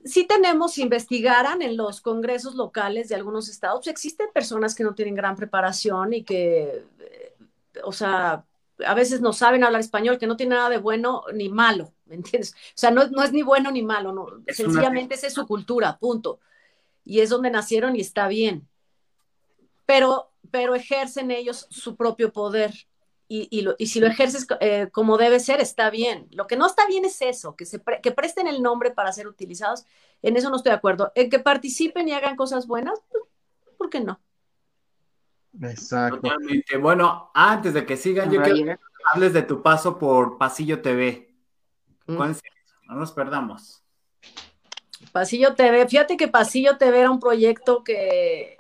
si 0.04 0.28
tenemos, 0.28 0.74
si 0.74 0.84
investigaran 0.84 1.62
en 1.62 1.78
los 1.78 2.00
congresos 2.02 2.56
locales 2.56 3.10
de 3.10 3.16
algunos 3.16 3.50
estados, 3.50 3.88
existen 3.88 4.28
personas 4.34 4.76
que 4.76 4.84
no 4.84 4.94
tienen 4.94 5.16
gran 5.16 5.36
preparación 5.36 6.14
y 6.14 6.24
que, 6.24 6.86
eh, 7.00 7.34
o 7.84 7.92
sea, 7.92 8.46
a 8.86 8.94
veces 8.94 9.22
no 9.22 9.34
saben 9.34 9.64
hablar 9.64 9.82
español, 9.82 10.18
que 10.18 10.28
no 10.28 10.38
tiene 10.38 10.56
nada 10.56 10.70
de 10.70 10.78
bueno 10.78 11.24
ni 11.34 11.50
malo, 11.50 11.94
¿me 12.06 12.16
entiendes? 12.16 12.54
O 12.54 12.74
sea, 12.76 12.92
no, 12.92 13.04
es 13.24 13.32
ni 13.32 13.42
bueno 13.42 13.72
ni 13.72 13.82
malo, 13.84 14.12
no, 14.12 14.28
sencillamente 14.48 15.16
esa 15.16 15.28
es 15.28 15.34
su 15.34 15.48
cultura, 15.48 15.98
punto. 15.98 16.40
Y 17.04 17.20
es 17.20 17.30
donde 17.30 17.52
nacieron 17.52 17.96
y 17.96 18.02
está 18.02 18.28
bien. 18.28 18.68
Pero, 19.86 20.32
pero 20.50 20.74
ejercen 20.74 21.30
ellos 21.30 21.68
su 21.70 21.96
propio 21.96 22.34
poder. 22.34 22.74
Y, 23.28 23.66
si 23.88 24.00
lo 24.00 24.08
ejerces 24.08 24.48
eh, 24.60 24.90
como 24.92 25.18
debe 25.18 25.40
ser, 25.40 25.60
está 25.60 25.90
bien. 25.90 26.28
Lo 26.32 26.48
que 26.48 26.58
no 26.58 26.66
está 26.68 26.86
bien 26.88 27.06
es 27.06 27.22
eso, 27.22 27.56
que, 27.56 27.66
se 27.66 27.82
que 28.02 28.12
presten 28.12 28.48
el 28.48 28.62
nombre 28.62 28.92
para 28.92 29.12
ser 29.12 29.28
utilizados. 29.28 29.86
En 30.22 30.38
eso 30.38 30.50
no 30.50 30.58
estoy 30.58 30.72
de 30.72 30.78
acuerdo. 30.78 31.12
En 31.16 31.30
que 31.30 31.40
participen 31.40 32.08
y 32.08 32.14
hagan 32.14 32.36
cosas 32.36 32.68
buenas, 32.68 33.00
pues, 33.12 33.24
¿por 33.78 33.90
qué 33.90 34.00
no? 34.00 34.20
Exacto. 35.62 36.30
Bueno, 36.82 37.32
antes 37.34 37.74
de 37.74 37.86
que 37.86 37.98
sigan, 37.98 38.32
yo 38.32 38.42
quiero 38.42 38.66
que 38.66 38.78
hables 39.14 39.34
de 39.34 39.44
tu 39.44 39.62
paso 39.62 39.98
por 39.98 40.38
Pasillo 40.38 40.82
TV. 40.82 41.34
Mm. 42.08 42.18
No 42.88 42.96
nos 42.96 43.12
perdamos. 43.12 43.82
Pasillo 45.12 45.56
TV, 45.56 45.88
fíjate 45.88 46.18
que 46.18 46.28
Pasillo 46.28 46.78
TV 46.78 47.00
era 47.00 47.12
un 47.12 47.20
proyecto 47.20 47.84
que, 47.84 48.58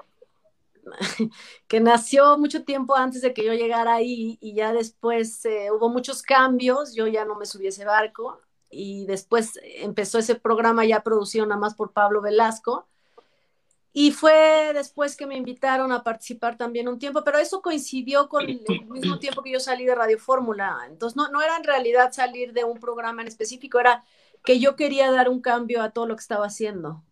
que 1.68 1.80
nació 1.80 2.38
mucho 2.38 2.64
tiempo 2.64 2.96
antes 2.96 3.22
de 3.22 3.34
que 3.34 3.44
yo 3.44 3.54
llegara 3.54 3.96
ahí 3.96 4.38
y 4.42 4.54
ya 4.54 4.74
después 4.74 5.44
eh, 5.46 5.70
hubo 5.72 5.90
muchos 5.90 6.22
cambios, 6.22 6.94
yo 6.94 7.08
ya 7.08 7.26
no 7.26 7.36
me 7.36 7.46
subí 7.46 7.66
a 7.66 7.70
ese 7.70 7.86
barco 7.86 8.40
y 8.70 9.06
después 9.06 9.60
empezó 9.64 10.20
ese 10.20 10.36
programa 10.36 10.86
ya 10.86 11.02
producido 11.02 11.46
nada 11.46 11.60
más 11.60 11.76
por 11.76 11.94
Pablo 11.94 12.22
Velasco 12.22 12.88
Y 13.98 14.12
fue 14.12 14.74
después 14.74 15.16
que 15.16 15.26
me 15.26 15.38
invitaron 15.38 15.94
a 15.94 16.04
participar 16.04 16.58
también 16.58 16.90
un 16.90 17.00
tiempo, 17.00 17.24
pero 17.24 17.38
eso 17.38 17.62
coincidió 17.62 18.28
con 18.28 18.44
el 18.44 18.62
mismo 18.90 19.20
tiempo 19.20 19.42
que 19.42 19.54
yo 19.54 19.60
salí 19.62 19.86
de 19.86 19.96
Radio 19.96 20.20
Fórmula. 20.20 20.80
Entonces, 20.90 21.16
no, 21.16 21.30
no 21.30 21.42
era 21.42 21.56
en 21.56 21.64
realidad 21.64 22.12
salir 22.12 22.52
de 22.52 22.66
un 22.66 22.78
programa 22.78 23.22
en 23.22 23.30
específico, 23.30 23.80
era 23.80 24.04
que 24.44 24.60
yo 24.60 24.76
quería 24.76 25.10
dar 25.14 25.30
un 25.30 25.40
cambio 25.40 25.82
a 25.82 25.92
todo 25.92 26.08
lo 26.08 26.18
que 26.18 26.20
estaba 26.20 26.46
haciendo. 26.46 27.06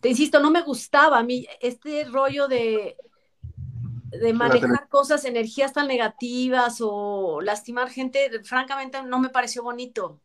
Te 0.00 0.08
insisto, 0.08 0.40
no 0.40 0.50
me 0.50 0.62
gustaba 0.62 1.18
a 1.18 1.22
mí 1.22 1.46
este 1.60 2.04
rollo 2.04 2.48
de, 2.48 2.96
de 4.04 4.32
manejar 4.32 4.88
cosas, 4.88 5.26
energías 5.26 5.74
tan 5.74 5.88
negativas 5.88 6.78
o 6.80 7.42
lastimar 7.42 7.90
gente, 7.90 8.30
francamente 8.44 9.02
no 9.02 9.18
me 9.18 9.28
pareció 9.28 9.62
bonito. 9.62 10.22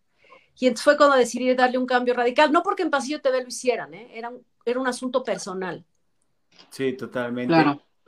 Y 0.57 0.67
entonces 0.67 0.85
fue 0.85 0.95
cuando 0.95 1.17
decidí 1.17 1.53
darle 1.55 1.77
un 1.77 1.85
cambio 1.85 2.13
radical, 2.13 2.53
no 2.53 2.63
porque 2.63 2.83
en 2.83 2.89
Pasillo 2.89 3.21
TV 3.21 3.41
lo 3.41 3.49
hicieran, 3.49 3.93
¿eh? 3.93 4.11
era, 4.13 4.29
un, 4.29 4.45
era 4.65 4.79
un 4.79 4.87
asunto 4.87 5.23
personal. 5.23 5.85
Sí, 6.69 6.93
totalmente. 6.93 7.53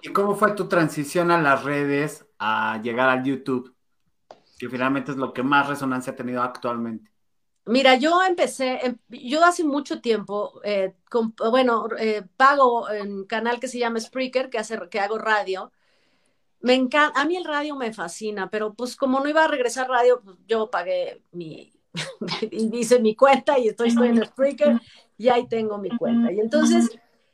¿Y 0.01 0.09
cómo 0.09 0.35
fue 0.35 0.53
tu 0.53 0.67
transición 0.67 1.31
a 1.31 1.41
las 1.41 1.63
redes, 1.63 2.25
a 2.37 2.79
llegar 2.81 3.09
al 3.09 3.23
YouTube? 3.23 3.73
Que 4.57 4.69
finalmente 4.69 5.11
es 5.11 5.17
lo 5.17 5.33
que 5.33 5.43
más 5.43 5.67
resonancia 5.67 6.13
ha 6.13 6.15
tenido 6.15 6.41
actualmente. 6.41 7.11
Mira, 7.67 7.95
yo 7.95 8.21
empecé, 8.21 8.85
em, 8.85 8.97
yo 9.09 9.43
hace 9.43 9.63
mucho 9.63 9.99
tiempo, 9.99 10.61
eh, 10.63 10.93
bueno, 11.51 11.87
eh, 11.97 12.23
pago 12.37 12.89
en 12.91 13.25
canal 13.25 13.59
que 13.59 13.67
se 13.67 13.79
llama 13.79 13.99
Spreaker, 13.99 14.51
que, 14.51 14.59
hace, 14.59 14.79
que 14.89 14.99
hago 14.99 15.17
radio. 15.17 15.71
Me 16.59 16.75
encanta, 16.75 17.19
a 17.19 17.25
mí 17.25 17.35
el 17.35 17.43
radio 17.43 17.75
me 17.75 17.91
fascina, 17.91 18.49
pero 18.51 18.75
pues 18.75 18.95
como 18.95 19.19
no 19.19 19.29
iba 19.29 19.43
a 19.43 19.47
regresar 19.47 19.89
radio, 19.89 20.21
pues 20.23 20.37
yo 20.47 20.69
pagué 20.69 21.23
mi, 21.31 21.73
hice 22.51 22.99
mi 22.99 23.15
cuenta 23.15 23.57
y 23.57 23.69
estoy, 23.69 23.89
estoy 23.89 24.09
en 24.09 24.25
Spreaker 24.25 24.79
y 25.17 25.29
ahí 25.29 25.47
tengo 25.47 25.77
mi 25.77 25.89
cuenta. 25.97 26.31
Y 26.31 26.39
entonces 26.39 26.89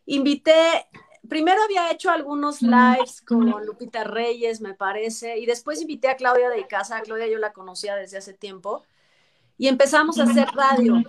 invité, 0.05 0.87
primero 1.27 1.61
había 1.63 1.91
hecho 1.91 2.09
algunos 2.11 2.61
lives 2.61 3.21
con 3.21 3.49
Lupita 3.65 4.03
Reyes, 4.03 4.61
me 4.61 4.73
parece, 4.73 5.39
y 5.39 5.45
después 5.45 5.81
invité 5.81 6.09
a 6.09 6.15
Claudia 6.15 6.49
de 6.49 6.67
Casa. 6.67 7.01
Claudia 7.01 7.27
yo 7.27 7.37
la 7.37 7.53
conocía 7.53 7.95
desde 7.95 8.17
hace 8.17 8.33
tiempo 8.33 8.83
y 9.57 9.67
empezamos 9.67 10.19
a 10.19 10.23
hacer 10.23 10.47
radio 10.55 11.03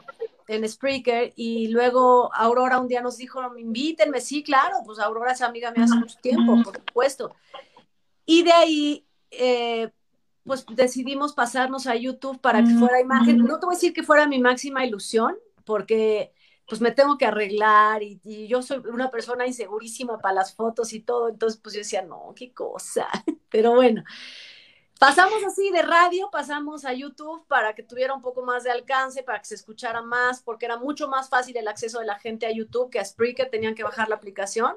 en 0.48 0.68
Spreaker 0.68 1.32
y 1.36 1.68
luego 1.68 2.34
Aurora 2.34 2.80
un 2.80 2.88
día 2.88 3.00
nos 3.00 3.16
dijo, 3.16 3.40
invítenme, 3.56 4.20
sí, 4.20 4.42
claro, 4.42 4.76
pues 4.84 4.98
Aurora 4.98 5.32
es 5.32 5.42
amiga 5.42 5.70
mía 5.70 5.84
hace 5.84 5.96
mucho 5.96 6.18
tiempo, 6.20 6.62
por 6.62 6.76
supuesto. 6.76 7.34
Y 8.26 8.42
de 8.42 8.52
ahí, 8.52 9.06
eh, 9.30 9.90
pues 10.44 10.66
decidimos 10.74 11.32
pasarnos 11.32 11.86
a 11.86 11.94
YouTube 11.94 12.40
para 12.40 12.62
que 12.62 12.74
fuera 12.74 13.00
imagen. 13.00 13.38
No 13.38 13.58
te 13.58 13.66
voy 13.66 13.74
a 13.74 13.76
decir 13.76 13.92
que 13.92 14.02
fuera 14.02 14.26
mi 14.26 14.38
máxima 14.40 14.84
ilusión, 14.84 15.36
porque 15.64 16.32
pues 16.68 16.80
me 16.80 16.92
tengo 16.92 17.18
que 17.18 17.26
arreglar 17.26 18.02
y, 18.02 18.20
y, 18.24 18.46
yo 18.46 18.62
soy 18.62 18.78
una 18.78 19.10
persona 19.10 19.46
insegurísima 19.46 20.18
para 20.18 20.34
las 20.34 20.54
fotos 20.54 20.92
y 20.92 21.00
todo, 21.00 21.28
entonces 21.28 21.60
pues 21.62 21.74
yo 21.74 21.80
decía, 21.80 22.02
no, 22.02 22.32
qué 22.36 22.52
cosa, 22.52 23.08
pero 23.50 23.74
bueno, 23.74 24.04
Pasamos 25.02 25.42
así 25.44 25.68
de 25.72 25.82
radio, 25.82 26.30
pasamos 26.30 26.84
a 26.84 26.92
YouTube 26.92 27.44
para 27.48 27.74
que 27.74 27.82
tuviera 27.82 28.14
un 28.14 28.22
poco 28.22 28.42
más 28.42 28.62
de 28.62 28.70
alcance, 28.70 29.24
para 29.24 29.40
que 29.40 29.46
se 29.46 29.56
escuchara 29.56 30.00
más, 30.00 30.40
porque 30.44 30.64
era 30.64 30.76
mucho 30.76 31.08
más 31.08 31.28
fácil 31.28 31.56
el 31.56 31.66
acceso 31.66 31.98
de 31.98 32.06
la 32.06 32.20
gente 32.20 32.46
a 32.46 32.52
YouTube 32.52 32.88
que 32.88 33.00
a 33.00 33.04
Spreaker, 33.04 33.50
tenían 33.50 33.74
que 33.74 33.82
bajar 33.82 34.08
la 34.08 34.14
aplicación. 34.14 34.76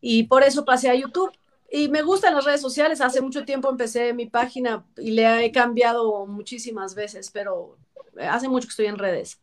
Y 0.00 0.24
por 0.24 0.42
eso 0.42 0.64
pasé 0.64 0.90
a 0.90 0.96
YouTube. 0.96 1.30
Y 1.70 1.88
me 1.88 2.02
gustan 2.02 2.34
las 2.34 2.46
redes 2.46 2.60
sociales. 2.60 3.00
Hace 3.00 3.20
mucho 3.20 3.44
tiempo 3.44 3.70
empecé 3.70 4.12
mi 4.12 4.26
página 4.26 4.84
y 4.96 5.12
le 5.12 5.44
he 5.44 5.52
cambiado 5.52 6.26
muchísimas 6.26 6.96
veces, 6.96 7.30
pero 7.30 7.78
hace 8.20 8.48
mucho 8.48 8.66
que 8.66 8.70
estoy 8.72 8.86
en 8.86 8.98
redes. 8.98 9.40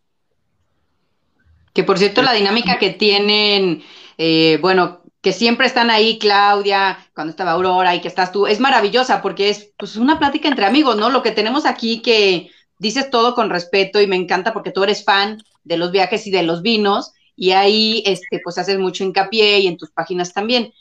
Que 1.75 1.83
por 1.83 1.99
cierto, 1.99 2.21
la 2.21 2.31
dinámica 2.31 2.79
que 2.79 2.89
tienen, 2.89 3.83
eh, 4.17 4.57
bueno, 4.61 5.01
que 5.21 5.33
siempre 5.33 5.67
están 5.67 5.89
ahí, 5.89 6.17
Claudia, 6.17 7.09
cuando 7.13 7.31
estaba 7.31 7.51
Aurora 7.51 7.93
y 7.93 7.99
que 7.99 8.07
estás 8.07 8.31
tú, 8.31 8.47
es 8.47 8.61
maravillosa 8.61 9.21
porque 9.21 9.49
es 9.49 9.73
pues 9.77 9.97
una 9.97 10.17
plática 10.17 10.47
entre 10.47 10.65
amigos, 10.65 10.95
¿no? 10.95 11.09
Lo 11.09 11.21
que 11.21 11.31
tenemos 11.31 11.65
aquí 11.65 12.01
que 12.01 12.49
dices 12.79 13.09
todo 13.09 13.35
con 13.35 13.49
respeto 13.49 13.99
y 13.99 14.07
me 14.07 14.15
encanta 14.15 14.53
porque 14.53 14.71
tú 14.71 14.83
eres 14.83 15.03
fan 15.03 15.43
de 15.65 15.75
los 15.75 15.91
viajes 15.91 16.25
y 16.27 16.31
de 16.31 16.43
los 16.43 16.61
vinos 16.61 17.11
y 17.35 17.51
ahí 17.51 18.03
este 18.05 18.39
pues 18.41 18.57
haces 18.57 18.79
mucho 18.79 19.03
hincapié 19.03 19.59
y 19.59 19.67
en 19.67 19.75
tus 19.77 19.91
páginas 19.91 20.31
también. 20.31 20.73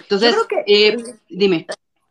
Entonces, 0.00 0.34
eh, 0.66 0.96
dime. 1.28 1.66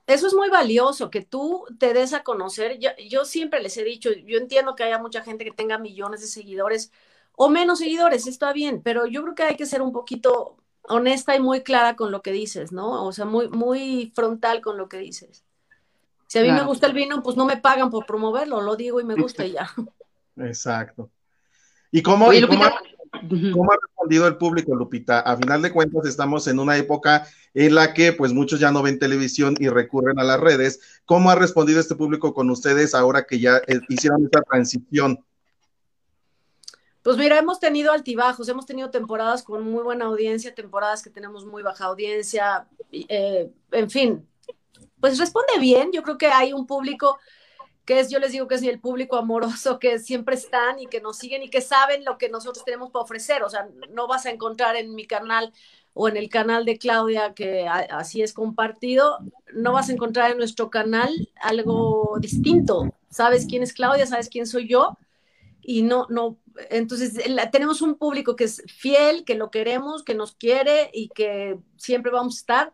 Eso 0.05 0.28
es 0.28 0.34
muy 0.34 0.49
valioso, 0.49 1.10
que 1.10 1.22
tú 1.22 1.66
te 1.80 1.93
des 1.93 2.14
a 2.14 2.24
conocer. 2.24 2.78
Yo, 2.80 2.91
yo 3.10 3.26
siempre 3.26 3.62
les 3.64 3.76
he 3.78 3.84
dicho, 3.84 4.12
yo 4.12 4.38
entiendo 4.38 4.76
que 4.76 4.84
haya 4.84 4.99
mucha 4.99 5.24
gente 5.24 5.43
que 5.43 5.51
tenga 5.51 5.80
millones 5.80 6.22
de 6.22 6.28
seguidores 6.28 6.91
o 7.39 7.49
menos 7.49 7.79
seguidores, 7.79 8.25
está 8.25 8.51
bien, 8.51 8.81
pero 8.83 9.05
yo 9.05 9.21
creo 9.21 9.35
que 9.35 9.43
hay 9.43 9.55
que 9.55 9.67
ser 9.67 9.83
un 9.83 9.93
poquito 9.93 10.57
honesta 10.81 11.35
y 11.35 11.39
muy 11.39 11.61
clara 11.61 11.95
con 11.95 12.11
lo 12.11 12.23
que 12.23 12.31
dices, 12.31 12.71
¿no? 12.71 13.05
O 13.05 13.11
sea, 13.11 13.25
muy, 13.25 13.47
muy 13.47 14.11
frontal 14.15 14.59
con 14.59 14.75
lo 14.75 14.89
que 14.89 14.97
dices. 14.97 15.45
Si 16.25 16.39
a 16.39 16.41
mí 16.41 16.51
me 16.51 16.63
gusta 16.63 16.88
el 16.88 16.93
vino, 16.93 17.21
pues 17.21 17.38
no 17.38 17.45
me 17.45 17.57
pagan 17.57 17.91
por 17.91 18.07
promoverlo, 18.07 18.59
lo 18.59 18.75
digo 18.75 18.99
y 18.99 19.05
me 19.05 19.13
gusta 19.13 19.45
y 19.45 19.51
ya. 19.51 19.69
Exacto. 20.38 21.11
¿Y 21.91 22.01
cómo, 22.01 22.25
cómo, 22.25 22.65
cómo, 23.53 23.71
ha 23.71 23.77
respondido 23.85 24.27
el 24.27 24.38
público, 24.38 24.75
Lupita? 24.75 25.19
A 25.19 25.38
final 25.38 25.61
de 25.61 25.71
cuentas, 25.71 26.07
estamos 26.07 26.47
en 26.47 26.57
una 26.57 26.75
época 26.75 27.27
en 27.53 27.75
la 27.75 27.93
que 27.93 28.13
pues 28.13 28.33
muchos 28.33 28.59
ya 28.59 28.71
no 28.71 28.81
ven 28.81 28.97
televisión 28.97 29.55
y 29.59 29.69
recurren 29.69 30.19
a 30.19 30.23
las 30.23 30.39
redes. 30.39 31.01
¿Cómo 31.05 31.29
ha 31.29 31.35
respondido 31.35 31.79
este 31.79 31.95
público 31.95 32.33
con 32.33 32.49
ustedes 32.49 32.95
ahora 32.95 33.25
que 33.27 33.39
ya 33.39 33.57
eh, 33.67 33.79
hicieron 33.89 34.25
esta 34.25 34.41
transición 34.41 35.23
pues 37.08 37.16
mira, 37.16 37.39
hemos 37.39 37.62
tenido 37.62 37.93
altibajos, 37.93 38.49
hemos 38.49 38.66
tenido 38.66 38.89
temporadas 38.89 39.41
con 39.41 39.64
muy 39.64 39.82
buena 39.82 40.03
audiencia, 40.03 40.53
temporadas 40.53 41.01
que 41.01 41.10
tenemos 41.10 41.45
muy 41.45 41.64
baja 41.64 41.86
audiencia, 41.86 42.68
eh, 42.91 43.49
en 43.72 43.89
fin, 43.89 44.28
pues 44.99 45.18
responde 45.18 45.58
bien, 45.58 45.93
yo 45.93 46.03
creo 46.03 46.18
que 46.18 46.28
hay 46.28 46.51
un 46.51 46.68
público 46.68 47.18
que 47.86 48.01
es, 48.01 48.10
yo 48.10 48.20
les 48.20 48.34
digo 48.34 48.49
que 48.49 48.55
es 48.55 48.64
el 48.64 48.82
público 48.82 49.16
amoroso, 49.16 49.80
que 49.80 49.99
siempre 49.99 50.36
están 50.36 50.80
y 50.80 50.88
que 50.88 50.99
nos 50.99 51.18
siguen 51.18 51.43
y 51.43 51.49
que 51.49 51.62
saben 51.62 52.03
lo 52.03 52.18
que 52.18 52.28
nosotros 52.28 52.66
tenemos 52.66 52.91
para 52.91 53.03
ofrecer, 53.03 53.41
o 53.41 53.49
sea, 53.49 53.70
no 53.89 54.05
vas 54.10 54.26
a 54.26 54.32
encontrar 54.32 54.76
en 54.76 54.93
mi 54.93 55.08
canal 55.08 55.53
o 55.93 56.10
en 56.10 56.18
el 56.18 56.28
canal 56.28 56.66
de 56.66 56.78
Claudia, 56.78 57.34
que 57.34 57.70
así 57.70 58.22
es 58.22 58.34
compartido, 58.34 59.20
no 59.53 59.72
vas 59.72 59.88
a 59.88 59.93
encontrar 59.93 60.32
en 60.32 60.39
nuestro 60.39 60.70
canal 60.70 61.30
algo 61.41 62.18
distinto. 62.20 62.93
Sabes 63.10 63.45
quién 63.47 63.64
es 63.64 63.72
Claudia, 63.72 64.05
sabes 64.05 64.28
quién 64.28 64.45
soy 64.45 64.68
yo, 64.68 64.97
y 65.68 65.82
no, 65.82 66.05
no, 66.10 66.38
entonces 66.70 67.14
tenemos 67.51 67.82
un 67.82 67.95
público 67.95 68.36
que 68.36 68.45
es 68.45 68.64
fiel, 68.68 69.24
que 69.26 69.36
lo 69.36 69.51
queremos, 69.51 70.03
que 70.03 70.16
nos 70.16 70.36
quiere 70.36 70.89
y 70.93 71.10
que 71.10 71.58
siempre 71.78 72.12
vamos 72.12 72.36
a 72.36 72.39
estar. 72.39 72.74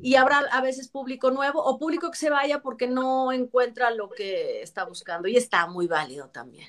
Y 0.00 0.16
habrá 0.16 0.38
a 0.50 0.60
veces 0.60 0.88
público 0.88 1.30
nuevo 1.30 1.62
o 1.62 1.78
público 1.78 2.10
que 2.10 2.18
se 2.18 2.30
vaya 2.30 2.62
porque 2.62 2.88
no 2.88 3.32
encuentra 3.32 3.90
lo 3.90 4.10
que 4.10 4.62
está 4.62 4.84
buscando 4.84 5.28
y 5.28 5.36
está 5.36 5.66
muy 5.66 5.86
válido 5.86 6.28
también. 6.28 6.68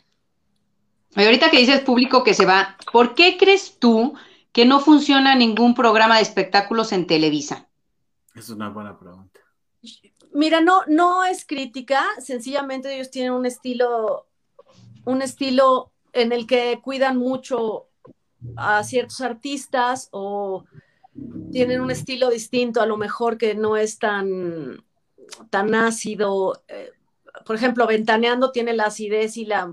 Y 1.16 1.24
ahorita 1.24 1.50
que 1.50 1.60
dices 1.60 1.82
público 1.82 2.24
que 2.24 2.34
se 2.34 2.46
va, 2.46 2.78
¿por 2.92 3.16
qué 3.16 3.38
crees 3.38 3.80
tú 3.80 4.14
que 4.52 4.66
no 4.66 4.80
funciona 4.80 5.36
ningún 5.36 5.74
programa 5.74 6.18
de 6.18 6.22
espectáculos 6.22 6.92
en 6.92 7.08
Televisa? 7.08 7.68
Es 8.36 8.50
una 8.50 8.70
buena 8.70 8.98
pregunta. 8.98 9.40
Mira, 10.34 10.62
no, 10.62 10.82
no 10.88 11.24
es 11.24 11.46
crítica, 11.46 12.06
sencillamente 12.20 12.94
ellos 12.94 13.10
tienen 13.10 13.32
un 13.32 13.46
estilo 13.46 14.28
un 15.06 15.22
estilo 15.22 15.92
en 16.16 16.32
el 16.32 16.48
que 16.48 16.80
cuidan 16.82 17.18
mucho 17.18 17.90
a 18.56 18.84
ciertos 18.84 19.22
artistas 19.22 20.08
o 20.12 20.64
tienen 21.52 21.82
un 21.82 21.92
estilo 21.92 22.30
distinto, 22.30 22.82
a 22.82 22.86
lo 22.86 22.98
mejor 22.98 23.38
que 23.38 23.54
no 23.54 23.78
es 23.78 24.00
tan, 24.00 24.84
tan 25.50 25.76
ácido. 25.76 26.64
Eh, 26.68 26.92
por 27.46 27.58
ejemplo, 27.58 27.86
Ventaneando 27.86 28.52
tiene 28.52 28.74
la 28.74 28.86
acidez 28.86 29.36
y 29.38 29.46
la, 29.46 29.70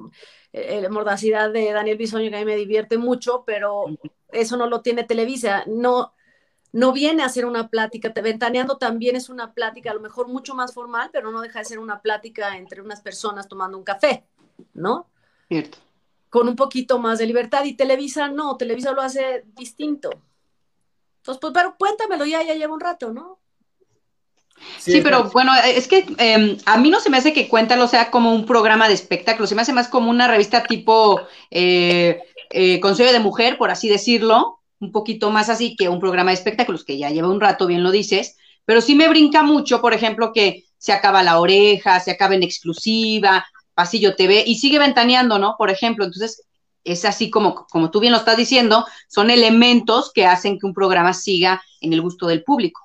eh, 0.52 0.88
mordacidad 0.88 1.50
de 1.52 1.72
Daniel 1.72 1.96
Bisoño, 1.96 2.28
que 2.28 2.36
a 2.36 2.40
mí 2.40 2.44
me 2.44 2.56
divierte 2.56 2.98
mucho, 2.98 3.44
pero 3.46 3.86
eso 4.32 4.56
no 4.56 4.66
lo 4.66 4.82
tiene 4.82 5.04
Televisa. 5.04 5.62
No, 5.68 6.12
no 6.72 6.92
viene 6.92 7.22
a 7.22 7.28
ser 7.28 7.46
una 7.46 7.68
plática. 7.68 8.12
Ventaneando 8.20 8.78
también 8.78 9.14
es 9.14 9.28
una 9.28 9.54
plática, 9.54 9.92
a 9.92 9.94
lo 9.94 10.00
mejor 10.00 10.26
mucho 10.26 10.56
más 10.56 10.74
formal, 10.74 11.10
pero 11.12 11.30
no 11.30 11.40
deja 11.40 11.60
de 11.60 11.66
ser 11.66 11.78
una 11.78 12.02
plática 12.02 12.56
entre 12.56 12.82
unas 12.82 13.00
personas 13.00 13.46
tomando 13.46 13.78
un 13.78 13.84
café, 13.84 14.24
¿no? 14.74 15.08
Con 16.32 16.48
un 16.48 16.56
poquito 16.56 16.98
más 16.98 17.18
de 17.18 17.26
libertad. 17.26 17.64
Y 17.64 17.74
Televisa 17.74 18.28
no, 18.28 18.56
Televisa 18.56 18.92
lo 18.92 19.02
hace 19.02 19.44
distinto. 19.54 20.10
Entonces, 21.18 21.40
pues, 21.40 21.52
pero 21.52 21.76
cuéntamelo 21.78 22.24
ya, 22.24 22.42
ya 22.42 22.54
lleva 22.54 22.72
un 22.72 22.80
rato, 22.80 23.12
¿no? 23.12 23.38
Sí, 24.78 25.00
pero 25.02 25.30
bueno, 25.30 25.52
es 25.64 25.88
que 25.88 26.06
em, 26.18 26.56
a 26.66 26.78
mí 26.78 26.90
no 26.90 27.00
se 27.00 27.10
me 27.10 27.16
hace 27.16 27.32
que 27.32 27.48
Cuéntalo 27.48 27.88
sea 27.88 28.10
como 28.10 28.32
un 28.32 28.46
programa 28.46 28.88
de 28.88 28.94
espectáculo, 28.94 29.46
se 29.46 29.54
me 29.54 29.62
hace 29.62 29.72
más 29.72 29.88
como 29.88 30.10
una 30.10 30.28
revista 30.28 30.62
tipo 30.62 31.20
eh, 31.50 32.22
eh, 32.50 32.80
Consejo 32.80 33.12
de 33.12 33.18
Mujer, 33.18 33.58
por 33.58 33.70
así 33.70 33.88
decirlo, 33.88 34.60
un 34.78 34.92
poquito 34.92 35.30
más 35.30 35.48
así 35.48 35.76
que 35.76 35.88
un 35.88 36.00
programa 36.00 36.30
de 36.30 36.36
espectáculos, 36.36 36.84
que 36.84 36.98
ya 36.98 37.10
lleva 37.10 37.28
un 37.28 37.40
rato, 37.40 37.66
bien 37.66 37.82
lo 37.82 37.90
dices, 37.90 38.36
pero 38.64 38.80
sí 38.80 38.94
me 38.94 39.08
brinca 39.08 39.42
mucho, 39.42 39.80
por 39.80 39.94
ejemplo, 39.94 40.32
que 40.32 40.64
se 40.78 40.92
acaba 40.92 41.22
la 41.22 41.38
oreja, 41.38 42.00
se 42.00 42.10
acaba 42.10 42.34
en 42.34 42.42
exclusiva, 42.42 43.44
Pasillo 43.74 44.16
TV 44.16 44.44
y 44.46 44.56
sigue 44.56 44.78
ventaneando, 44.78 45.38
¿no? 45.38 45.56
Por 45.56 45.70
ejemplo, 45.70 46.04
entonces 46.04 46.44
es 46.84 47.04
así 47.04 47.30
como, 47.30 47.66
como 47.66 47.90
tú 47.90 48.00
bien 48.00 48.12
lo 48.12 48.18
estás 48.18 48.36
diciendo, 48.36 48.84
son 49.08 49.30
elementos 49.30 50.12
que 50.12 50.26
hacen 50.26 50.58
que 50.58 50.66
un 50.66 50.74
programa 50.74 51.14
siga 51.14 51.62
en 51.80 51.92
el 51.92 52.02
gusto 52.02 52.26
del 52.26 52.42
público. 52.42 52.80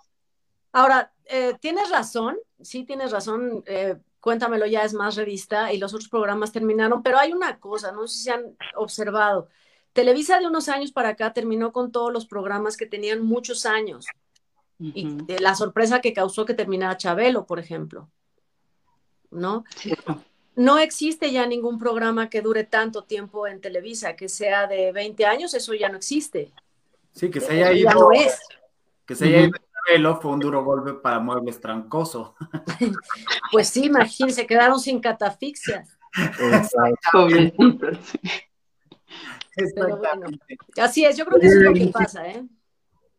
Ahora, 0.72 1.12
eh, 1.26 1.56
tienes 1.60 1.90
razón, 1.90 2.38
sí 2.62 2.84
tienes 2.84 3.12
razón, 3.12 3.64
eh, 3.66 3.98
Cuéntamelo 4.20 4.66
ya 4.66 4.84
es 4.84 4.94
más 4.94 5.16
revista 5.16 5.72
y 5.72 5.78
los 5.78 5.94
otros 5.94 6.10
programas 6.10 6.52
terminaron, 6.52 7.02
pero 7.02 7.18
hay 7.18 7.32
una 7.32 7.60
cosa, 7.60 7.92
no 7.92 8.08
sé 8.08 8.24
si 8.24 8.30
han 8.30 8.58
observado, 8.76 9.48
Televisa 9.98 10.38
de 10.38 10.46
unos 10.46 10.70
años 10.70 10.92
para 10.92 11.10
acá 11.10 11.34
terminó 11.34 11.72
con 11.72 11.92
todos 11.92 12.14
los 12.14 12.28
programas 12.28 12.78
que 12.78 12.86
tenían 12.86 13.26
muchos 13.26 13.66
años. 13.66 14.06
Y 14.78 15.08
la 15.40 15.56
sorpresa 15.56 16.02
que 16.02 16.14
causó 16.14 16.46
que 16.46 16.54
terminara 16.54 16.98
Chabelo, 16.98 17.48
por 17.48 17.58
ejemplo. 17.58 18.08
¿No? 19.32 19.64
No 20.58 20.80
existe 20.80 21.32
ya 21.32 21.46
ningún 21.46 21.78
programa 21.78 22.32
que 22.32 22.42
dure 22.42 22.64
tanto 22.64 23.04
tiempo 23.04 23.46
en 23.46 23.62
Televisa, 23.62 24.16
que 24.16 24.28
sea 24.28 24.66
de 24.66 24.92
20 24.92 25.24
años, 25.28 25.54
eso 25.54 25.76
ya 25.76 25.88
no 25.88 25.98
existe. 25.98 26.52
Sí, 27.14 27.30
que 27.30 27.40
se 27.40 27.54
haya 27.54 27.72
ido. 27.74 27.90
Ya 27.90 27.94
no 27.94 28.12
es. 28.12 28.40
Que 29.06 29.14
se 29.14 29.26
haya 29.26 29.42
ido 29.42 29.52
Chabelo 29.88 30.20
fue 30.20 30.32
un 30.32 30.40
duro 30.40 30.64
golpe 30.64 30.96
para 30.96 31.20
Muebles 31.20 31.62
Trancoso. 31.62 32.36
pues 33.52 33.70
sí, 33.70 33.86
imagínense, 33.86 34.48
quedaron 34.48 34.80
sin 34.80 35.00
catafixias. 35.00 35.96
así 40.82 41.06
es, 41.06 41.18
yo 41.18 41.28
creo 41.28 41.40
que 41.40 41.46
eso 41.46 41.58
es 41.58 41.64
lo 41.64 41.74
que 41.74 41.86
pasa, 41.88 42.28
¿eh? 42.28 42.44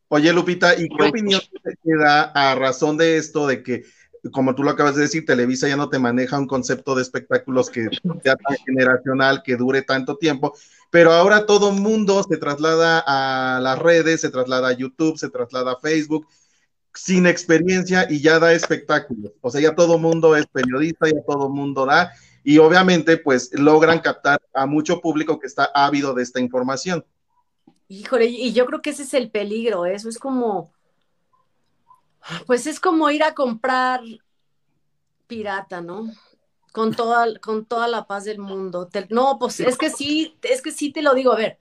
Oye, 0.08 0.32
Lupita, 0.32 0.74
¿y 0.74 0.88
qué 0.88 1.08
opinión 1.08 1.40
te 1.62 1.96
da 1.96 2.32
a 2.34 2.56
razón 2.56 2.96
de 2.96 3.16
esto 3.16 3.46
de 3.46 3.62
que, 3.62 3.84
como 4.32 4.54
tú 4.54 4.62
lo 4.62 4.70
acabas 4.70 4.96
de 4.96 5.02
decir, 5.02 5.24
Televisa 5.24 5.68
ya 5.68 5.76
no 5.76 5.88
te 5.88 5.98
maneja 5.98 6.38
un 6.38 6.46
concepto 6.46 6.94
de 6.94 7.02
espectáculos 7.02 7.70
que 7.70 7.88
sea 8.22 8.36
tan 8.36 8.56
generacional, 8.66 9.42
que 9.42 9.56
dure 9.56 9.82
tanto 9.82 10.16
tiempo, 10.16 10.54
pero 10.90 11.12
ahora 11.12 11.46
todo 11.46 11.72
mundo 11.72 12.24
se 12.28 12.36
traslada 12.36 13.02
a 13.06 13.60
las 13.60 13.78
redes, 13.78 14.20
se 14.20 14.30
traslada 14.30 14.68
a 14.68 14.72
YouTube, 14.72 15.18
se 15.18 15.28
traslada 15.28 15.72
a 15.72 15.80
Facebook, 15.80 16.26
sin 16.94 17.26
experiencia 17.26 18.06
y 18.08 18.20
ya 18.20 18.38
da 18.38 18.52
espectáculos. 18.52 19.32
O 19.40 19.50
sea, 19.50 19.60
ya 19.60 19.74
todo 19.74 19.98
mundo 19.98 20.34
es 20.36 20.46
periodista, 20.46 21.06
ya 21.06 21.22
todo 21.26 21.48
mundo 21.48 21.86
da, 21.86 22.12
y 22.42 22.58
obviamente 22.58 23.18
pues 23.18 23.50
logran 23.52 24.00
captar 24.00 24.40
a 24.54 24.66
mucho 24.66 25.00
público 25.00 25.38
que 25.38 25.46
está 25.46 25.70
ávido 25.74 26.14
de 26.14 26.22
esta 26.22 26.40
información. 26.40 27.04
Híjole, 27.88 28.26
y 28.26 28.52
yo 28.52 28.66
creo 28.66 28.82
que 28.82 28.90
ese 28.90 29.04
es 29.04 29.14
el 29.14 29.30
peligro, 29.30 29.86
eso 29.86 30.08
es 30.08 30.18
como, 30.18 30.72
pues 32.46 32.66
es 32.66 32.80
como 32.80 33.10
ir 33.10 33.22
a 33.22 33.34
comprar 33.34 34.02
pirata, 35.26 35.80
¿no? 35.80 36.10
Con 36.72 36.94
toda, 36.94 37.38
con 37.40 37.64
toda 37.64 37.88
la 37.88 38.06
paz 38.06 38.24
del 38.24 38.38
mundo. 38.38 38.88
no, 39.10 39.38
pues 39.38 39.60
es 39.60 39.76
que 39.78 39.90
sí, 39.90 40.36
es 40.42 40.62
que 40.62 40.72
sí 40.72 40.92
te 40.92 41.02
lo 41.02 41.14
digo, 41.14 41.32
a 41.32 41.36
ver, 41.36 41.58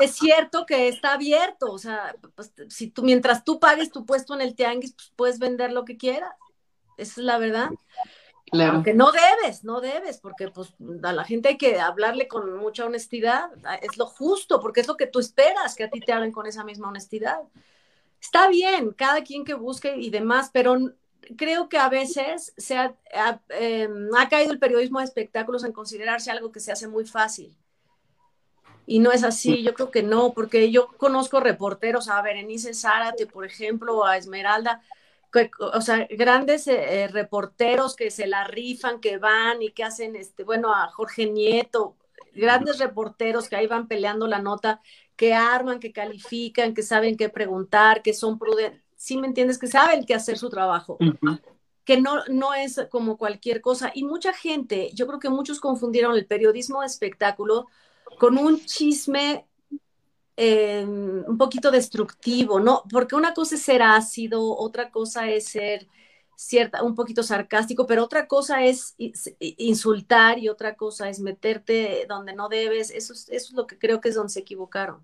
es 0.00 0.14
cierto 0.14 0.66
que 0.66 0.88
está 0.88 1.14
abierto, 1.14 1.72
o 1.72 1.78
sea, 1.78 2.14
pues, 2.34 2.52
si 2.68 2.88
tú, 2.88 3.02
mientras 3.02 3.44
tú 3.44 3.58
pagues 3.58 3.90
tu 3.90 4.06
puesto 4.06 4.34
en 4.34 4.40
el 4.40 4.54
tianguis, 4.54 4.92
pues 4.92 5.12
puedes 5.16 5.38
vender 5.38 5.72
lo 5.72 5.84
que 5.84 5.96
quieras, 5.96 6.32
esa 6.96 7.20
es 7.20 7.24
la 7.24 7.38
verdad. 7.38 7.70
Claro. 8.48 8.74
Aunque 8.74 8.94
no 8.94 9.10
debes, 9.10 9.64
no 9.64 9.80
debes, 9.80 10.20
porque 10.20 10.48
pues 10.48 10.72
a 11.02 11.12
la 11.12 11.24
gente 11.24 11.48
hay 11.48 11.58
que 11.58 11.80
hablarle 11.80 12.28
con 12.28 12.56
mucha 12.56 12.84
honestidad, 12.84 13.50
es 13.82 13.96
lo 13.96 14.06
justo, 14.06 14.60
porque 14.60 14.80
es 14.80 14.86
lo 14.86 14.96
que 14.96 15.08
tú 15.08 15.18
esperas, 15.18 15.74
que 15.74 15.82
a 15.82 15.90
ti 15.90 15.98
te 15.98 16.12
hablen 16.12 16.30
con 16.30 16.46
esa 16.46 16.62
misma 16.62 16.88
honestidad. 16.88 17.40
Está 18.26 18.48
bien, 18.48 18.90
cada 18.90 19.22
quien 19.22 19.44
que 19.44 19.54
busque 19.54 19.96
y 19.98 20.10
demás, 20.10 20.50
pero 20.52 20.76
creo 21.36 21.68
que 21.68 21.78
a 21.78 21.88
veces 21.88 22.52
se 22.56 22.76
ha, 22.76 22.96
em, 23.50 24.10
caído 24.28 24.50
el 24.50 24.58
periodismo 24.58 24.98
de 24.98 25.04
espectáculos 25.04 25.62
en 25.62 25.72
considerarse 25.72 26.32
algo 26.32 26.50
que 26.50 26.58
se 26.58 26.72
hace 26.72 26.88
muy 26.88 27.06
fácil. 27.06 27.56
Y 28.84 28.98
no 28.98 29.12
es 29.12 29.22
así, 29.22 29.62
yo 29.62 29.74
creo 29.74 29.92
que 29.92 30.02
no, 30.02 30.32
porque 30.32 30.72
yo 30.72 30.88
conozco 30.96 31.38
reporteros, 31.38 32.08
a 32.08 32.20
Berenice 32.20 32.74
Zárate, 32.74 33.26
por 33.26 33.44
ejemplo, 33.44 34.04
a 34.04 34.16
Esmeralda, 34.16 34.82
o 35.60 35.80
sea, 35.80 36.08
grandes 36.10 36.66
eh, 36.66 37.04
eh, 37.04 37.08
reporteros 37.08 37.94
que 37.94 38.10
se 38.10 38.26
la 38.26 38.42
rifan, 38.42 39.00
que 39.00 39.18
van 39.18 39.62
y 39.62 39.70
que 39.70 39.84
hacen, 39.84 40.16
este, 40.16 40.42
bueno, 40.42 40.74
a 40.74 40.88
Jorge 40.88 41.26
Nieto, 41.26 41.94
grandes 42.34 42.80
reporteros 42.80 43.48
que 43.48 43.54
ahí 43.54 43.68
van 43.68 43.86
peleando 43.86 44.26
la 44.26 44.40
nota, 44.40 44.80
que 45.16 45.34
arman, 45.34 45.80
que 45.80 45.92
califican, 45.92 46.74
que 46.74 46.82
saben 46.82 47.16
qué 47.16 47.28
preguntar, 47.28 48.02
que 48.02 48.14
son 48.14 48.38
prudentes, 48.38 48.82
¿sí 48.96 49.16
me 49.16 49.26
entiendes? 49.26 49.58
Que 49.58 49.66
saben 49.66 50.04
qué 50.04 50.14
hacer 50.14 50.38
su 50.38 50.48
trabajo. 50.50 50.98
que 51.84 52.00
no, 52.00 52.24
no 52.28 52.52
es 52.52 52.80
como 52.90 53.16
cualquier 53.16 53.60
cosa. 53.60 53.92
Y 53.94 54.04
mucha 54.04 54.32
gente, 54.32 54.90
yo 54.92 55.06
creo 55.06 55.20
que 55.20 55.30
muchos 55.30 55.60
confundieron 55.60 56.14
el 56.16 56.26
periodismo 56.26 56.80
de 56.80 56.86
espectáculo 56.86 57.66
con 58.18 58.38
un 58.38 58.64
chisme 58.64 59.46
Em, 60.38 61.24
un 61.26 61.38
poquito 61.38 61.70
destructivo, 61.70 62.60
¿no? 62.60 62.82
Porque 62.90 63.14
una 63.14 63.32
cosa 63.32 63.54
es 63.54 63.62
ser 63.62 63.80
ácido, 63.82 64.54
otra 64.54 64.90
cosa 64.90 65.30
es 65.30 65.46
ser 65.46 65.88
cierta, 66.36 66.82
un 66.82 66.94
poquito 66.94 67.22
sarcástico, 67.22 67.86
pero 67.86 68.04
otra 68.04 68.28
cosa 68.28 68.62
es 68.64 68.94
insultar 69.38 70.38
y 70.38 70.48
otra 70.48 70.76
cosa 70.76 71.08
es 71.08 71.18
meterte 71.18 72.06
donde 72.08 72.34
no 72.34 72.48
debes. 72.48 72.90
Eso 72.90 73.14
es, 73.14 73.28
eso 73.30 73.48
es 73.48 73.52
lo 73.52 73.66
que 73.66 73.78
creo 73.78 74.00
que 74.00 74.10
es 74.10 74.14
donde 74.14 74.32
se 74.32 74.40
equivocaron. 74.40 75.00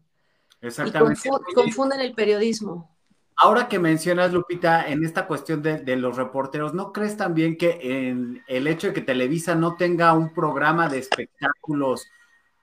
Exactamente. 0.61 1.29
Y 1.51 1.55
confunden 1.55 2.01
el 2.01 2.15
periodismo. 2.15 2.89
Ahora 3.35 3.67
que 3.67 3.79
mencionas, 3.79 4.33
Lupita, 4.33 4.87
en 4.87 5.05
esta 5.05 5.27
cuestión 5.27 5.63
de, 5.63 5.79
de, 5.79 5.97
los 5.97 6.17
reporteros, 6.17 6.75
¿no 6.75 6.93
crees 6.93 7.17
también 7.17 7.57
que 7.57 7.79
en 7.81 8.45
el 8.47 8.67
hecho 8.67 8.89
de 8.89 8.93
que 8.93 9.01
Televisa 9.01 9.55
no 9.55 9.75
tenga 9.75 10.13
un 10.13 10.33
programa 10.33 10.89
de 10.89 10.99
espectáculos 10.99 12.07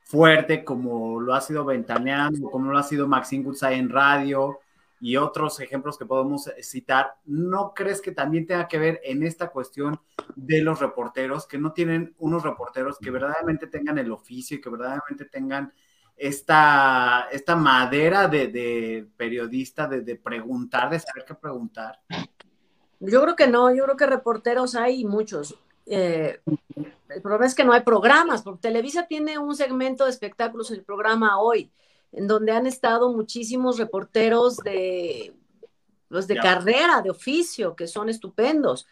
fuerte 0.04 0.64
como 0.64 1.20
lo 1.20 1.34
ha 1.34 1.42
sido 1.42 1.66
Ventaneando, 1.66 2.50
como 2.50 2.72
lo 2.72 2.78
ha 2.78 2.84
sido 2.84 3.08
Maxine 3.08 3.44
Goodside 3.44 3.74
en 3.74 3.90
radio 3.90 4.60
y 5.00 5.16
otros 5.16 5.60
ejemplos 5.60 5.98
que 5.98 6.06
podemos 6.06 6.50
citar, 6.62 7.16
¿no 7.26 7.74
crees 7.74 8.02
que 8.02 8.12
también 8.12 8.46
tenga 8.46 8.68
que 8.68 8.80
ver 8.80 9.00
en 9.04 9.24
esta 9.24 9.50
cuestión 9.50 10.00
de 10.36 10.62
los 10.62 10.80
reporteros, 10.80 11.48
que 11.48 11.58
no 11.58 11.72
tienen 11.72 12.16
unos 12.20 12.44
reporteros 12.44 12.98
que 13.00 13.12
verdaderamente 13.12 13.68
tengan 13.68 13.98
el 13.98 14.12
oficio 14.12 14.58
y 14.58 14.62
que 14.62 14.70
verdaderamente 14.70 15.26
tengan 15.26 15.74
esta, 16.20 17.28
esta 17.32 17.56
madera 17.56 18.28
de, 18.28 19.08
periodista, 19.16 19.88
de, 19.88 20.02
de 20.02 20.16
preguntar, 20.18 20.90
de 20.90 21.00
saber 21.00 21.24
qué 21.26 21.34
preguntar? 21.34 22.00
Yo 23.00 23.22
creo 23.22 23.36
que 23.36 23.48
no, 23.48 23.74
yo 23.74 23.86
creo 23.86 23.96
que 23.96 24.06
reporteros 24.06 24.76
hay 24.76 25.06
muchos. 25.06 25.58
Eh, 25.86 26.42
el 27.10 27.22
problema 27.22 27.46
es 27.46 27.56
que 27.56 27.64
no 27.64 27.72
hay 27.72 27.82
programas, 27.82 28.44
porque 28.44 28.62
Televisa 28.62 29.08
tiene 29.08 29.38
un 29.40 29.56
segmento 29.56 30.04
de 30.04 30.12
espectáculos 30.12 30.70
en 30.70 30.78
el 30.78 30.84
programa 30.84 31.40
hoy, 31.40 31.72
en 32.12 32.28
donde 32.28 32.52
han 32.52 32.66
estado 32.66 33.12
muchísimos 33.14 33.78
reporteros 33.78 34.58
de, 34.58 35.34
pues, 36.08 36.28
de 36.28 36.38
carrera, 36.38 37.02
de 37.02 37.12
oficio, 37.12 37.76
que 37.76 37.88
son 37.88 38.10
estupendos. 38.10 38.88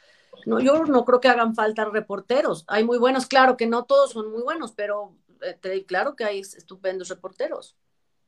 No, 0.45 0.59
yo 0.59 0.85
no 0.85 1.03
creo 1.03 1.19
que 1.19 1.29
hagan 1.29 1.55
falta 1.55 1.85
reporteros. 1.85 2.63
Hay 2.67 2.83
muy 2.83 2.97
buenos, 2.97 3.25
claro 3.25 3.57
que 3.57 3.67
no 3.67 3.85
todos 3.85 4.11
son 4.11 4.31
muy 4.31 4.43
buenos, 4.43 4.71
pero 4.73 5.15
eh, 5.41 5.85
claro 5.85 6.15
que 6.15 6.25
hay 6.25 6.39
estupendos 6.39 7.09
reporteros. 7.09 7.75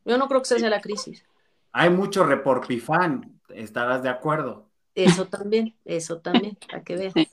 Yo 0.06 0.18
no 0.18 0.28
creo 0.28 0.42
que 0.42 0.48
sea 0.48 0.70
la 0.70 0.82
crisis. 0.82 1.24
Hay 1.72 1.90
mucho 1.90 2.24
reporpifán, 2.24 3.40
estarás 3.50 4.02
de 4.02 4.10
acuerdo. 4.10 4.70
Eso 4.96 5.26
también, 5.26 5.76
eso 5.86 6.20
también, 6.20 6.58
para 6.68 6.84
que 6.84 6.96
veas. 6.96 7.14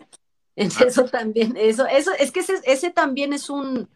Eso 0.57 1.04
también, 1.04 1.54
eso, 1.59 1.84
eso, 1.86 2.12
es 2.18 2.32
que 2.32 2.40
ese, 2.40 2.90
también 2.90 3.34
es 3.34 3.50
un 3.50 3.90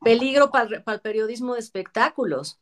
peligro 0.00 0.52
para, 0.52 0.84
el 0.86 1.00
periodismo 1.00 1.54
de 1.54 1.58
espectáculos. 1.58 2.60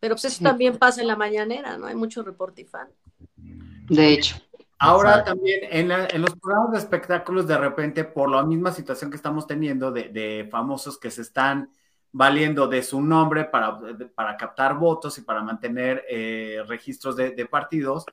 Pero 0.00 0.14
pues 0.14 0.24
eso 0.24 0.42
también 0.42 0.78
pasa 0.78 1.02
en 1.02 1.06
la 1.06 1.16
mañanera, 1.16 1.76
¿no? 1.76 1.86
Hay 1.86 1.94
mucho 1.94 2.22
reporte 2.22 2.62
y 2.62 2.64
fan. 2.64 2.88
De 3.36 4.12
hecho. 4.12 4.36
Ahora 4.78 5.22
también 5.22 5.60
en, 5.70 6.22
los 6.22 6.34
programas 6.36 6.72
de 6.72 6.78
espectáculos, 6.78 7.46
de 7.46 7.58
repente, 7.58 8.04
por 8.04 8.30
la 8.30 8.42
misma 8.42 8.72
situación 8.72 9.10
que 9.10 9.16
estamos 9.16 9.46
teniendo 9.46 9.92
de, 9.92 10.48
famosos 10.50 10.98
que 10.98 11.10
se 11.10 11.20
están 11.20 11.70
valiendo 12.12 12.66
de 12.66 12.82
su 12.82 13.02
nombre 13.02 13.44
para, 13.44 13.78
para 14.14 14.38
captar 14.38 14.78
votos 14.78 15.18
y 15.18 15.20
para 15.20 15.42
mantener 15.42 16.02
eh, 16.08 16.62
registros 16.66 17.14
de, 17.14 17.32
de 17.32 17.44
partidos, 17.44 18.06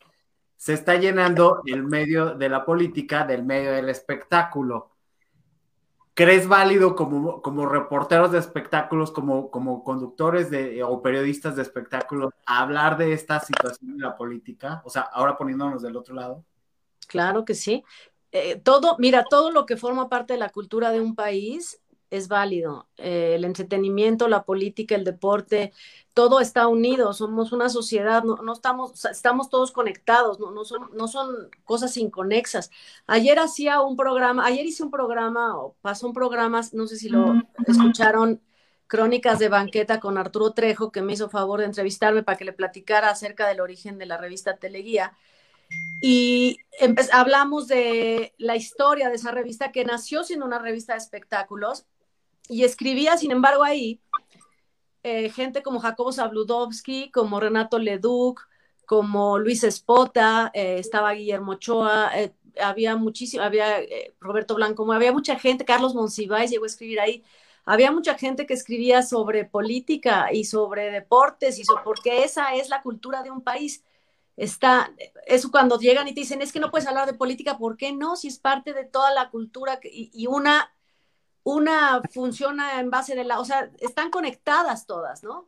se 0.58 0.74
está 0.74 0.96
llenando 0.96 1.62
el 1.66 1.84
medio 1.84 2.36
de 2.36 2.50
la 2.50 2.66
política 2.66 3.26
del 3.26 3.44
medio 3.44 3.72
del 3.72 3.88
espectáculo. 3.88 4.97
¿Crees 6.18 6.48
válido 6.48 6.96
como, 6.96 7.44
como 7.44 7.68
reporteros 7.68 8.32
de 8.32 8.40
espectáculos, 8.40 9.12
como, 9.12 9.52
como 9.52 9.84
conductores 9.84 10.50
de, 10.50 10.82
o 10.82 11.00
periodistas 11.04 11.56
de 11.56 11.62
espectáculos, 11.62 12.34
hablar 12.44 12.98
de 12.98 13.14
esta 13.14 13.40
situación 13.40 13.98
de 13.98 14.04
la 14.04 14.18
política? 14.18 14.82
O 14.84 14.90
sea, 14.90 15.04
ahora 15.04 15.38
poniéndonos 15.38 15.84
del 15.84 15.96
otro 15.96 16.16
lado. 16.16 16.44
Claro 17.08 17.46
que 17.46 17.54
sí. 17.54 17.84
Eh, 18.32 18.56
todo, 18.56 18.96
mira, 18.98 19.26
todo 19.30 19.52
lo 19.52 19.68
que 19.68 19.78
forma 19.78 20.10
parte 20.10 20.34
de 20.34 20.40
la 20.40 20.50
cultura 20.50 20.90
de 20.90 21.02
un 21.02 21.14
país 21.14 21.80
es 22.10 22.28
válido. 22.28 22.88
Eh, 22.98 23.34
el 23.36 23.46
entretenimiento, 23.46 24.28
la 24.28 24.44
política, 24.44 24.96
el 24.96 25.04
deporte, 25.04 25.74
todo 26.14 26.40
está 26.40 26.68
unido, 26.68 27.14
somos 27.14 27.52
una 27.52 27.70
sociedad, 27.70 28.24
no, 28.24 28.52
estamos, 28.52 29.06
estamos 29.06 29.50
todos 29.50 29.72
conectados, 29.72 30.40
no, 30.40 30.52
no, 30.52 30.66
son, 30.66 30.90
no 30.94 31.08
son 31.08 31.50
cosas 31.64 31.96
inconexas. 31.98 32.72
Ayer 33.06 33.40
hacía 33.40 33.82
un 33.82 33.96
programa, 33.96 34.46
ayer 34.46 34.66
hice 34.66 34.84
un 34.84 34.92
programa, 34.92 35.58
o 35.58 35.76
pasó 35.82 36.08
un 36.08 36.14
programa, 36.14 36.62
no 36.74 36.88
sé 36.88 36.96
si 36.98 37.10
lo 37.10 37.36
escucharon, 37.68 38.42
Crónicas 38.88 39.38
de 39.40 39.50
Banqueta 39.50 40.00
con 40.00 40.18
Arturo 40.18 40.54
Trejo, 40.54 40.92
que 40.92 41.02
me 41.02 41.14
hizo 41.14 41.30
favor 41.30 41.60
de 41.60 41.66
entrevistarme 41.66 42.24
para 42.24 42.38
que 42.38 42.46
le 42.46 42.54
platicara 42.54 43.10
acerca 43.10 43.48
del 43.48 43.60
origen 43.60 43.98
de 43.98 44.06
la 44.06 44.18
revista 44.18 44.56
Teleguía. 44.56 45.14
Y 46.02 46.60
hablamos 47.12 47.68
de 47.68 48.34
la 48.38 48.56
historia 48.56 49.10
de 49.10 49.16
esa 49.16 49.32
revista 49.32 49.74
que 49.74 49.84
nació 49.84 50.24
siendo 50.24 50.46
una 50.46 50.60
revista 50.60 50.94
de 50.94 51.00
espectáculos 51.00 51.86
y 52.48 52.64
escribía, 52.64 53.18
sin 53.18 53.32
embargo, 53.32 53.64
ahí 53.64 54.02
eh, 55.04 55.30
gente 55.30 55.64
como 55.64 55.80
Jacobo 55.80 56.12
Zabludovsky, 56.12 57.12
como 57.12 57.40
Renato 57.40 57.80
Leduc, 57.80 58.48
como 58.86 59.38
Luis 59.38 59.64
Espota, 59.64 60.52
eh, 60.54 60.78
estaba 60.80 61.14
Guillermo 61.14 61.54
Ochoa, 61.54 62.12
eh, 62.16 62.34
había 62.62 62.96
muchísimo, 62.96 63.44
había 63.44 63.78
Roberto 64.20 64.56
Blanco, 64.56 64.92
había 64.92 65.14
mucha 65.14 65.38
gente, 65.38 65.66
Carlos 65.66 65.94
Monsiváis 65.94 66.52
llegó 66.52 66.64
a 66.64 66.68
escribir 66.68 67.00
ahí, 67.00 67.24
había 67.66 67.92
mucha 67.92 68.16
gente 68.16 68.46
que 68.46 68.54
escribía 68.54 69.04
sobre 69.04 69.46
política 69.46 70.30
y 70.34 70.46
sobre 70.46 70.90
deportes 70.92 71.60
y 71.60 71.66
sobre, 71.66 71.84
porque 71.84 72.24
esa 72.24 72.56
es 72.56 72.70
la 72.70 72.82
cultura 72.82 73.24
de 73.24 73.32
un 73.32 73.42
país 73.42 73.84
está, 74.38 74.94
eso 75.26 75.52
cuando 75.52 75.80
llegan 75.80 76.08
y 76.08 76.14
te 76.14 76.22
dicen, 76.22 76.42
es 76.42 76.54
que 76.54 76.60
no 76.60 76.70
puedes 76.70 76.88
hablar 76.88 77.08
de 77.08 77.16
política, 77.16 77.58
¿por 77.58 77.76
qué 77.76 77.92
no? 77.92 78.16
Si 78.16 78.28
es 78.28 78.38
parte 78.38 78.74
de 78.74 78.86
toda 78.86 79.12
la 79.12 79.30
cultura 79.32 79.80
y, 79.84 80.28
una, 80.28 80.72
una 81.48 82.02
funciona 82.14 82.82
en 82.82 82.90
base 82.90 83.16
de 83.16 83.24
la, 83.24 83.40
o 83.40 83.46
sea, 83.46 83.72
están 83.80 84.10
conectadas 84.10 84.86
todas, 84.86 85.24
¿no? 85.24 85.48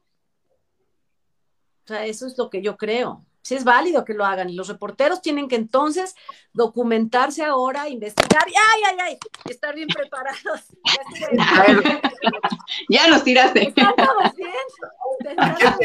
O 1.84 1.88
sea, 1.88 2.06
eso 2.06 2.26
es 2.26 2.38
lo 2.38 2.50
que 2.50 2.62
yo 2.62 2.78
creo. 2.78 3.26
Si 3.42 3.56
es 3.56 3.66
válido 3.66 4.06
que 4.06 4.14
lo 4.14 4.24
hagan 4.24 4.50
y 4.50 4.56
los 4.56 4.70
reporteros 4.70 5.22
tienen 5.22 5.50
que 5.50 5.58
entonces 5.58 6.16
documentarse 6.54 7.44
ahora, 7.44 7.90
investigar 7.90 8.48
y 8.48 8.54
ay, 8.54 8.82
ay, 8.88 8.98
ay, 9.02 9.18
estar 9.50 9.76
bien 9.76 9.90
preparados. 9.90 10.68
ya 12.90 13.08
nos 13.10 13.24
tiraste. 13.26 13.68
Están 13.68 13.94
todos 13.96 14.36
bien. 14.38 14.54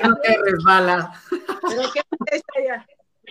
no 0.04 0.16
te 0.16 0.36
resbala. 0.44 1.20
Pero 1.30 1.90
qué 1.92 2.42
ya. 2.64 2.86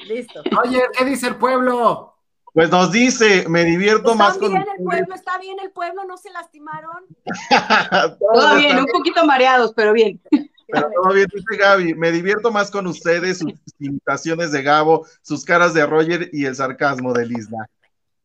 Listo. 0.06 0.44
Oye, 0.62 0.82
¿qué 0.98 1.06
dice 1.06 1.28
el 1.28 1.38
pueblo? 1.38 2.13
Pues 2.54 2.70
nos 2.70 2.92
dice, 2.92 3.48
me 3.50 3.64
divierto 3.64 4.14
más 4.14 4.38
con. 4.38 4.52
Bien 4.52 4.66
el 4.78 4.84
pueblo, 4.84 5.16
está 5.16 5.40
bien 5.40 5.58
el 5.60 5.72
pueblo, 5.72 6.06
no 6.06 6.18
se 6.18 6.30
lastimaron. 6.30 7.06
todo 8.20 8.56
bien, 8.58 8.78
un 8.78 8.86
poquito 8.86 9.26
mareados, 9.26 9.74
pero 9.76 9.92
bien. 9.92 10.22
Pero 10.30 10.90
todo 10.94 11.14
bien, 11.14 11.28
dice 11.34 11.58
Gaby, 11.58 11.96
me 11.96 12.12
divierto 12.12 12.52
más 12.52 12.70
con 12.70 12.86
ustedes, 12.86 13.40
sus 13.40 13.54
imitaciones 13.80 14.52
de 14.52 14.62
Gabo, 14.62 15.08
sus 15.24 15.44
caras 15.44 15.74
de 15.74 15.86
Roger 15.86 16.30
y 16.32 16.46
el 16.46 16.56
sarcasmo 16.56 17.12
de 17.14 17.26
Lisna. 17.26 17.68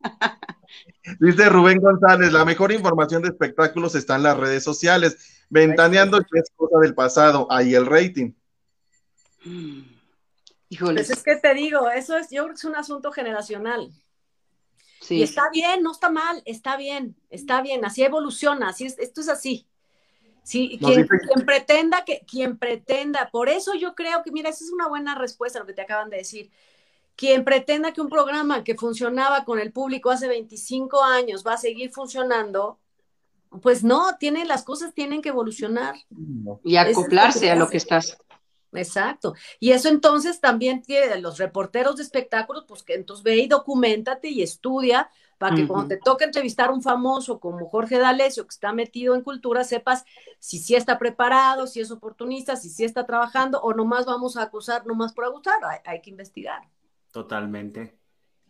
Dice 1.19 1.49
Rubén 1.49 1.79
González, 1.79 2.31
la 2.31 2.45
mejor 2.45 2.71
información 2.71 3.23
de 3.23 3.29
espectáculos 3.29 3.95
está 3.95 4.15
en 4.15 4.23
las 4.23 4.37
redes 4.37 4.63
sociales. 4.63 5.43
Ventaneando 5.49 6.19
que 6.19 6.39
es 6.39 6.51
cosa 6.55 6.77
del 6.79 6.93
pasado, 6.93 7.47
ahí 7.49 7.73
el 7.73 7.87
rating. 7.87 8.33
Pues 10.79 11.09
es 11.09 11.23
que 11.23 11.35
te 11.37 11.53
digo, 11.55 11.89
eso 11.89 12.15
es, 12.15 12.29
yo 12.29 12.43
creo 12.43 12.53
que 12.53 12.59
es 12.59 12.65
un 12.65 12.75
asunto 12.75 13.11
generacional. 13.11 13.89
Sí. 15.01 15.15
Y 15.15 15.23
está 15.23 15.49
bien, 15.51 15.81
no 15.81 15.91
está 15.91 16.09
mal, 16.09 16.41
está 16.45 16.77
bien, 16.77 17.15
está 17.29 17.61
bien, 17.61 17.85
así 17.85 18.03
evoluciona, 18.03 18.69
así 18.69 18.85
es, 18.85 18.99
esto 18.99 19.21
es 19.21 19.29
así. 19.29 19.65
Sí, 20.43 20.79
quien, 20.79 21.07
pretenda 21.45 22.03
que, 22.05 22.25
quien 22.25 22.57
pretenda, 22.57 23.29
por 23.31 23.49
eso 23.49 23.75
yo 23.75 23.93
creo 23.93 24.23
que, 24.23 24.31
mira, 24.31 24.49
esa 24.49 24.63
es 24.63 24.71
una 24.71 24.87
buena 24.87 25.13
respuesta 25.13 25.59
a 25.59 25.61
lo 25.61 25.67
que 25.67 25.73
te 25.73 25.83
acaban 25.83 26.09
de 26.09 26.17
decir. 26.17 26.49
Quien 27.15 27.43
pretenda 27.43 27.93
que 27.93 28.01
un 28.01 28.09
programa 28.09 28.63
que 28.63 28.73
funcionaba 28.73 29.45
con 29.45 29.59
el 29.59 29.71
público 29.71 30.09
hace 30.09 30.27
25 30.27 31.03
años 31.03 31.43
va 31.45 31.53
a 31.53 31.57
seguir 31.57 31.91
funcionando, 31.91 32.79
pues 33.61 33.83
no, 33.83 34.17
tiene, 34.17 34.43
las 34.45 34.63
cosas 34.63 34.93
tienen 34.93 35.21
que 35.21 35.29
evolucionar. 35.29 35.95
Y 36.63 36.77
acoplarse 36.77 37.51
a 37.51 37.55
lo 37.55 37.69
que 37.69 37.77
estás. 37.77 38.17
Exacto. 38.73 39.33
Y 39.59 39.71
eso 39.71 39.89
entonces 39.89 40.39
también 40.39 40.81
tiene 40.81 41.19
los 41.19 41.37
reporteros 41.37 41.97
de 41.97 42.03
espectáculos, 42.03 42.65
pues 42.67 42.83
que 42.83 42.93
entonces 42.93 43.23
ve 43.23 43.37
y 43.37 43.47
documentate 43.47 44.29
y 44.29 44.41
estudia 44.41 45.09
para 45.37 45.55
que 45.55 45.65
cuando 45.65 45.87
te 45.87 45.97
toque 45.97 46.25
entrevistar 46.25 46.69
a 46.69 46.73
un 46.73 46.81
famoso 46.81 47.39
como 47.39 47.69
Jorge 47.69 47.97
D'Alessio, 47.97 48.43
que 48.43 48.53
está 48.53 48.73
metido 48.73 49.15
en 49.15 49.21
cultura, 49.21 49.63
sepas 49.63 50.03
si 50.37 50.59
sí 50.59 50.75
está 50.75 50.99
preparado, 50.99 51.65
si 51.65 51.79
es 51.79 51.91
oportunista, 51.91 52.57
si 52.57 52.69
sí 52.69 52.83
está 52.83 53.05
trabajando 53.05 53.61
o 53.61 53.73
nomás 53.73 54.05
vamos 54.05 54.35
a 54.35 54.43
acusar 54.43 54.85
nomás 54.85 55.13
por 55.13 55.23
acusar. 55.23 55.55
hay 55.85 56.01
que 56.01 56.09
investigar. 56.09 56.67
Totalmente. 57.11 57.98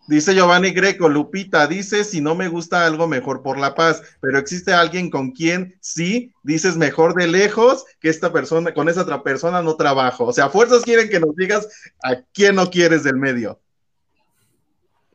Dice 0.08 0.34
Giovanni 0.34 0.72
Greco, 0.72 1.08
Lupita, 1.08 1.68
dice 1.68 2.04
si 2.04 2.20
no 2.20 2.34
me 2.34 2.48
gusta 2.48 2.86
algo 2.86 3.08
mejor 3.08 3.44
por 3.44 3.60
la 3.60 3.76
paz, 3.76 4.02
pero 4.22 4.40
existe 4.40 4.74
alguien 4.74 5.10
con 5.12 5.32
quien 5.32 5.78
sí 5.82 6.34
dices 6.42 6.78
mejor 6.78 7.14
de 7.14 7.28
lejos 7.28 7.86
que 8.00 8.10
esta 8.10 8.34
persona, 8.34 8.74
con 8.74 8.90
esa 8.90 9.04
otra 9.04 9.22
persona 9.22 9.62
no 9.62 9.76
trabajo. 9.76 10.26
O 10.26 10.34
sea, 10.34 10.50
fuerzas 10.50 10.82
quieren 10.82 11.10
que 11.10 11.20
nos 11.20 11.36
digas 11.36 11.68
a 12.04 12.22
quién 12.34 12.56
no 12.56 12.72
quieres 12.72 13.04
del 13.04 13.18
medio. 13.18 13.60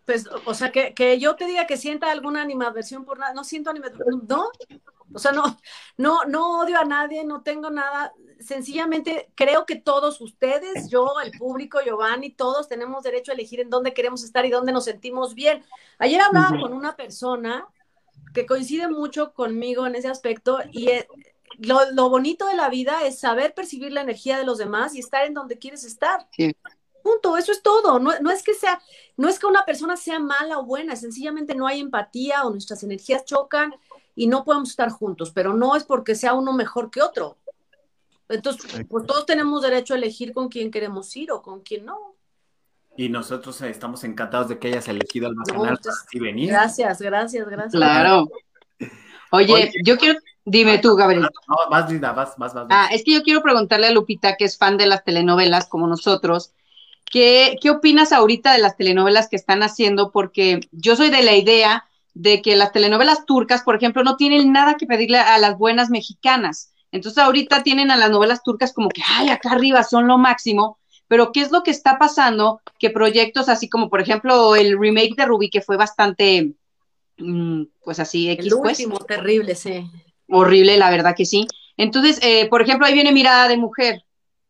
Pues, 0.04 0.26
o 0.44 0.54
sea, 0.54 0.70
que, 0.70 0.92
que 0.92 1.18
yo 1.18 1.34
te 1.34 1.46
diga 1.46 1.66
que 1.66 1.78
sienta 1.78 2.10
alguna 2.10 2.42
animadversión 2.42 3.04
por 3.04 3.18
nada, 3.18 3.32
no 3.32 3.42
siento 3.42 3.70
animadversión, 3.70 4.24
no, 4.28 4.50
o 5.12 5.18
sea, 5.18 5.32
no, 5.32 5.58
no, 5.96 6.24
no 6.24 6.60
odio 6.60 6.78
a 6.78 6.84
nadie, 6.84 7.24
no 7.24 7.42
tengo 7.42 7.70
nada. 7.70 8.12
Sencillamente 8.40 9.30
creo 9.34 9.66
que 9.66 9.76
todos 9.76 10.20
ustedes, 10.20 10.88
yo, 10.90 11.20
el 11.24 11.32
público, 11.32 11.80
Giovanni, 11.84 12.30
todos 12.30 12.68
tenemos 12.68 13.02
derecho 13.02 13.32
a 13.32 13.34
elegir 13.34 13.60
en 13.60 13.70
dónde 13.70 13.94
queremos 13.94 14.24
estar 14.24 14.44
y 14.46 14.50
dónde 14.50 14.72
nos 14.72 14.84
sentimos 14.84 15.34
bien. 15.34 15.64
Ayer 15.98 16.20
hablaba 16.20 16.58
con 16.60 16.72
una 16.72 16.96
persona 16.96 17.66
que 18.32 18.46
coincide 18.46 18.88
mucho 18.88 19.32
conmigo 19.32 19.86
en 19.86 19.94
ese 19.94 20.08
aspecto 20.08 20.58
y 20.72 20.88
eh, 20.88 21.06
lo, 21.58 22.10
bonito 22.10 22.46
de 22.46 22.54
la 22.54 22.68
vida 22.68 23.04
es 23.06 23.20
saber 23.20 23.54
percibir 23.54 23.92
la 23.92 24.00
energía 24.00 24.38
de 24.38 24.44
los 24.44 24.58
demás 24.58 24.94
y 24.94 24.98
estar 24.98 25.24
en 25.26 25.34
donde 25.34 25.58
quieres 25.58 25.84
estar. 25.84 26.26
Punto, 27.02 27.36
eso 27.36 27.52
es 27.52 27.62
todo. 27.62 28.00
No, 28.00 28.18
no, 28.20 28.30
es 28.30 28.42
que 28.42 28.54
sea, 28.54 28.80
no 29.16 29.28
es 29.28 29.38
que 29.38 29.46
una 29.46 29.64
persona 29.64 29.96
sea 29.96 30.18
mala 30.18 30.58
o 30.58 30.64
buena, 30.64 30.96
sencillamente 30.96 31.54
no 31.54 31.66
hay 31.66 31.80
empatía 31.80 32.44
o 32.44 32.50
nuestras 32.50 32.82
energías 32.82 33.24
chocan 33.24 33.74
y 34.14 34.26
no 34.26 34.44
podemos 34.44 34.70
estar 34.70 34.90
juntos, 34.90 35.32
pero 35.32 35.54
no 35.54 35.76
es 35.76 35.84
porque 35.84 36.14
sea 36.14 36.34
uno 36.34 36.52
mejor 36.52 36.90
que 36.90 37.02
otro. 37.02 37.36
Entonces, 38.28 38.86
pues 38.88 39.06
todos 39.06 39.26
tenemos 39.26 39.62
derecho 39.62 39.94
a 39.94 39.96
elegir 39.96 40.32
con 40.32 40.48
quién 40.48 40.70
queremos 40.70 41.14
ir 41.16 41.30
o 41.32 41.42
con 41.42 41.60
quién 41.60 41.84
no. 41.84 42.14
Y 42.96 43.08
nosotros 43.08 43.60
eh, 43.62 43.70
estamos 43.70 44.04
encantados 44.04 44.48
de 44.48 44.58
que 44.58 44.68
hayas 44.68 44.88
elegido 44.88 45.26
al 45.28 45.34
canal 45.44 45.78
y 46.12 46.20
venir. 46.20 46.48
Gracias, 46.50 47.00
gracias, 47.00 47.48
gracias. 47.48 47.72
Claro. 47.72 48.28
Oye, 49.30 49.72
yo 49.84 49.98
quiero, 49.98 50.18
dime 50.44 50.78
tú, 50.78 50.94
Gabriel. 50.94 51.22
No, 51.22 51.56
vas, 51.68 51.90
Linda, 51.90 52.12
vas, 52.12 52.34
vas, 52.38 52.54
vas, 52.54 52.66
Ah, 52.70 52.88
es 52.92 53.02
que 53.02 53.12
yo 53.12 53.22
quiero 53.22 53.42
preguntarle 53.42 53.88
a 53.88 53.90
Lupita, 53.90 54.36
que 54.36 54.44
es 54.44 54.56
fan 54.56 54.76
de 54.76 54.86
las 54.86 55.02
telenovelas 55.02 55.66
como 55.66 55.88
nosotros, 55.88 56.52
¿qué, 57.04 57.56
¿qué 57.60 57.70
opinas 57.70 58.12
ahorita 58.12 58.52
de 58.52 58.60
las 58.60 58.76
telenovelas 58.76 59.28
que 59.28 59.36
están 59.36 59.64
haciendo? 59.64 60.12
Porque 60.12 60.60
yo 60.70 60.94
soy 60.94 61.10
de 61.10 61.24
la 61.24 61.34
idea 61.34 61.84
de 62.14 62.40
que 62.40 62.56
las 62.56 62.72
telenovelas 62.72 63.26
turcas, 63.26 63.62
por 63.62 63.76
ejemplo, 63.76 64.04
no 64.04 64.16
tienen 64.16 64.52
nada 64.52 64.76
que 64.76 64.86
pedirle 64.86 65.18
a 65.18 65.38
las 65.38 65.58
buenas 65.58 65.90
mexicanas. 65.90 66.72
Entonces 66.92 67.18
ahorita 67.18 67.64
tienen 67.64 67.90
a 67.90 67.96
las 67.96 68.10
novelas 68.10 68.42
turcas 68.44 68.72
como 68.72 68.88
que, 68.88 69.02
ay, 69.04 69.28
acá 69.28 69.50
arriba 69.50 69.82
son 69.82 70.06
lo 70.06 70.16
máximo, 70.16 70.78
pero 71.08 71.32
¿qué 71.32 71.40
es 71.40 71.50
lo 71.50 71.64
que 71.64 71.72
está 71.72 71.98
pasando? 71.98 72.60
Que 72.78 72.90
proyectos 72.90 73.48
así 73.48 73.68
como, 73.68 73.90
por 73.90 74.00
ejemplo, 74.00 74.54
el 74.54 74.78
remake 74.78 75.16
de 75.16 75.26
Ruby, 75.26 75.50
que 75.50 75.60
fue 75.60 75.76
bastante, 75.76 76.52
mm, 77.18 77.62
pues 77.82 77.98
así, 77.98 78.30
X, 78.30 78.46
el 78.46 78.58
pues. 78.60 78.78
último, 78.78 78.98
terrible, 79.00 79.56
sí. 79.56 79.84
Horrible, 80.28 80.76
la 80.78 80.90
verdad 80.90 81.16
que 81.16 81.26
sí. 81.26 81.46
Entonces, 81.76 82.20
eh, 82.22 82.48
por 82.48 82.62
ejemplo, 82.62 82.86
ahí 82.86 82.94
viene 82.94 83.12
Mirada 83.12 83.48
de 83.48 83.56
Mujer. 83.56 84.04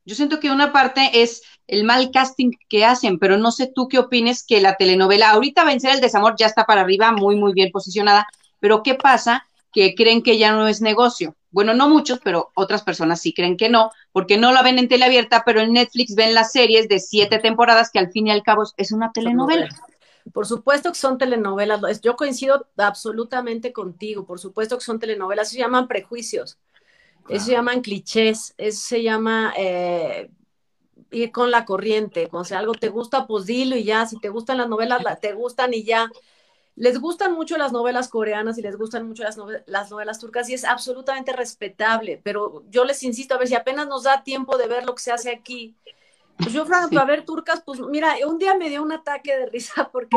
Yo 0.04 0.14
siento 0.14 0.38
que 0.38 0.50
una 0.50 0.70
parte 0.70 1.22
es 1.22 1.42
el 1.66 1.84
mal 1.84 2.10
casting 2.10 2.52
que 2.68 2.84
hacen, 2.84 3.18
pero 3.18 3.36
no 3.38 3.50
sé 3.50 3.70
tú 3.74 3.88
qué 3.88 3.98
opines 3.98 4.44
que 4.44 4.60
la 4.60 4.76
telenovela, 4.76 5.30
ahorita 5.30 5.64
Vencer 5.64 5.94
el 5.94 6.00
Desamor 6.00 6.34
ya 6.36 6.46
está 6.46 6.64
para 6.64 6.82
arriba, 6.82 7.12
muy, 7.12 7.36
muy 7.36 7.52
bien 7.52 7.70
posicionada, 7.70 8.26
pero 8.60 8.82
¿qué 8.82 8.94
pasa? 8.94 9.46
Que 9.72 9.94
creen 9.94 10.22
que 10.22 10.38
ya 10.38 10.52
no 10.52 10.68
es 10.68 10.80
negocio. 10.80 11.34
Bueno, 11.50 11.72
no 11.72 11.88
muchos, 11.88 12.20
pero 12.22 12.50
otras 12.54 12.82
personas 12.82 13.20
sí 13.20 13.32
creen 13.32 13.56
que 13.56 13.68
no, 13.68 13.90
porque 14.12 14.36
no 14.36 14.52
la 14.52 14.62
ven 14.62 14.78
en 14.78 14.88
teleabierta, 14.88 15.42
pero 15.44 15.60
en 15.60 15.72
Netflix 15.72 16.14
ven 16.14 16.34
las 16.34 16.52
series 16.52 16.88
de 16.88 17.00
siete 17.00 17.38
temporadas 17.38 17.90
que 17.90 17.98
al 17.98 18.10
fin 18.10 18.26
y 18.26 18.30
al 18.30 18.42
cabo 18.42 18.64
es 18.76 18.92
una 18.92 19.12
telenovela. 19.12 19.68
Por 20.32 20.46
supuesto 20.46 20.90
que 20.90 20.98
son 20.98 21.18
telenovelas, 21.18 22.00
yo 22.00 22.16
coincido 22.16 22.66
absolutamente 22.78 23.72
contigo, 23.72 24.24
por 24.24 24.40
supuesto 24.40 24.78
que 24.78 24.84
son 24.84 24.98
telenovelas, 24.98 25.50
se 25.50 25.58
llaman 25.58 25.86
prejuicios, 25.86 26.58
eso 27.28 27.44
se 27.44 27.52
llaman 27.52 27.82
clichés, 27.82 28.54
eso 28.56 28.80
se 28.80 29.02
llama 29.02 29.52
eh, 29.56 30.30
ir 31.14 31.32
con 31.32 31.50
la 31.50 31.64
corriente, 31.64 32.28
o 32.32 32.44
sea, 32.44 32.58
algo 32.58 32.72
te 32.72 32.88
gusta, 32.88 33.26
pues 33.26 33.46
dilo 33.46 33.76
y 33.76 33.84
ya, 33.84 34.06
si 34.06 34.18
te 34.18 34.28
gustan 34.28 34.58
las 34.58 34.68
novelas, 34.68 35.02
te 35.20 35.32
gustan 35.32 35.72
y 35.74 35.84
ya. 35.84 36.10
Les 36.76 36.98
gustan 36.98 37.34
mucho 37.34 37.56
las 37.56 37.70
novelas 37.70 38.08
coreanas 38.08 38.58
y 38.58 38.62
les 38.62 38.76
gustan 38.76 39.06
mucho 39.06 39.22
las, 39.22 39.38
las 39.66 39.90
novelas 39.90 40.18
turcas 40.18 40.48
y 40.48 40.54
es 40.54 40.64
absolutamente 40.64 41.32
respetable, 41.32 42.20
pero 42.24 42.64
yo 42.68 42.84
les 42.84 43.02
insisto, 43.04 43.34
a 43.34 43.38
ver 43.38 43.46
si 43.46 43.54
apenas 43.54 43.86
nos 43.86 44.02
da 44.02 44.24
tiempo 44.24 44.58
de 44.58 44.66
ver 44.66 44.84
lo 44.84 44.94
que 44.94 45.02
se 45.02 45.12
hace 45.12 45.30
aquí. 45.30 45.76
Pues 46.36 46.52
yo, 46.52 46.66
Franco, 46.66 46.98
a 46.98 47.04
ver, 47.04 47.24
turcas, 47.24 47.62
pues 47.64 47.78
mira, 47.80 48.16
un 48.26 48.38
día 48.38 48.56
me 48.56 48.68
dio 48.68 48.82
un 48.82 48.90
ataque 48.90 49.36
de 49.36 49.46
risa 49.46 49.88
porque 49.92 50.16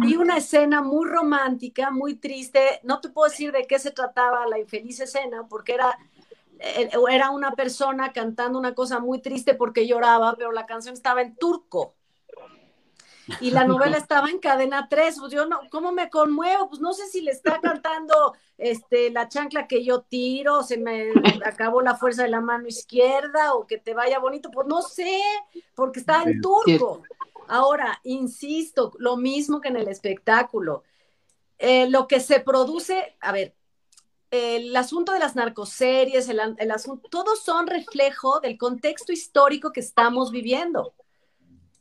vi 0.00 0.16
una 0.16 0.36
escena 0.36 0.82
muy 0.82 1.08
romántica, 1.08 1.90
muy 1.90 2.14
triste. 2.14 2.80
No 2.82 3.00
te 3.00 3.08
puedo 3.08 3.30
decir 3.30 3.52
de 3.52 3.66
qué 3.66 3.78
se 3.78 3.90
trataba 3.90 4.46
la 4.46 4.58
infeliz 4.58 5.00
escena, 5.00 5.46
porque 5.48 5.72
era 5.74 5.98
era 6.58 7.30
una 7.30 7.52
persona 7.52 8.12
cantando 8.12 8.58
una 8.58 8.74
cosa 8.74 8.98
muy 8.98 9.20
triste 9.20 9.54
porque 9.54 9.86
lloraba, 9.86 10.34
pero 10.36 10.52
la 10.52 10.66
canción 10.66 10.94
estaba 10.94 11.22
en 11.22 11.36
turco. 11.36 11.94
Y 13.40 13.50
la 13.50 13.64
novela 13.64 13.96
estaba 13.96 14.30
en 14.30 14.38
cadena 14.38 14.88
3, 14.88 15.16
pues 15.18 15.32
yo 15.32 15.46
no, 15.46 15.60
¿cómo 15.70 15.90
me 15.90 16.08
conmuevo? 16.08 16.68
Pues 16.68 16.80
no 16.80 16.92
sé 16.92 17.08
si 17.08 17.22
le 17.22 17.32
está 17.32 17.60
cantando 17.60 18.34
este, 18.56 19.10
la 19.10 19.28
chancla 19.28 19.66
que 19.66 19.84
yo 19.84 20.02
tiro, 20.02 20.62
se 20.62 20.78
me 20.78 21.10
acabó 21.44 21.82
la 21.82 21.96
fuerza 21.96 22.22
de 22.22 22.28
la 22.28 22.40
mano 22.40 22.68
izquierda 22.68 23.54
o 23.54 23.66
que 23.66 23.78
te 23.78 23.94
vaya 23.94 24.20
bonito, 24.20 24.50
pues 24.52 24.68
no 24.68 24.80
sé, 24.80 25.20
porque 25.74 26.00
está 26.00 26.22
en 26.22 26.40
turco. 26.40 27.02
Ahora, 27.48 28.00
insisto, 28.04 28.92
lo 28.98 29.16
mismo 29.16 29.60
que 29.60 29.68
en 29.68 29.76
el 29.76 29.88
espectáculo. 29.88 30.84
Eh, 31.58 31.88
lo 31.88 32.06
que 32.06 32.20
se 32.20 32.40
produce, 32.40 33.16
a 33.20 33.32
ver, 33.32 33.55
el 34.30 34.74
asunto 34.76 35.12
de 35.12 35.18
las 35.18 35.36
narcoseries, 35.36 36.28
el, 36.28 36.40
el 36.58 36.70
asunto, 36.70 37.08
todos 37.08 37.40
son 37.42 37.66
reflejo 37.66 38.40
del 38.40 38.58
contexto 38.58 39.12
histórico 39.12 39.72
que 39.72 39.80
estamos 39.80 40.30
viviendo. 40.30 40.94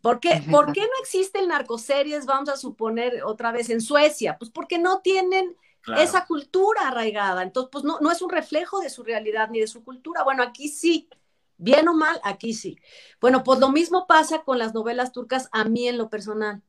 ¿Por 0.01 0.19
qué? 0.19 0.43
¿Por 0.51 0.71
qué 0.71 0.81
no 0.81 1.01
existe 1.01 1.39
el 1.39 1.47
narcoseries, 1.47 2.27
vamos 2.27 2.49
a 2.49 2.57
suponer, 2.57 3.23
otra 3.23 3.51
vez 3.51 3.71
en 3.71 3.81
Suecia? 3.81 4.37
Pues 4.37 4.51
porque 4.51 4.77
no 4.77 4.99
tienen 5.01 5.57
esa 5.97 6.25
cultura 6.27 6.89
arraigada. 6.89 7.41
Entonces, 7.41 7.69
pues 7.71 7.83
no, 7.83 7.99
no 7.99 8.11
es 8.11 8.21
un 8.21 8.29
reflejo 8.29 8.79
de 8.79 8.91
su 8.91 9.03
realidad 9.03 9.49
ni 9.49 9.59
de 9.59 9.67
su 9.67 9.83
cultura. 9.83 10.23
Bueno, 10.23 10.43
aquí 10.43 10.69
sí. 10.69 11.09
Bien 11.57 11.87
o 11.87 11.95
mal, 11.95 12.19
aquí 12.23 12.53
sí. 12.53 12.77
Bueno, 13.19 13.43
pues 13.43 13.59
lo 13.59 13.69
mismo 13.69 14.05
pasa 14.05 14.43
con 14.43 14.59
las 14.59 14.73
novelas 14.73 15.11
turcas 15.11 15.49
a 15.51 15.63
mí 15.63 15.87
en 15.87 15.97
lo 15.97 16.09
personal. 16.09 16.61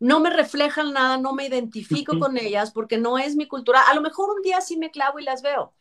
No 0.00 0.18
me 0.18 0.30
reflejan 0.30 0.94
nada, 0.94 1.18
no 1.18 1.34
me 1.34 1.46
identifico 1.46 2.18
con 2.18 2.38
ellas 2.38 2.72
porque 2.72 2.96
no 2.96 3.18
es 3.18 3.36
mi 3.36 3.46
cultura. 3.46 3.82
A 3.82 3.94
lo 3.94 4.00
mejor 4.00 4.30
un 4.30 4.42
día 4.42 4.62
sí 4.62 4.78
me 4.78 4.90
clavo 4.90 5.18
y 5.18 5.24
las 5.24 5.42
veo, 5.42 5.74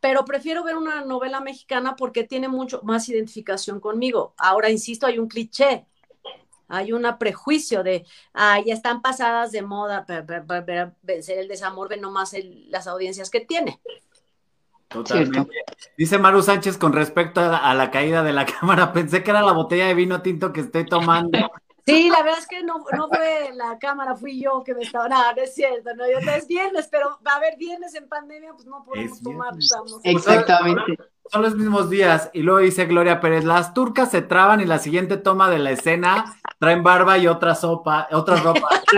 pero 0.00 0.24
prefiero 0.24 0.64
ver 0.64 0.76
una 0.76 1.04
novela 1.04 1.40
mexicana 1.40 1.96
porque 1.96 2.24
tiene 2.24 2.48
mucho 2.48 2.80
más 2.82 3.08
identificación 3.10 3.78
conmigo. 3.78 4.34
Ahora, 4.38 4.70
insisto, 4.70 5.06
hay 5.06 5.18
un 5.18 5.28
cliché, 5.28 5.84
hay 6.68 6.92
un 6.92 7.06
prejuicio 7.18 7.82
de, 7.82 8.06
ah, 8.32 8.58
ya 8.64 8.72
están 8.72 9.02
pasadas 9.02 9.52
de 9.52 9.60
moda, 9.60 10.06
para, 10.06 10.94
vencer 11.02 11.38
el 11.38 11.48
desamor, 11.48 11.90
ven 11.90 12.00
nomás 12.00 12.34
las 12.68 12.86
audiencias 12.86 13.28
que 13.28 13.40
tiene. 13.40 13.80
Totalmente. 14.88 15.50
Dice 15.98 16.18
Maru 16.18 16.42
Sánchez 16.42 16.78
con 16.78 16.92
respecto 16.92 17.40
a 17.40 17.74
la, 17.74 17.90
caída 17.90 18.22
de 18.22 18.32
la 18.32 18.46
cámara, 18.60 18.92
pensé 18.92 19.22
que 19.22 19.30
era 19.30 19.42
la 19.42 19.52
botella 19.52 19.86
de 19.86 19.94
vino 19.94 20.22
tinto 20.22 20.52
que 20.52 20.60
estoy 20.60 20.86
tomando. 20.86 21.38
Sí, 21.86 22.10
la 22.10 22.22
verdad 22.22 22.40
es 22.40 22.48
que 22.48 22.64
no, 22.64 22.84
no 22.96 23.08
fue 23.08 23.50
la 23.54 23.78
cámara, 23.78 24.16
fui 24.16 24.42
yo 24.42 24.64
que 24.64 24.74
me 24.74 24.82
estaba. 24.82 25.08
No, 25.08 25.32
no 25.32 25.42
es 25.42 25.54
cierto, 25.54 25.94
no, 25.94 26.04
yo, 26.10 26.18
es 26.18 26.48
viernes, 26.48 26.88
pero 26.90 27.18
va 27.24 27.34
a 27.34 27.36
haber 27.36 27.56
viernes 27.56 27.94
en 27.94 28.08
pandemia, 28.08 28.52
pues 28.54 28.66
no 28.66 28.84
podemos 28.84 29.22
tomar. 29.22 29.54
Exactamente. 30.02 30.98
Son 31.30 31.42
los 31.42 31.54
mismos 31.54 31.88
días. 31.88 32.30
Y 32.32 32.42
luego 32.42 32.58
dice 32.58 32.86
Gloria 32.86 33.20
Pérez: 33.20 33.44
las 33.44 33.72
turcas 33.72 34.10
se 34.10 34.22
traban 34.22 34.60
y 34.60 34.64
la 34.64 34.80
siguiente 34.80 35.16
toma 35.16 35.48
de 35.48 35.60
la 35.60 35.70
escena 35.70 36.36
traen 36.58 36.82
barba 36.82 37.18
y 37.18 37.28
otra 37.28 37.54
sopa, 37.54 38.08
otra 38.10 38.36
ropa. 38.36 38.68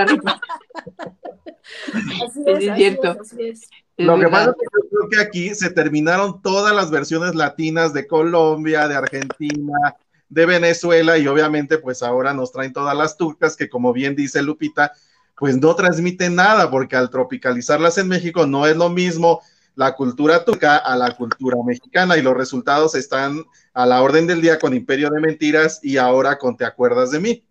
así 1.94 2.42
es, 2.46 2.64
es 2.64 2.74
cierto. 2.74 3.16
así 3.20 3.48
es. 3.48 3.68
Lo 3.98 4.18
que 4.18 4.28
pasa 4.28 4.50
es 4.50 4.56
que 4.56 4.64
yo 4.72 4.88
creo 4.88 5.08
que 5.10 5.20
aquí 5.20 5.54
se 5.54 5.70
terminaron 5.70 6.40
todas 6.40 6.74
las 6.74 6.90
versiones 6.90 7.34
latinas 7.34 7.92
de 7.92 8.06
Colombia, 8.06 8.86
de 8.86 8.94
Argentina, 8.94 9.96
de 10.28 10.46
Venezuela 10.46 11.18
y 11.18 11.26
obviamente 11.26 11.78
pues 11.78 12.02
ahora 12.02 12.34
nos 12.34 12.52
traen 12.52 12.72
todas 12.72 12.96
las 12.96 13.16
turcas 13.16 13.56
que 13.56 13.68
como 13.68 13.92
bien 13.92 14.14
dice 14.14 14.42
Lupita, 14.42 14.92
pues 15.36 15.56
no 15.56 15.74
transmiten 15.74 16.34
nada 16.34 16.70
porque 16.70 16.96
al 16.96 17.10
tropicalizarlas 17.10 17.98
en 17.98 18.08
México 18.08 18.46
no 18.46 18.66
es 18.66 18.76
lo 18.76 18.88
mismo 18.88 19.40
la 19.74 19.94
cultura 19.94 20.44
turca 20.44 20.76
a 20.76 20.96
la 20.96 21.16
cultura 21.16 21.56
mexicana 21.64 22.16
y 22.16 22.22
los 22.22 22.36
resultados 22.36 22.94
están 22.94 23.44
a 23.72 23.86
la 23.86 24.02
orden 24.02 24.26
del 24.26 24.40
día 24.40 24.58
con 24.58 24.74
Imperio 24.74 25.08
de 25.10 25.20
Mentiras 25.20 25.78
y 25.82 25.98
ahora 25.98 26.36
con 26.36 26.56
Te 26.56 26.64
acuerdas 26.64 27.12
de 27.12 27.20
mí. 27.20 27.44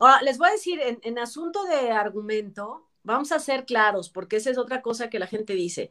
Ahora, 0.00 0.20
les 0.22 0.38
voy 0.38 0.48
a 0.48 0.52
decir, 0.52 0.80
en, 0.80 0.98
en 1.02 1.18
asunto 1.18 1.62
de 1.64 1.92
argumento, 1.92 2.90
Vamos 3.02 3.32
a 3.32 3.38
ser 3.38 3.64
claros, 3.64 4.10
porque 4.10 4.36
esa 4.36 4.50
es 4.50 4.58
otra 4.58 4.82
cosa 4.82 5.08
que 5.08 5.18
la 5.18 5.26
gente 5.26 5.54
dice. 5.54 5.90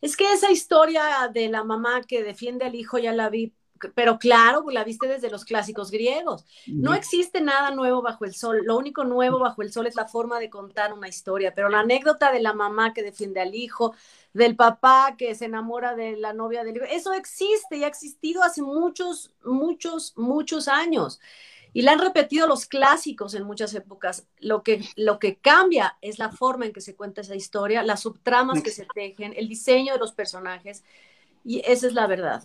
Es 0.00 0.16
que 0.16 0.32
esa 0.32 0.50
historia 0.50 1.30
de 1.32 1.48
la 1.48 1.64
mamá 1.64 2.02
que 2.02 2.22
defiende 2.22 2.64
al 2.64 2.74
hijo 2.74 2.98
ya 2.98 3.12
la 3.12 3.30
vi, 3.30 3.54
pero 3.94 4.18
claro, 4.18 4.64
la 4.70 4.84
viste 4.84 5.08
desde 5.08 5.30
los 5.30 5.44
clásicos 5.44 5.90
griegos. 5.90 6.44
No 6.66 6.94
existe 6.94 7.40
nada 7.40 7.70
nuevo 7.70 8.02
bajo 8.02 8.24
el 8.24 8.34
sol. 8.34 8.62
Lo 8.64 8.76
único 8.76 9.04
nuevo 9.04 9.38
bajo 9.38 9.62
el 9.62 9.72
sol 9.72 9.86
es 9.86 9.94
la 9.94 10.06
forma 10.06 10.38
de 10.38 10.50
contar 10.50 10.92
una 10.92 11.08
historia. 11.08 11.54
Pero 11.54 11.68
la 11.68 11.80
anécdota 11.80 12.32
de 12.32 12.40
la 12.40 12.52
mamá 12.52 12.94
que 12.94 13.02
defiende 13.02 13.40
al 13.40 13.54
hijo, 13.54 13.94
del 14.32 14.56
papá 14.56 15.14
que 15.16 15.34
se 15.34 15.46
enamora 15.46 15.94
de 15.94 16.16
la 16.16 16.32
novia 16.32 16.64
del 16.64 16.76
hijo, 16.76 16.86
eso 16.86 17.12
existe 17.12 17.76
y 17.76 17.84
ha 17.84 17.88
existido 17.88 18.42
hace 18.42 18.62
muchos, 18.62 19.34
muchos, 19.44 20.12
muchos 20.16 20.68
años 20.68 21.20
y 21.76 21.82
la 21.82 21.92
han 21.92 21.98
repetido 21.98 22.46
los 22.46 22.64
clásicos 22.64 23.34
en 23.34 23.42
muchas 23.42 23.74
épocas. 23.74 24.26
Lo 24.38 24.62
que, 24.62 24.82
lo 24.96 25.18
que 25.18 25.36
cambia 25.36 25.98
es 26.00 26.18
la 26.18 26.30
forma 26.30 26.64
en 26.64 26.72
que 26.72 26.80
se 26.80 26.96
cuenta 26.96 27.20
esa 27.20 27.34
historia, 27.34 27.82
las 27.82 28.00
subtramas 28.00 28.62
que 28.62 28.70
se 28.70 28.86
tejen, 28.94 29.34
el 29.36 29.46
diseño 29.46 29.92
de 29.92 29.98
los 29.98 30.12
personajes, 30.12 30.84
y 31.44 31.60
esa 31.66 31.86
es 31.86 31.92
la 31.92 32.06
verdad. 32.06 32.44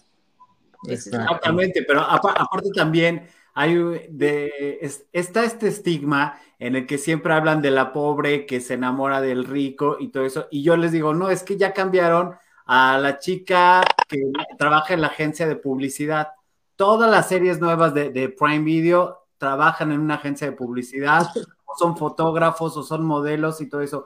Exactamente, 0.88 1.84
pero 1.84 2.02
aparte 2.02 2.70
también 2.76 3.28
hay 3.54 3.76
de, 4.10 4.80
está 5.12 5.44
este 5.44 5.68
estigma 5.68 6.40
en 6.58 6.76
el 6.76 6.88
que 6.88 6.98
siempre 6.98 7.34
hablan 7.34 7.62
de 7.62 7.72
la 7.72 7.92
pobre 7.92 8.46
que 8.46 8.62
se 8.62 8.76
enamora 8.76 9.20
del 9.20 9.46
rico 9.46 9.98
y 10.00 10.10
todo 10.10 10.26
eso, 10.26 10.48
y 10.52 10.64
yo 10.64 10.78
les 10.78 10.92
digo, 10.92 11.14
no, 11.14 11.30
es 11.30 11.44
que 11.44 11.58
ya 11.58 11.74
cambiaron 11.74 12.36
a 12.66 12.98
la 12.98 13.20
chica 13.20 13.82
que 14.08 14.32
trabaja 14.58 14.94
en 14.94 15.02
la 15.02 15.08
agencia 15.08 15.48
de 15.48 15.56
publicidad. 15.56 16.30
Todas 16.76 17.12
las 17.12 17.28
series 17.28 17.60
nuevas 17.60 17.94
de, 17.94 18.10
de 18.12 18.30
Prime 18.30 18.64
Video 18.64 19.28
trabajan 19.38 19.92
en 19.92 20.00
una 20.00 20.16
agencia 20.16 20.48
de 20.48 20.56
publicidad, 20.56 21.28
o 21.66 21.76
son 21.78 21.98
fotógrafos, 21.98 22.78
o 22.78 22.84
son 22.84 23.06
modelos 23.06 23.60
y 23.60 23.68
todo 23.68 23.82
eso. 23.82 24.06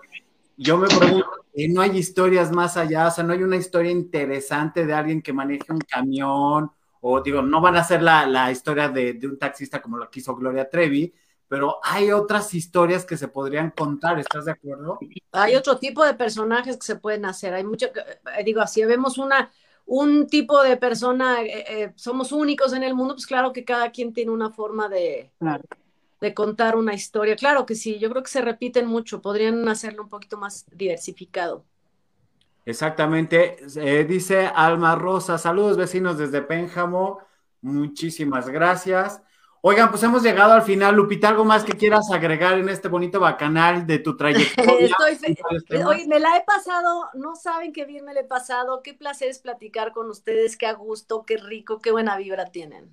Yo 0.58 0.78
me 0.78 0.88
pregunto, 0.88 1.28
¿no 1.70 1.82
hay 1.82 1.98
historias 1.98 2.52
más 2.52 2.78
allá? 2.78 3.08
O 3.08 3.12
sea, 3.12 3.24
¿no 3.24 3.34
hay 3.34 3.44
una 3.44 3.56
historia 3.56 3.92
interesante 3.92 4.86
de 4.86 4.94
alguien 4.94 5.22
que 5.22 5.34
maneje 5.34 5.72
un 5.72 5.80
camión? 5.80 6.72
O 7.02 7.22
digo, 7.22 7.42
no 7.42 7.62
van 7.62 7.78
a 7.78 7.84
ser 7.84 8.02
la, 8.02 8.26
la 8.26 8.52
historia 8.52 8.90
de, 8.90 9.14
de, 9.14 9.28
un 9.28 9.38
taxista 9.38 9.82
como 9.82 9.98
lo 9.98 10.10
quiso 10.10 10.36
Gloria 10.36 10.70
Trevi, 10.70 11.14
pero 11.48 11.80
hay 11.84 12.12
otras 12.12 12.54
historias 12.54 13.06
que 13.06 13.18
se 13.18 13.28
podrían 13.28 13.72
contar, 13.72 14.20
¿estás 14.20 14.46
de 14.46 14.52
acuerdo? 14.52 14.98
Hay 15.32 15.56
otro 15.56 15.78
tipo 15.78 16.04
de 16.04 16.16
personajes 16.16 16.78
que 16.78 16.86
se 16.86 16.96
pueden 16.96 17.26
hacer. 17.26 17.54
Hay 17.54 17.64
mucho, 17.64 17.88
eh, 17.88 18.44
digo, 18.44 18.62
así 18.62 18.84
vemos 18.84 19.18
una, 19.18 19.52
un 19.86 20.28
tipo 20.28 20.62
de 20.64 20.78
persona, 20.78 21.44
eh, 21.44 21.66
eh, 21.70 21.94
somos 21.96 22.32
únicos 22.32 22.74
en 22.74 22.84
el 22.84 22.96
mundo, 22.96 23.14
pues 23.14 23.28
claro 23.28 23.54
que 23.54 23.64
cada 23.64 23.92
quien 23.92 24.14
tiene 24.14 24.32
una 24.32 24.50
forma 24.50 24.90
de, 24.90 25.32
de 26.26 26.34
contar 26.34 26.76
una 26.76 26.94
historia. 26.94 27.36
Claro 27.36 27.66
que 27.66 27.76
sí, 27.76 28.00
yo 28.00 28.10
creo 28.10 28.24
que 28.24 28.32
se 28.32 28.42
repiten 28.42 28.88
mucho, 28.88 29.22
podrían 29.22 29.68
hacerlo 29.70 30.04
un 30.04 30.10
poquito 30.10 30.38
más 30.38 30.66
diversificado. 30.72 31.64
Exactamente, 32.66 33.58
eh, 33.76 34.06
dice 34.06 34.48
Alma 34.48 34.96
Rosa, 34.96 35.38
saludos 35.38 35.78
vecinos 35.78 36.18
desde 36.18 36.42
Pénjamo, 36.42 37.20
muchísimas 37.62 38.50
gracias. 38.50 39.22
Oigan, 39.62 39.90
pues 39.90 40.02
hemos 40.04 40.22
llegado 40.22 40.54
al 40.54 40.62
final. 40.62 40.96
Lupita, 40.96 41.30
¿algo 41.30 41.44
más 41.44 41.64
que 41.64 41.74
quieras 41.74 42.12
agregar 42.12 42.60
en 42.60 42.70
este 42.70 42.88
bonito 42.88 43.20
bacanal 43.20 43.88
de 43.88 43.98
tu 43.98 44.16
trayectoria? 44.16 44.96
Estoy 45.10 45.84
Oye, 45.84 46.08
me 46.08 46.20
la 46.20 46.38
he 46.38 46.44
pasado, 46.44 47.10
no 47.16 47.36
saben 47.36 47.74
qué 47.74 47.86
bien 47.86 48.06
me 48.06 48.14
la 48.14 48.20
he 48.20 48.26
pasado. 48.26 48.84
Qué 48.84 48.94
placer 48.94 49.30
es 49.30 49.40
platicar 49.40 49.92
con 49.92 50.08
ustedes, 50.10 50.56
qué 50.56 50.68
a 50.68 50.74
gusto, 50.74 51.26
qué 51.26 51.38
rico, 51.38 51.80
qué 51.80 51.92
buena 51.92 52.16
vibra 52.16 52.46
tienen. 52.46 52.92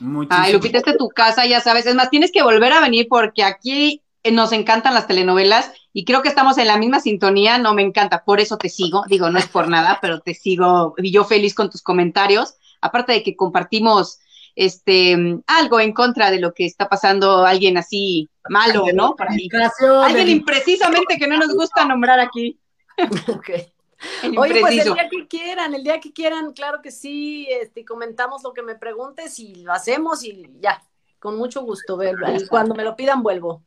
Muchísimo. 0.00 0.44
Ay, 0.44 0.52
Lupita, 0.52 0.78
esta 0.78 0.90
es 0.90 0.96
tu 0.96 1.08
casa, 1.08 1.46
ya 1.46 1.60
sabes. 1.60 1.86
Es 1.86 1.94
más, 1.94 2.10
tienes 2.10 2.32
que 2.32 2.42
volver 2.42 2.72
a 2.72 2.80
venir 2.80 3.06
porque 3.08 3.44
aquí 3.44 4.02
nos 4.30 4.52
encantan 4.52 4.94
las 4.94 5.06
telenovelas 5.06 5.72
y 5.92 6.04
creo 6.04 6.22
que 6.22 6.28
estamos 6.28 6.58
en 6.58 6.66
la 6.66 6.78
misma 6.78 7.00
sintonía. 7.00 7.58
No 7.58 7.74
me 7.74 7.82
encanta, 7.82 8.24
por 8.24 8.40
eso 8.40 8.56
te 8.58 8.68
sigo. 8.68 9.04
Digo, 9.08 9.30
no 9.30 9.38
es 9.38 9.46
por 9.46 9.68
nada, 9.68 9.98
pero 10.00 10.20
te 10.20 10.34
sigo 10.34 10.94
y 10.98 11.10
yo 11.10 11.24
feliz 11.24 11.54
con 11.54 11.70
tus 11.70 11.82
comentarios. 11.82 12.54
Aparte 12.80 13.12
de 13.12 13.22
que 13.22 13.36
compartimos 13.36 14.20
este, 14.56 15.16
algo 15.46 15.80
en 15.80 15.92
contra 15.92 16.30
de 16.30 16.40
lo 16.40 16.52
que 16.54 16.66
está 16.66 16.88
pasando 16.88 17.44
alguien 17.44 17.76
así 17.76 18.28
malo, 18.48 18.86
¿no? 18.92 19.14
Para 19.16 19.34
Alguien 20.02 20.28
imprecisamente 20.28 21.16
que 21.18 21.26
no 21.26 21.36
nos 21.36 21.54
gusta 21.54 21.84
nombrar 21.84 22.20
aquí. 22.20 22.58
Oye, 24.38 24.60
pues 24.60 24.78
el 24.78 24.94
día 24.94 25.08
que 25.10 25.26
quieran, 25.26 25.74
el 25.74 25.84
día 25.84 26.00
que 26.00 26.12
quieran, 26.12 26.52
claro 26.52 26.80
que 26.82 26.90
sí, 26.90 27.46
este, 27.50 27.84
comentamos 27.84 28.42
lo 28.42 28.52
que 28.52 28.62
me 28.62 28.74
preguntes 28.74 29.38
y 29.38 29.56
lo 29.56 29.72
hacemos 29.72 30.24
y 30.24 30.50
ya, 30.60 30.82
con 31.18 31.36
mucho 31.36 31.62
gusto, 31.62 31.98
y 32.02 32.46
cuando 32.46 32.74
me 32.74 32.84
lo 32.84 32.96
pidan 32.96 33.22
vuelvo. 33.22 33.62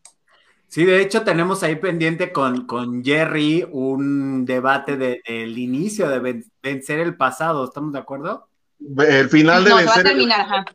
Sí, 0.68 0.86
de 0.86 1.02
hecho 1.02 1.24
tenemos 1.24 1.62
ahí 1.62 1.76
pendiente 1.76 2.32
con, 2.32 2.66
con 2.66 3.04
Jerry 3.04 3.68
un 3.72 4.44
debate 4.44 4.98
del 4.98 5.58
inicio 5.58 6.10
de 6.10 6.44
vencer 6.64 7.00
el 7.00 7.16
pasado, 7.16 7.66
¿estamos 7.66 7.94
de 7.94 8.00
acuerdo? 8.00 8.48
El 8.80 9.30
final 9.30 9.64
de 9.64 9.70
no, 9.70 9.76
vencer. 9.76 9.98
Va 9.98 10.02
a 10.02 10.04
terminar, 10.04 10.42
ajá. 10.42 10.66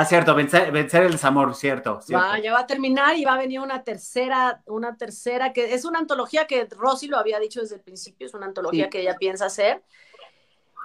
Ah, 0.00 0.04
cierto, 0.04 0.32
vencer, 0.32 0.70
vencer, 0.70 1.02
el 1.02 1.10
desamor, 1.10 1.56
cierto. 1.56 1.98
Va, 2.14 2.38
ya 2.38 2.52
va 2.52 2.60
a 2.60 2.66
terminar 2.68 3.16
y 3.16 3.24
va 3.24 3.34
a 3.34 3.36
venir 3.36 3.58
una 3.58 3.82
tercera, 3.82 4.62
una 4.66 4.96
tercera, 4.96 5.52
que 5.52 5.74
es 5.74 5.84
una 5.84 5.98
antología 5.98 6.46
que 6.46 6.68
Rosy 6.70 7.08
lo 7.08 7.18
había 7.18 7.40
dicho 7.40 7.60
desde 7.60 7.74
el 7.74 7.80
principio, 7.80 8.28
es 8.28 8.32
una 8.32 8.46
antología 8.46 8.84
sí. 8.84 8.90
que 8.90 9.00
ella 9.00 9.16
piensa 9.18 9.46
hacer. 9.46 9.82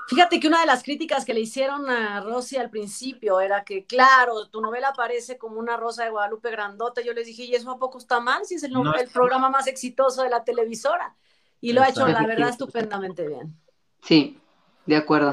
Fíjate 0.07 0.39
que 0.39 0.47
una 0.47 0.61
de 0.61 0.65
las 0.65 0.81
críticas 0.81 1.25
que 1.25 1.35
le 1.35 1.41
hicieron 1.41 1.87
a 1.91 2.21
Rosy 2.21 2.57
al 2.57 2.71
principio 2.71 3.39
era 3.39 3.63
que, 3.63 3.85
claro, 3.85 4.47
tu 4.47 4.61
novela 4.61 4.87
aparece 4.87 5.37
como 5.37 5.59
una 5.59 5.77
rosa 5.77 6.05
de 6.05 6.09
Guadalupe 6.09 6.49
grandota. 6.49 7.01
Yo 7.01 7.13
les 7.13 7.27
dije, 7.27 7.43
¿y 7.43 7.53
eso 7.53 7.69
a 7.69 7.77
poco 7.77 7.99
está 7.99 8.19
mal? 8.19 8.43
Si 8.45 8.55
es 8.55 8.63
el, 8.63 8.73
el 8.99 9.09
programa 9.09 9.47
más 9.51 9.67
exitoso 9.67 10.23
de 10.23 10.31
la 10.31 10.43
televisora. 10.43 11.15
Y 11.61 11.73
lo 11.73 11.83
ha 11.83 11.89
hecho, 11.89 12.07
la 12.07 12.25
verdad, 12.25 12.49
estupendamente 12.49 13.27
bien. 13.27 13.55
Sí, 14.01 14.39
de 14.87 14.95
acuerdo. 14.95 15.31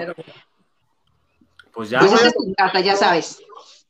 pues 1.72 1.89
ya. 1.89 2.01
Pues 2.01 2.12
esta 2.12 2.26
es 2.26 2.35
tu 2.35 2.55
carta, 2.55 2.81
ya 2.81 2.95
sabes. 2.95 3.43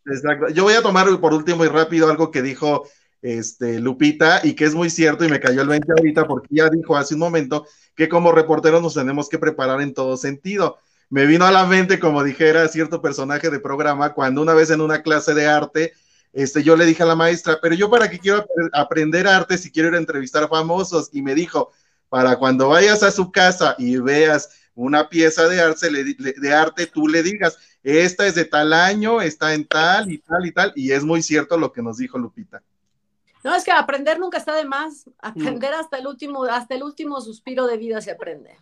Exacto. 0.06 0.48
Yo 0.48 0.64
voy 0.64 0.74
a 0.74 0.82
tomar 0.82 1.06
por 1.20 1.34
último 1.34 1.64
y 1.64 1.68
rápido 1.68 2.10
algo 2.10 2.30
que 2.30 2.42
dijo 2.42 2.88
este, 3.22 3.80
Lupita 3.80 4.40
y 4.42 4.54
que 4.54 4.64
es 4.64 4.74
muy 4.74 4.90
cierto 4.90 5.24
y 5.24 5.28
me 5.28 5.40
cayó 5.40 5.62
el 5.62 5.68
20 5.68 5.92
ahorita 5.92 6.26
porque 6.26 6.48
ya 6.50 6.68
dijo 6.68 6.96
hace 6.96 7.14
un 7.14 7.20
momento 7.20 7.66
que 7.94 8.08
como 8.08 8.32
reporteros 8.32 8.82
nos 8.82 8.94
tenemos 8.94 9.28
que 9.28 9.38
preparar 9.38 9.80
en 9.82 9.94
todo 9.94 10.16
sentido. 10.16 10.78
Me 11.10 11.26
vino 11.26 11.44
a 11.44 11.50
la 11.50 11.66
mente, 11.66 11.98
como 11.98 12.22
dijera 12.22 12.68
cierto 12.68 13.02
personaje 13.02 13.50
de 13.50 13.60
programa, 13.60 14.14
cuando 14.14 14.42
una 14.42 14.54
vez 14.54 14.70
en 14.70 14.80
una 14.80 15.02
clase 15.02 15.34
de 15.34 15.46
arte, 15.46 15.92
este, 16.32 16.62
yo 16.62 16.76
le 16.76 16.86
dije 16.86 17.02
a 17.02 17.06
la 17.06 17.16
maestra, 17.16 17.58
pero 17.60 17.74
yo 17.74 17.90
para 17.90 18.08
qué 18.08 18.20
quiero 18.20 18.46
aprender 18.72 19.26
arte 19.26 19.58
si 19.58 19.72
quiero 19.72 19.88
ir 19.88 19.96
a 19.96 19.98
entrevistar 19.98 20.48
famosos, 20.48 21.10
y 21.12 21.22
me 21.22 21.34
dijo, 21.34 21.72
para 22.08 22.36
cuando 22.36 22.68
vayas 22.68 23.02
a 23.02 23.10
su 23.10 23.32
casa 23.32 23.74
y 23.76 23.96
veas 23.96 24.50
una 24.74 25.08
pieza 25.08 25.48
de 25.48 25.60
arte, 25.60 25.88
de 25.90 26.54
arte, 26.54 26.86
tú 26.86 27.08
le 27.08 27.22
digas, 27.22 27.58
esta 27.82 28.26
es 28.26 28.34
de 28.34 28.44
tal 28.44 28.72
año, 28.72 29.20
está 29.20 29.54
en 29.54 29.66
tal 29.66 30.10
y 30.10 30.18
tal 30.18 30.46
y 30.46 30.52
tal, 30.52 30.72
y 30.74 30.92
es 30.92 31.04
muy 31.04 31.22
cierto 31.22 31.58
lo 31.58 31.72
que 31.72 31.82
nos 31.82 31.98
dijo 31.98 32.18
Lupita. 32.18 32.62
No, 33.42 33.54
es 33.54 33.64
que 33.64 33.72
aprender 33.72 34.18
nunca 34.18 34.38
está 34.38 34.54
de 34.54 34.64
más. 34.64 35.08
Aprender 35.18 35.72
hasta 35.72 35.98
el 35.98 36.06
último, 36.06 36.44
hasta 36.44 36.74
el 36.74 36.82
último 36.82 37.20
suspiro 37.20 37.66
de 37.66 37.78
vida 37.78 38.00
se 38.00 38.10
aprende. 38.10 38.56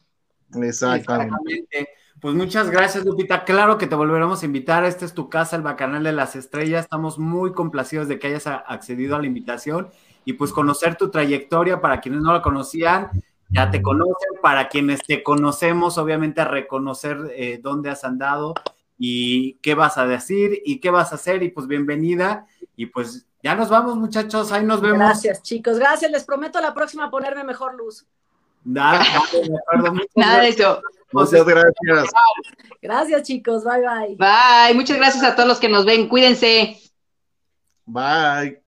Exactamente. 0.54 1.88
Pues 2.20 2.34
muchas 2.34 2.70
gracias, 2.70 3.04
Lupita. 3.04 3.44
Claro 3.44 3.78
que 3.78 3.86
te 3.86 3.94
volveremos 3.94 4.42
a 4.42 4.46
invitar. 4.46 4.84
Esta 4.84 5.04
es 5.04 5.14
tu 5.14 5.28
casa, 5.28 5.56
el 5.56 5.62
Bacanal 5.62 6.04
de 6.04 6.12
las 6.12 6.36
Estrellas. 6.36 6.84
Estamos 6.84 7.18
muy 7.18 7.52
complacidos 7.52 8.08
de 8.08 8.18
que 8.18 8.28
hayas 8.28 8.46
accedido 8.46 9.16
a 9.16 9.20
la 9.20 9.26
invitación 9.26 9.88
y 10.24 10.34
pues 10.34 10.52
conocer 10.52 10.96
tu 10.96 11.10
trayectoria 11.10 11.80
para 11.80 12.00
quienes 12.00 12.20
no 12.20 12.32
la 12.32 12.42
conocían. 12.42 13.08
Ya 13.50 13.70
te 13.70 13.80
conocen, 13.80 14.30
para 14.42 14.68
quienes 14.68 15.02
te 15.02 15.22
conocemos, 15.22 15.96
obviamente 15.96 16.40
a 16.40 16.44
reconocer 16.44 17.32
eh, 17.34 17.58
dónde 17.62 17.90
has 17.90 18.04
andado 18.04 18.54
y 18.98 19.54
qué 19.54 19.74
vas 19.74 19.96
a 19.96 20.06
decir 20.06 20.60
y 20.64 20.80
qué 20.80 20.90
vas 20.90 21.12
a 21.12 21.14
hacer 21.14 21.42
y 21.42 21.48
pues 21.48 21.66
bienvenida 21.66 22.46
y 22.76 22.86
pues 22.86 23.26
ya 23.42 23.54
nos 23.54 23.68
vamos, 23.68 23.96
muchachos, 23.96 24.52
ahí 24.52 24.64
nos 24.64 24.80
vemos. 24.80 24.98
Gracias, 24.98 25.42
chicos. 25.42 25.78
Gracias. 25.78 26.10
Les 26.10 26.24
prometo 26.24 26.60
la 26.60 26.74
próxima 26.74 27.10
ponerme 27.10 27.44
mejor 27.44 27.74
luz. 27.74 28.04
Nada, 28.64 29.04
Nada 30.16 30.42
de 30.42 30.48
eso. 30.48 30.82
Muchas 31.12 31.44
gracias. 31.44 32.10
Gracias, 32.82 33.22
chicos. 33.22 33.64
Bye, 33.64 33.80
bye. 33.80 34.16
Bye. 34.16 34.74
Muchas 34.74 34.96
gracias 34.96 35.24
a 35.24 35.34
todos 35.34 35.48
los 35.48 35.58
que 35.58 35.68
nos 35.68 35.84
ven. 35.84 36.08
Cuídense. 36.08 36.78
Bye. 37.86 38.56